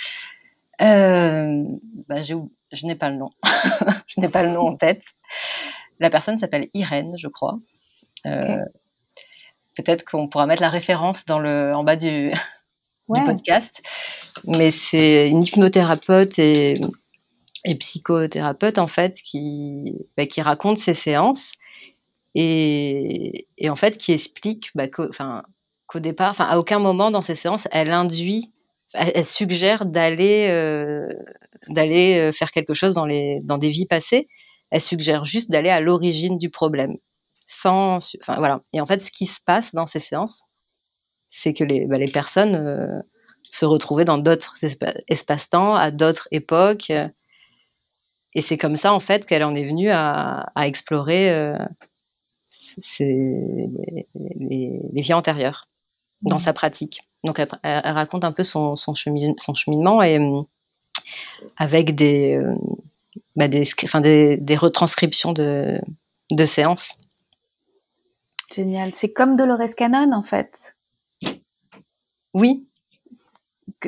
Euh, 0.81 1.63
bah, 2.07 2.21
Je 2.21 2.85
n'ai 2.85 2.95
pas 2.95 3.09
le 3.09 3.17
nom. 3.17 3.29
je 4.07 4.19
n'ai 4.19 4.29
pas 4.29 4.43
le 4.43 4.49
nom 4.49 4.67
en 4.67 4.75
tête. 4.75 5.03
La 5.99 6.09
personne 6.09 6.39
s'appelle 6.39 6.69
Irène, 6.73 7.15
je 7.17 7.27
crois. 7.27 7.59
Euh, 8.25 8.63
peut-être 9.75 10.03
qu'on 10.03 10.27
pourra 10.27 10.45
mettre 10.45 10.61
la 10.61 10.69
référence 10.69 11.25
dans 11.25 11.39
le, 11.39 11.73
en 11.73 11.83
bas 11.83 11.95
du, 11.95 12.31
podcast. 13.07 13.71
Mais 14.45 14.71
c'est 14.71 15.29
une 15.29 15.43
hypnothérapeute 15.43 16.37
et, 16.39 16.81
psychothérapeute, 17.77 18.77
en 18.77 18.87
fait, 18.87 19.21
qui, 19.21 19.95
bah, 20.17 20.25
qui 20.25 20.41
raconte 20.41 20.79
ses 20.79 20.93
séances 20.93 21.53
et, 22.35 23.47
en 23.69 23.75
fait, 23.75 23.97
qui 23.97 24.11
explique 24.11 24.71
bah, 24.75 24.87
que, 24.87 25.09
enfin, 25.09 25.43
au 25.93 25.99
départ, 25.99 26.31
enfin, 26.31 26.45
à 26.45 26.57
aucun 26.57 26.79
moment 26.79 27.11
dans 27.11 27.21
ces 27.21 27.35
séances, 27.35 27.67
elle 27.71 27.91
induit, 27.91 28.51
elle, 28.93 29.25
suggère 29.25 29.85
d'aller 29.85 30.47
euh, 30.49 31.07
d'aller 31.67 32.19
euh, 32.19 32.31
faire 32.31 32.51
quelque 32.51 32.73
chose 32.73 32.95
dans, 32.95 33.05
les, 33.05 33.39
dans 33.43 33.57
des 33.59 33.69
vies 33.69 33.85
passées. 33.85 34.27
Elle 34.71 34.81
suggère 34.81 35.25
juste 35.25 35.51
d'aller 35.51 35.69
à 35.69 35.79
l'origine 35.79 36.37
du 36.37 36.49
problème. 36.49 36.97
Sans, 37.45 37.97
enfin, 38.21 38.37
voilà. 38.37 38.61
Et 38.73 38.81
en 38.81 38.87
fait, 38.87 39.01
ce 39.01 39.11
qui 39.11 39.27
se 39.27 39.39
passe 39.45 39.73
dans 39.73 39.87
ces 39.87 39.99
séances, 39.99 40.43
c'est 41.29 41.53
que 41.53 41.63
les, 41.63 41.85
bah, 41.85 41.97
les 41.97 42.11
personnes 42.11 42.55
euh, 42.55 42.99
se 43.51 43.65
retrouvaient 43.65 44.05
dans 44.05 44.17
d'autres 44.17 44.55
espaces-temps, 45.07 45.75
à 45.75 45.91
d'autres 45.91 46.27
époques. 46.31 46.91
Et 48.35 48.41
c'est 48.41 48.57
comme 48.57 48.77
ça, 48.77 48.93
en 48.93 48.99
fait, 48.99 49.25
qu'elle 49.25 49.43
en 49.43 49.55
est 49.55 49.65
venue 49.65 49.89
à, 49.89 50.51
à 50.55 50.67
explorer 50.67 51.55
les, 52.89 54.07
les, 54.35 55.01
vies 55.01 55.13
antérieures 55.13 55.67
dans 56.21 56.39
sa 56.39 56.53
pratique. 56.53 57.01
Donc 57.23 57.39
elle, 57.39 57.47
raconte 57.63 58.23
un 58.23 58.31
peu 58.31 58.43
son, 58.43 58.75
son, 58.75 58.95
cheminement 58.95 60.01
et 60.01 60.19
euh, 60.19 60.41
avec 61.57 61.95
des, 61.95 62.35
euh, 62.35 62.55
bah, 63.35 63.47
des, 63.47 63.69
enfin, 63.83 64.01
des, 64.01 64.37
des, 64.37 64.55
retranscriptions 64.55 65.31
de, 65.31 65.79
de 66.31 66.45
séances. 66.45 66.97
Génial. 68.53 68.93
C'est 68.93 69.11
comme 69.11 69.35
Dolores 69.35 69.75
Cannon 69.75 70.11
en 70.13 70.23
fait? 70.23 70.75
Oui. 72.33 72.67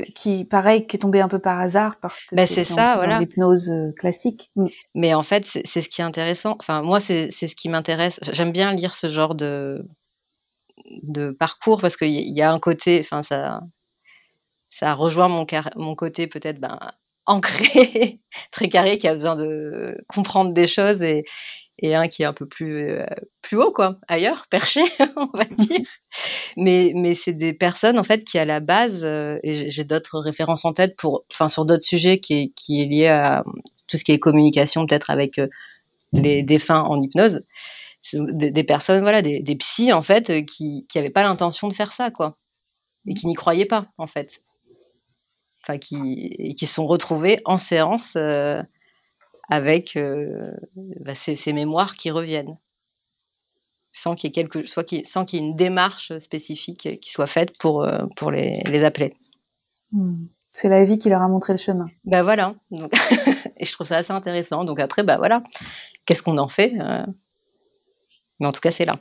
Qui, 0.02 0.46
pareil, 0.46 0.88
qui 0.88 0.98
est 0.98 1.00
tombé 1.00 1.22
un 1.22 1.28
peu 1.28 1.40
par 1.40 1.60
hasard 1.60 1.98
parce 2.02 2.24
que 2.24 2.36
bah, 2.36 2.46
c'est 2.46 2.66
ça, 2.66 2.96
voilà. 2.96 3.20
L'hypnose 3.20 3.70
euh, 3.70 3.92
classique. 3.94 4.52
Mm. 4.56 4.68
Mais 4.94 5.14
en 5.14 5.24
fait, 5.24 5.46
c'est 5.46 5.82
ce 5.82 5.90
qui 5.90 6.02
est 6.02 6.06
intéressant. 6.06 6.56
Enfin, 6.60 6.82
moi, 6.82 7.00
c'est 7.00 7.32
ce 7.32 7.56
qui 7.56 7.70
m'intéresse. 7.70 8.20
J'aime 8.32 8.52
bien 8.52 8.74
lire 8.74 8.94
ce 8.94 9.12
genre 9.12 9.36
de, 9.36 9.88
de 11.04 11.32
parcours 11.32 11.82
parce 11.82 11.98
qu'il 11.98 12.10
y, 12.10 12.42
a 12.42 12.52
un 12.52 12.60
côté, 12.60 13.02
enfin 13.02 13.24
ça, 13.24 13.62
ça 14.70 14.94
rejoint 14.94 15.28
mon, 15.28 15.46
mon 15.76 15.96
côté 15.96 16.28
peut-être 16.28 16.60
ben, 16.60 16.78
ancré, 17.26 18.20
très 18.52 18.70
carré, 18.70 18.98
qui 18.98 19.08
a 19.08 19.14
besoin 19.14 19.36
de 19.36 19.98
comprendre 20.08 20.54
des 20.54 20.68
choses 20.68 21.02
et, 21.02 21.26
et 21.80 21.96
un 21.96 22.08
qui 22.08 22.24
est 22.24 22.26
un 22.26 22.34
peu 22.34 22.48
plus, 22.48 22.90
euh, 22.90 23.06
plus 23.42 23.58
haut, 23.58 23.72
quoi, 23.72 24.00
ailleurs, 24.08 24.46
perché, 24.50 24.82
on 25.18 25.28
va 25.34 25.44
dire. 25.46 25.82
mais 26.58 26.94
mais 26.96 27.16
c'est 27.16 27.34
des 27.34 27.54
personnes, 27.54 28.00
en 28.00 28.04
fait, 28.04 28.24
qui 28.24 28.38
à 28.38 28.46
la 28.46 28.60
base, 28.60 29.04
euh, 29.04 29.40
et 29.44 29.70
j'ai 29.70 29.84
d'autres 29.84 30.20
références 30.20 30.66
en 30.66 30.74
tête 30.74 30.96
pour, 30.98 31.26
enfin, 31.32 31.50
sur 31.50 31.66
d'autres 31.66 31.84
sujets 31.84 32.20
qui, 32.20 32.54
qui 32.54 32.82
est 32.82 32.86
lié 32.86 33.08
à 33.08 33.44
tout 33.88 33.98
ce 33.98 34.04
qui 34.04 34.12
est 34.12 34.20
communication, 34.20 34.86
peut-être 34.86 35.10
avec 35.10 35.40
euh, 35.40 35.48
les 36.14 36.44
défunts 36.44 36.82
en 36.82 37.02
hypnose. 37.02 37.44
Des, 38.14 38.64
personnes, 38.64 39.02
voilà, 39.02 39.24
des, 39.24 39.40
des, 39.40 39.56
psys 39.56 39.92
en 39.92 40.04
fait, 40.04 40.30
euh, 40.30 40.42
qui 40.44 40.86
n'avaient 40.96 41.10
pas 41.10 41.24
l'intention 41.24 41.68
de 41.68 41.74
faire 41.74 41.92
ça, 41.92 42.12
quoi, 42.12 42.38
et 43.08 43.16
qui 43.16 43.26
n'y 43.26 43.34
croyaient 43.34 43.66
pas 43.66 43.88
en 43.98 44.06
fait, 44.06 44.42
enfin 45.64 45.80
qui 45.80 46.54
qui 46.56 46.68
sont 46.68 46.86
retrouvés 46.86 47.40
en 47.46 47.58
séance 47.58 48.14
euh, 48.16 48.62
avec 49.50 49.96
euh, 49.96 50.52
bah, 50.76 51.14
ces, 51.16 51.54
mémoires 51.54 51.96
qui 51.96 52.12
reviennent, 52.12 52.58
sans 53.92 54.16
qu'il 54.16 54.28
y 54.28 54.30
ait 54.30 54.34
quelque, 54.34 54.66
soit 54.66 54.88
sans 55.06 55.26
qu'il 55.26 55.40
y 55.40 55.44
ait 55.44 55.46
une 55.46 55.56
démarche 55.56 56.18
spécifique 56.18 57.00
qui 57.00 57.12
soit 57.12 57.28
faite 57.28 57.58
pour 57.58 57.88
pour 58.16 58.32
les, 58.32 58.62
les 58.66 58.84
appeler. 58.84 59.16
Hmm. 59.92 60.26
C'est 60.52 60.70
la 60.70 60.86
vie 60.86 60.98
qui 60.98 61.10
leur 61.10 61.22
a 61.22 61.28
montré 61.28 61.54
le 61.54 61.60
chemin. 61.60 61.88
Ben 62.06 62.24
voilà. 62.24 62.56
Donc 62.72 62.92
et 63.58 63.66
je 63.66 63.72
trouve 63.74 63.88
ça 63.88 63.98
assez 63.98 64.14
intéressant. 64.14 64.64
Donc 64.64 64.80
après, 64.80 65.04
bah 65.04 65.18
voilà, 65.18 65.44
qu'est-ce 66.06 66.24
qu'on 66.24 66.38
en 66.38 66.48
fait 66.48 66.74
mais 68.40 68.48
en 68.48 68.52
tout 68.52 68.62
cas, 68.62 68.72
c'est 68.72 68.86
là. 68.86 69.00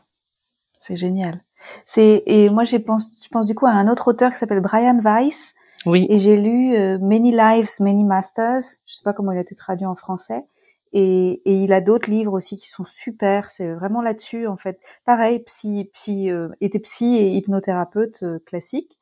C'est 0.78 0.97
génial. 0.97 1.42
C'est 1.86 2.22
et 2.26 2.51
moi, 2.51 2.64
je 2.64 2.76
pense, 2.76 3.09
je 3.22 3.28
pense 3.28 3.47
du 3.47 3.55
coup 3.55 3.66
à 3.66 3.70
un 3.70 3.88
autre 3.88 4.09
auteur 4.09 4.30
qui 4.32 4.38
s'appelle 4.38 4.61
Brian 4.61 4.99
Weiss. 5.01 5.55
Oui. 5.87 6.07
Et 6.11 6.18
j'ai 6.18 6.37
lu 6.37 6.74
euh, 6.74 6.99
Many 7.01 7.32
Lives, 7.32 7.70
Many 7.80 8.05
Masters. 8.05 8.62
Je 8.87 8.95
sais 8.95 9.03
pas 9.03 9.12
comment 9.12 9.32
il 9.32 9.39
a 9.39 9.43
été 9.43 9.55
traduit 9.55 9.87
en 9.87 9.95
français. 9.95 10.43
Et, 10.93 11.43
et 11.45 11.64
il 11.64 11.72
a 11.72 11.80
d'autres 11.80 12.09
livres 12.09 12.32
aussi 12.32 12.57
qui 12.57 12.68
sont 12.68 12.85
super. 12.85 13.51
C'est 13.51 13.74
vraiment 13.74 14.01
là-dessus 14.01 14.47
en 14.47 14.57
fait. 14.57 14.78
Pareil, 15.05 15.41
psy, 15.41 15.91
psy, 15.93 16.30
euh, 16.30 16.49
était 16.61 16.78
psy 16.78 17.16
et 17.16 17.30
hypnothérapeute 17.30 18.22
euh, 18.22 18.39
classique. 18.47 18.99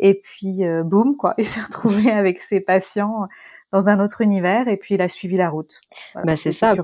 Et 0.00 0.14
puis 0.14 0.60
boum 0.84 1.16
quoi, 1.16 1.34
il 1.38 1.46
s'est 1.46 1.60
retrouvé 1.60 2.10
avec 2.12 2.40
ses 2.42 2.60
patients 2.60 3.26
dans 3.72 3.88
un 3.88 3.98
autre 3.98 4.20
univers. 4.20 4.68
Et 4.68 4.76
puis 4.76 4.94
il 4.94 5.02
a 5.02 5.08
suivi 5.08 5.36
la 5.36 5.50
route. 5.50 5.80
bah 6.14 6.36
c'est 6.36 6.52
ça. 6.52 6.74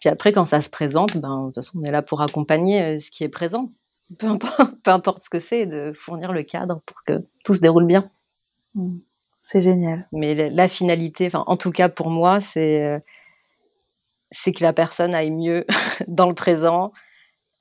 Puis 0.00 0.08
après, 0.08 0.32
quand 0.32 0.46
ça 0.46 0.62
se 0.62 0.70
présente, 0.70 1.16
ben, 1.16 1.42
de 1.42 1.46
toute 1.46 1.56
façon, 1.56 1.78
on 1.78 1.84
est 1.84 1.90
là 1.90 2.02
pour 2.02 2.22
accompagner 2.22 2.82
euh, 2.82 3.00
ce 3.00 3.10
qui 3.10 3.22
est 3.22 3.28
présent. 3.28 3.70
Peu 4.18 4.26
importe, 4.26 4.58
peu 4.82 4.90
importe 4.90 5.22
ce 5.22 5.30
que 5.30 5.38
c'est, 5.38 5.66
de 5.66 5.92
fournir 5.92 6.32
le 6.32 6.42
cadre 6.42 6.80
pour 6.86 7.04
que 7.04 7.24
tout 7.44 7.54
se 7.54 7.60
déroule 7.60 7.84
bien. 7.84 8.10
Mmh. 8.74 8.98
C'est 9.42 9.62
génial. 9.62 10.06
Mais 10.12 10.50
la, 10.50 10.68
finalité, 10.68 11.30
en 11.32 11.56
tout 11.56 11.70
cas 11.70 11.88
pour 11.88 12.10
moi, 12.10 12.40
c'est 12.52 12.84
euh, 12.84 12.98
c'est 14.32 14.52
que 14.52 14.62
la 14.62 14.72
personne 14.72 15.14
aille 15.14 15.30
mieux 15.30 15.66
dans 16.08 16.28
le 16.28 16.34
présent, 16.34 16.92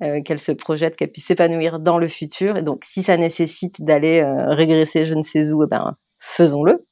euh, 0.03 0.21
qu'elle 0.21 0.39
se 0.39 0.51
projette, 0.51 0.95
qu'elle 0.95 1.11
puisse 1.11 1.25
s'épanouir 1.25 1.79
dans 1.79 1.97
le 1.97 2.07
futur. 2.07 2.57
Et 2.57 2.61
donc, 2.61 2.85
si 2.85 3.03
ça 3.03 3.17
nécessite 3.17 3.81
d'aller 3.81 4.23
régresser 4.23 5.05
je 5.05 5.13
ne 5.13 5.23
sais 5.23 5.51
où, 5.51 5.63
eh 5.63 5.67
ben, 5.67 5.95
faisons-le. 6.19 6.85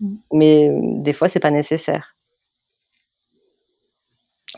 Mmh. 0.00 0.14
Mais 0.32 0.70
des 1.00 1.12
fois, 1.12 1.28
c'est 1.28 1.40
pas 1.40 1.50
nécessaire. 1.50 2.14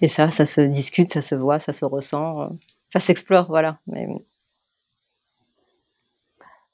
Et 0.02 0.08
ça, 0.08 0.30
ça 0.30 0.44
se 0.46 0.60
discute, 0.60 1.12
ça 1.12 1.22
se 1.22 1.34
voit, 1.34 1.58
ça 1.58 1.72
se 1.72 1.84
ressent, 1.84 2.42
euh, 2.42 2.48
ça 2.92 3.00
s'explore, 3.00 3.46
voilà. 3.48 3.78
Mais... 3.86 4.06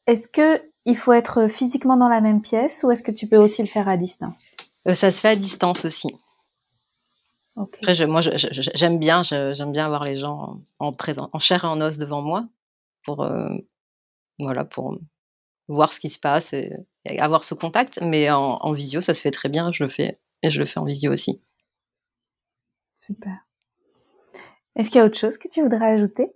Est-ce 0.07 0.29
que 0.29 0.63
il 0.85 0.97
faut 0.97 1.13
être 1.13 1.49
physiquement 1.49 1.97
dans 1.97 2.09
la 2.09 2.21
même 2.21 2.43
pièce 2.43 2.83
ou 2.83 2.91
est-ce 2.91 3.03
que 3.03 3.13
tu 3.13 3.29
peux 3.29 3.37
aussi 3.37 3.63
le 3.63 3.69
faire 3.69 3.89
à 3.89 3.97
distance? 3.97 4.57
Euh, 4.89 4.95
Ça 4.95 5.13
se 5.13 5.17
fait 5.17 5.29
à 5.29 5.37
distance 5.37 5.85
aussi. 5.85 6.09
Après, 7.57 8.07
moi, 8.07 8.23
j'aime 8.23 8.99
bien, 8.99 9.23
j'aime 9.23 9.73
bien 9.73 9.85
avoir 9.85 10.05
les 10.05 10.17
gens 10.17 10.63
en 10.79 10.93
présent, 10.93 11.29
en 11.33 11.39
chair 11.39 11.65
et 11.65 11.67
en 11.67 11.81
os 11.83 11.99
devant 11.99 12.23
moi, 12.23 12.49
pour 13.05 13.23
euh, 13.23 13.49
voilà, 14.39 14.65
pour 14.65 14.99
voir 15.69 15.93
ce 15.93 16.01
qui 16.01 16.09
se 16.09 16.19
passe 16.19 16.53
et, 16.53 16.73
avoir 17.19 17.45
ce 17.45 17.55
contact. 17.55 18.01
Mais 18.01 18.31
en, 18.31 18.73
visio, 18.73 19.01
ça 19.01 19.13
se 19.13 19.21
fait 19.21 19.31
très 19.31 19.49
bien. 19.49 19.71
Je 19.71 19.83
le 19.83 19.91
fais 19.91 20.19
et 20.43 20.51
je 20.51 20.61
le 20.61 20.67
fais 20.67 20.81
en 20.81 20.85
visio 20.85 21.13
aussi. 21.13 21.43
Super. 22.95 23.47
Est-ce 24.77 24.91
qu'il 24.91 24.99
y 24.99 25.03
a 25.03 25.05
autre 25.05 25.19
chose 25.19 25.37
que 25.37 25.49
tu 25.49 25.63
voudrais 25.63 25.93
ajouter? 25.93 26.33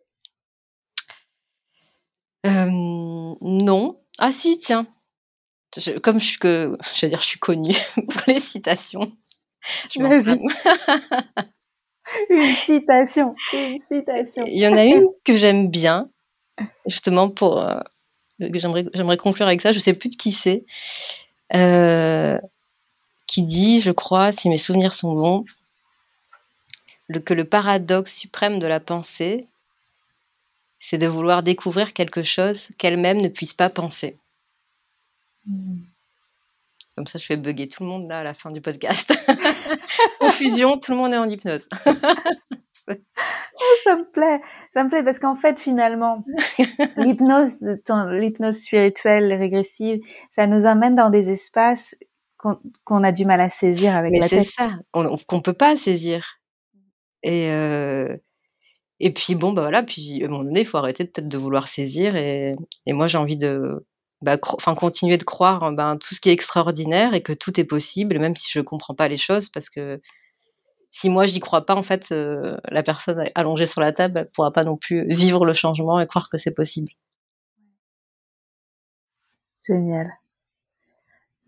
Euh, 2.44 2.70
Non. 3.40 4.00
Ah 4.18 4.32
si, 4.32 4.58
tiens. 4.58 4.86
comme 6.02 6.20
je 6.20 6.26
suis 6.26 6.38
que, 6.38 6.76
je 6.94 7.06
veux 7.06 7.10
dire, 7.10 7.20
je 7.20 7.26
suis 7.26 7.38
connue 7.38 7.76
pour 7.94 8.22
les 8.26 8.40
citations. 8.40 9.12
une 12.30 12.54
citation, 12.54 13.34
une 13.52 13.80
citation. 13.80 14.44
Il 14.46 14.58
y 14.58 14.68
en 14.68 14.76
a 14.76 14.84
une 14.84 15.06
que 15.24 15.36
j'aime 15.36 15.68
bien, 15.68 16.08
justement 16.86 17.30
pour 17.30 17.60
euh, 17.60 17.80
j'aimerais 18.38 18.86
j'aimerais 18.94 19.16
conclure 19.16 19.46
avec 19.46 19.60
ça. 19.60 19.72
Je 19.72 19.80
sais 19.80 19.94
plus 19.94 20.10
de 20.10 20.16
qui 20.16 20.32
c'est, 20.32 20.64
euh, 21.54 22.38
qui 23.26 23.42
dit, 23.42 23.80
je 23.80 23.90
crois, 23.90 24.32
si 24.32 24.48
mes 24.48 24.58
souvenirs 24.58 24.94
sont 24.94 25.12
bons, 25.12 25.44
le, 27.08 27.20
que 27.20 27.34
le 27.34 27.44
paradoxe 27.44 28.14
suprême 28.14 28.58
de 28.58 28.66
la 28.66 28.80
pensée, 28.80 29.48
c'est 30.78 30.98
de 30.98 31.06
vouloir 31.06 31.42
découvrir 31.42 31.92
quelque 31.92 32.22
chose 32.22 32.68
qu'elle-même 32.78 33.18
ne 33.18 33.28
puisse 33.28 33.54
pas 33.54 33.70
penser. 33.70 34.18
Hmm. 35.46 35.78
Comme 36.96 37.06
ça, 37.06 37.18
je 37.18 37.26
fais 37.26 37.36
bugger 37.36 37.68
tout 37.68 37.82
le 37.82 37.90
monde 37.90 38.08
là 38.08 38.20
à 38.20 38.24
la 38.24 38.34
fin 38.34 38.50
du 38.50 38.60
podcast. 38.60 39.12
Confusion, 40.18 40.78
tout 40.78 40.92
le 40.92 40.98
monde 40.98 41.12
est 41.12 41.18
en 41.18 41.28
hypnose. 41.28 41.68
Oh, 42.88 43.74
ça 43.82 43.96
me 43.96 44.04
plaît, 44.04 44.40
ça 44.74 44.84
me 44.84 44.88
plaît 44.88 45.02
parce 45.02 45.18
qu'en 45.18 45.34
fait, 45.34 45.58
finalement, 45.58 46.24
l'hypnose, 46.96 47.60
l'hypnose 48.12 48.58
spirituelle, 48.58 49.32
régressive, 49.32 50.00
ça 50.30 50.46
nous 50.46 50.66
amène 50.66 50.94
dans 50.94 51.10
des 51.10 51.30
espaces 51.30 51.96
qu'on 52.36 53.02
a 53.02 53.12
du 53.12 53.24
mal 53.24 53.40
à 53.40 53.50
saisir 53.50 53.96
avec 53.96 54.16
la 54.16 54.28
tête. 54.28 54.46
C'est 54.56 54.62
ça, 54.62 54.78
qu'on 54.92 55.40
peut 55.40 55.54
pas 55.54 55.76
saisir. 55.76 56.38
Et 57.22 57.50
euh, 57.50 58.16
et 59.01 59.12
puis 59.12 59.34
bon, 59.34 59.53
bah 59.53 59.62
voilà, 59.62 59.82
puis 59.82 60.22
à 60.22 60.26
un 60.26 60.28
moment 60.30 60.44
donné, 60.44 60.61
il 60.61 60.66
faut 60.66 60.78
arrêter 60.78 61.05
peut-être 61.05 61.28
de 61.28 61.38
vouloir 61.38 61.68
saisir. 61.68 62.16
Et, 62.16 62.57
et 62.86 62.92
moi, 62.92 63.07
j'ai 63.07 63.18
envie 63.18 63.36
de 63.36 63.84
bah, 64.22 64.38
enfin, 64.42 64.74
continuer 64.74 65.18
de 65.18 65.24
croire 65.24 65.62
en 65.62 65.72
ben, 65.72 65.99
tout 65.99 66.14
ce 66.14 66.20
qui 66.20 66.30
est 66.30 66.32
extraordinaire 66.32 67.14
et 67.14 67.22
que 67.22 67.32
tout 67.32 67.61
est 67.61 67.64
possible, 67.64 68.18
même 68.18 68.34
si 68.34 68.51
je 68.51 68.59
ne 68.61 68.64
comprends 68.64 68.94
pas 68.94 69.09
les 69.09 69.18
choses, 69.18 69.51
parce 69.51 69.68
que 69.68 70.01
si 70.90 71.11
moi 71.11 71.26
j'y 71.26 71.40
crois 71.40 71.66
pas, 71.66 71.74
en 71.74 71.82
fait, 71.82 72.11
euh, 72.12 72.57
la 72.70 72.82
personne 72.82 73.30
allongée 73.34 73.66
sur 73.66 73.82
la 73.82 73.92
table 73.92 74.20
ne 74.20 74.24
pourra 74.24 74.53
pas 74.53 74.64
non 74.64 74.78
plus 74.78 75.07
vivre 75.14 75.44
le 75.44 75.53
changement 75.53 76.01
et 76.01 76.07
croire 76.07 76.30
que 76.30 76.38
c'est 76.38 76.53
possible. 76.53 76.90
Génial. 79.66 80.11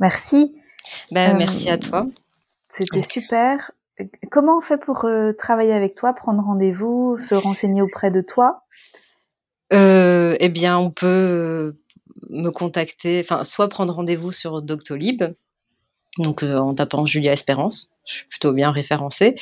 Merci. 0.01 0.55
Ben, 1.11 1.37
merci 1.37 1.71
à 1.71 1.75
euh, 1.75 1.79
toi. 1.79 2.07
C'était 2.69 3.03
super. 3.03 3.71
Comment 4.31 4.59
on 4.59 4.61
fait 4.61 4.79
pour 4.79 5.05
euh, 5.05 5.33
travailler 5.33 5.73
avec 5.73 5.95
toi, 5.95 6.13
prendre 6.13 6.43
rendez-vous, 6.43 7.19
se 7.19 7.35
renseigner 7.35 7.83
auprès 7.83 8.11
de 8.11 8.21
toi? 8.21 8.65
Eh 9.71 10.49
bien, 10.49 10.79
on 10.79 10.91
peut 10.91 11.77
me 12.31 12.51
contacter, 12.51 13.21
enfin, 13.21 13.45
soit 13.45 13.69
prendre 13.69 13.93
rendez-vous 13.93 14.33
sur 14.33 14.63
Doctolib, 14.63 15.23
donc 16.19 16.43
euh, 16.43 16.57
en 16.57 16.75
tapant 16.75 17.07
Julia 17.07 17.33
Espérance, 17.33 17.91
je 18.07 18.15
suis 18.15 18.27
plutôt 18.27 18.53
bien 18.53 18.71
référencée. 18.71 19.37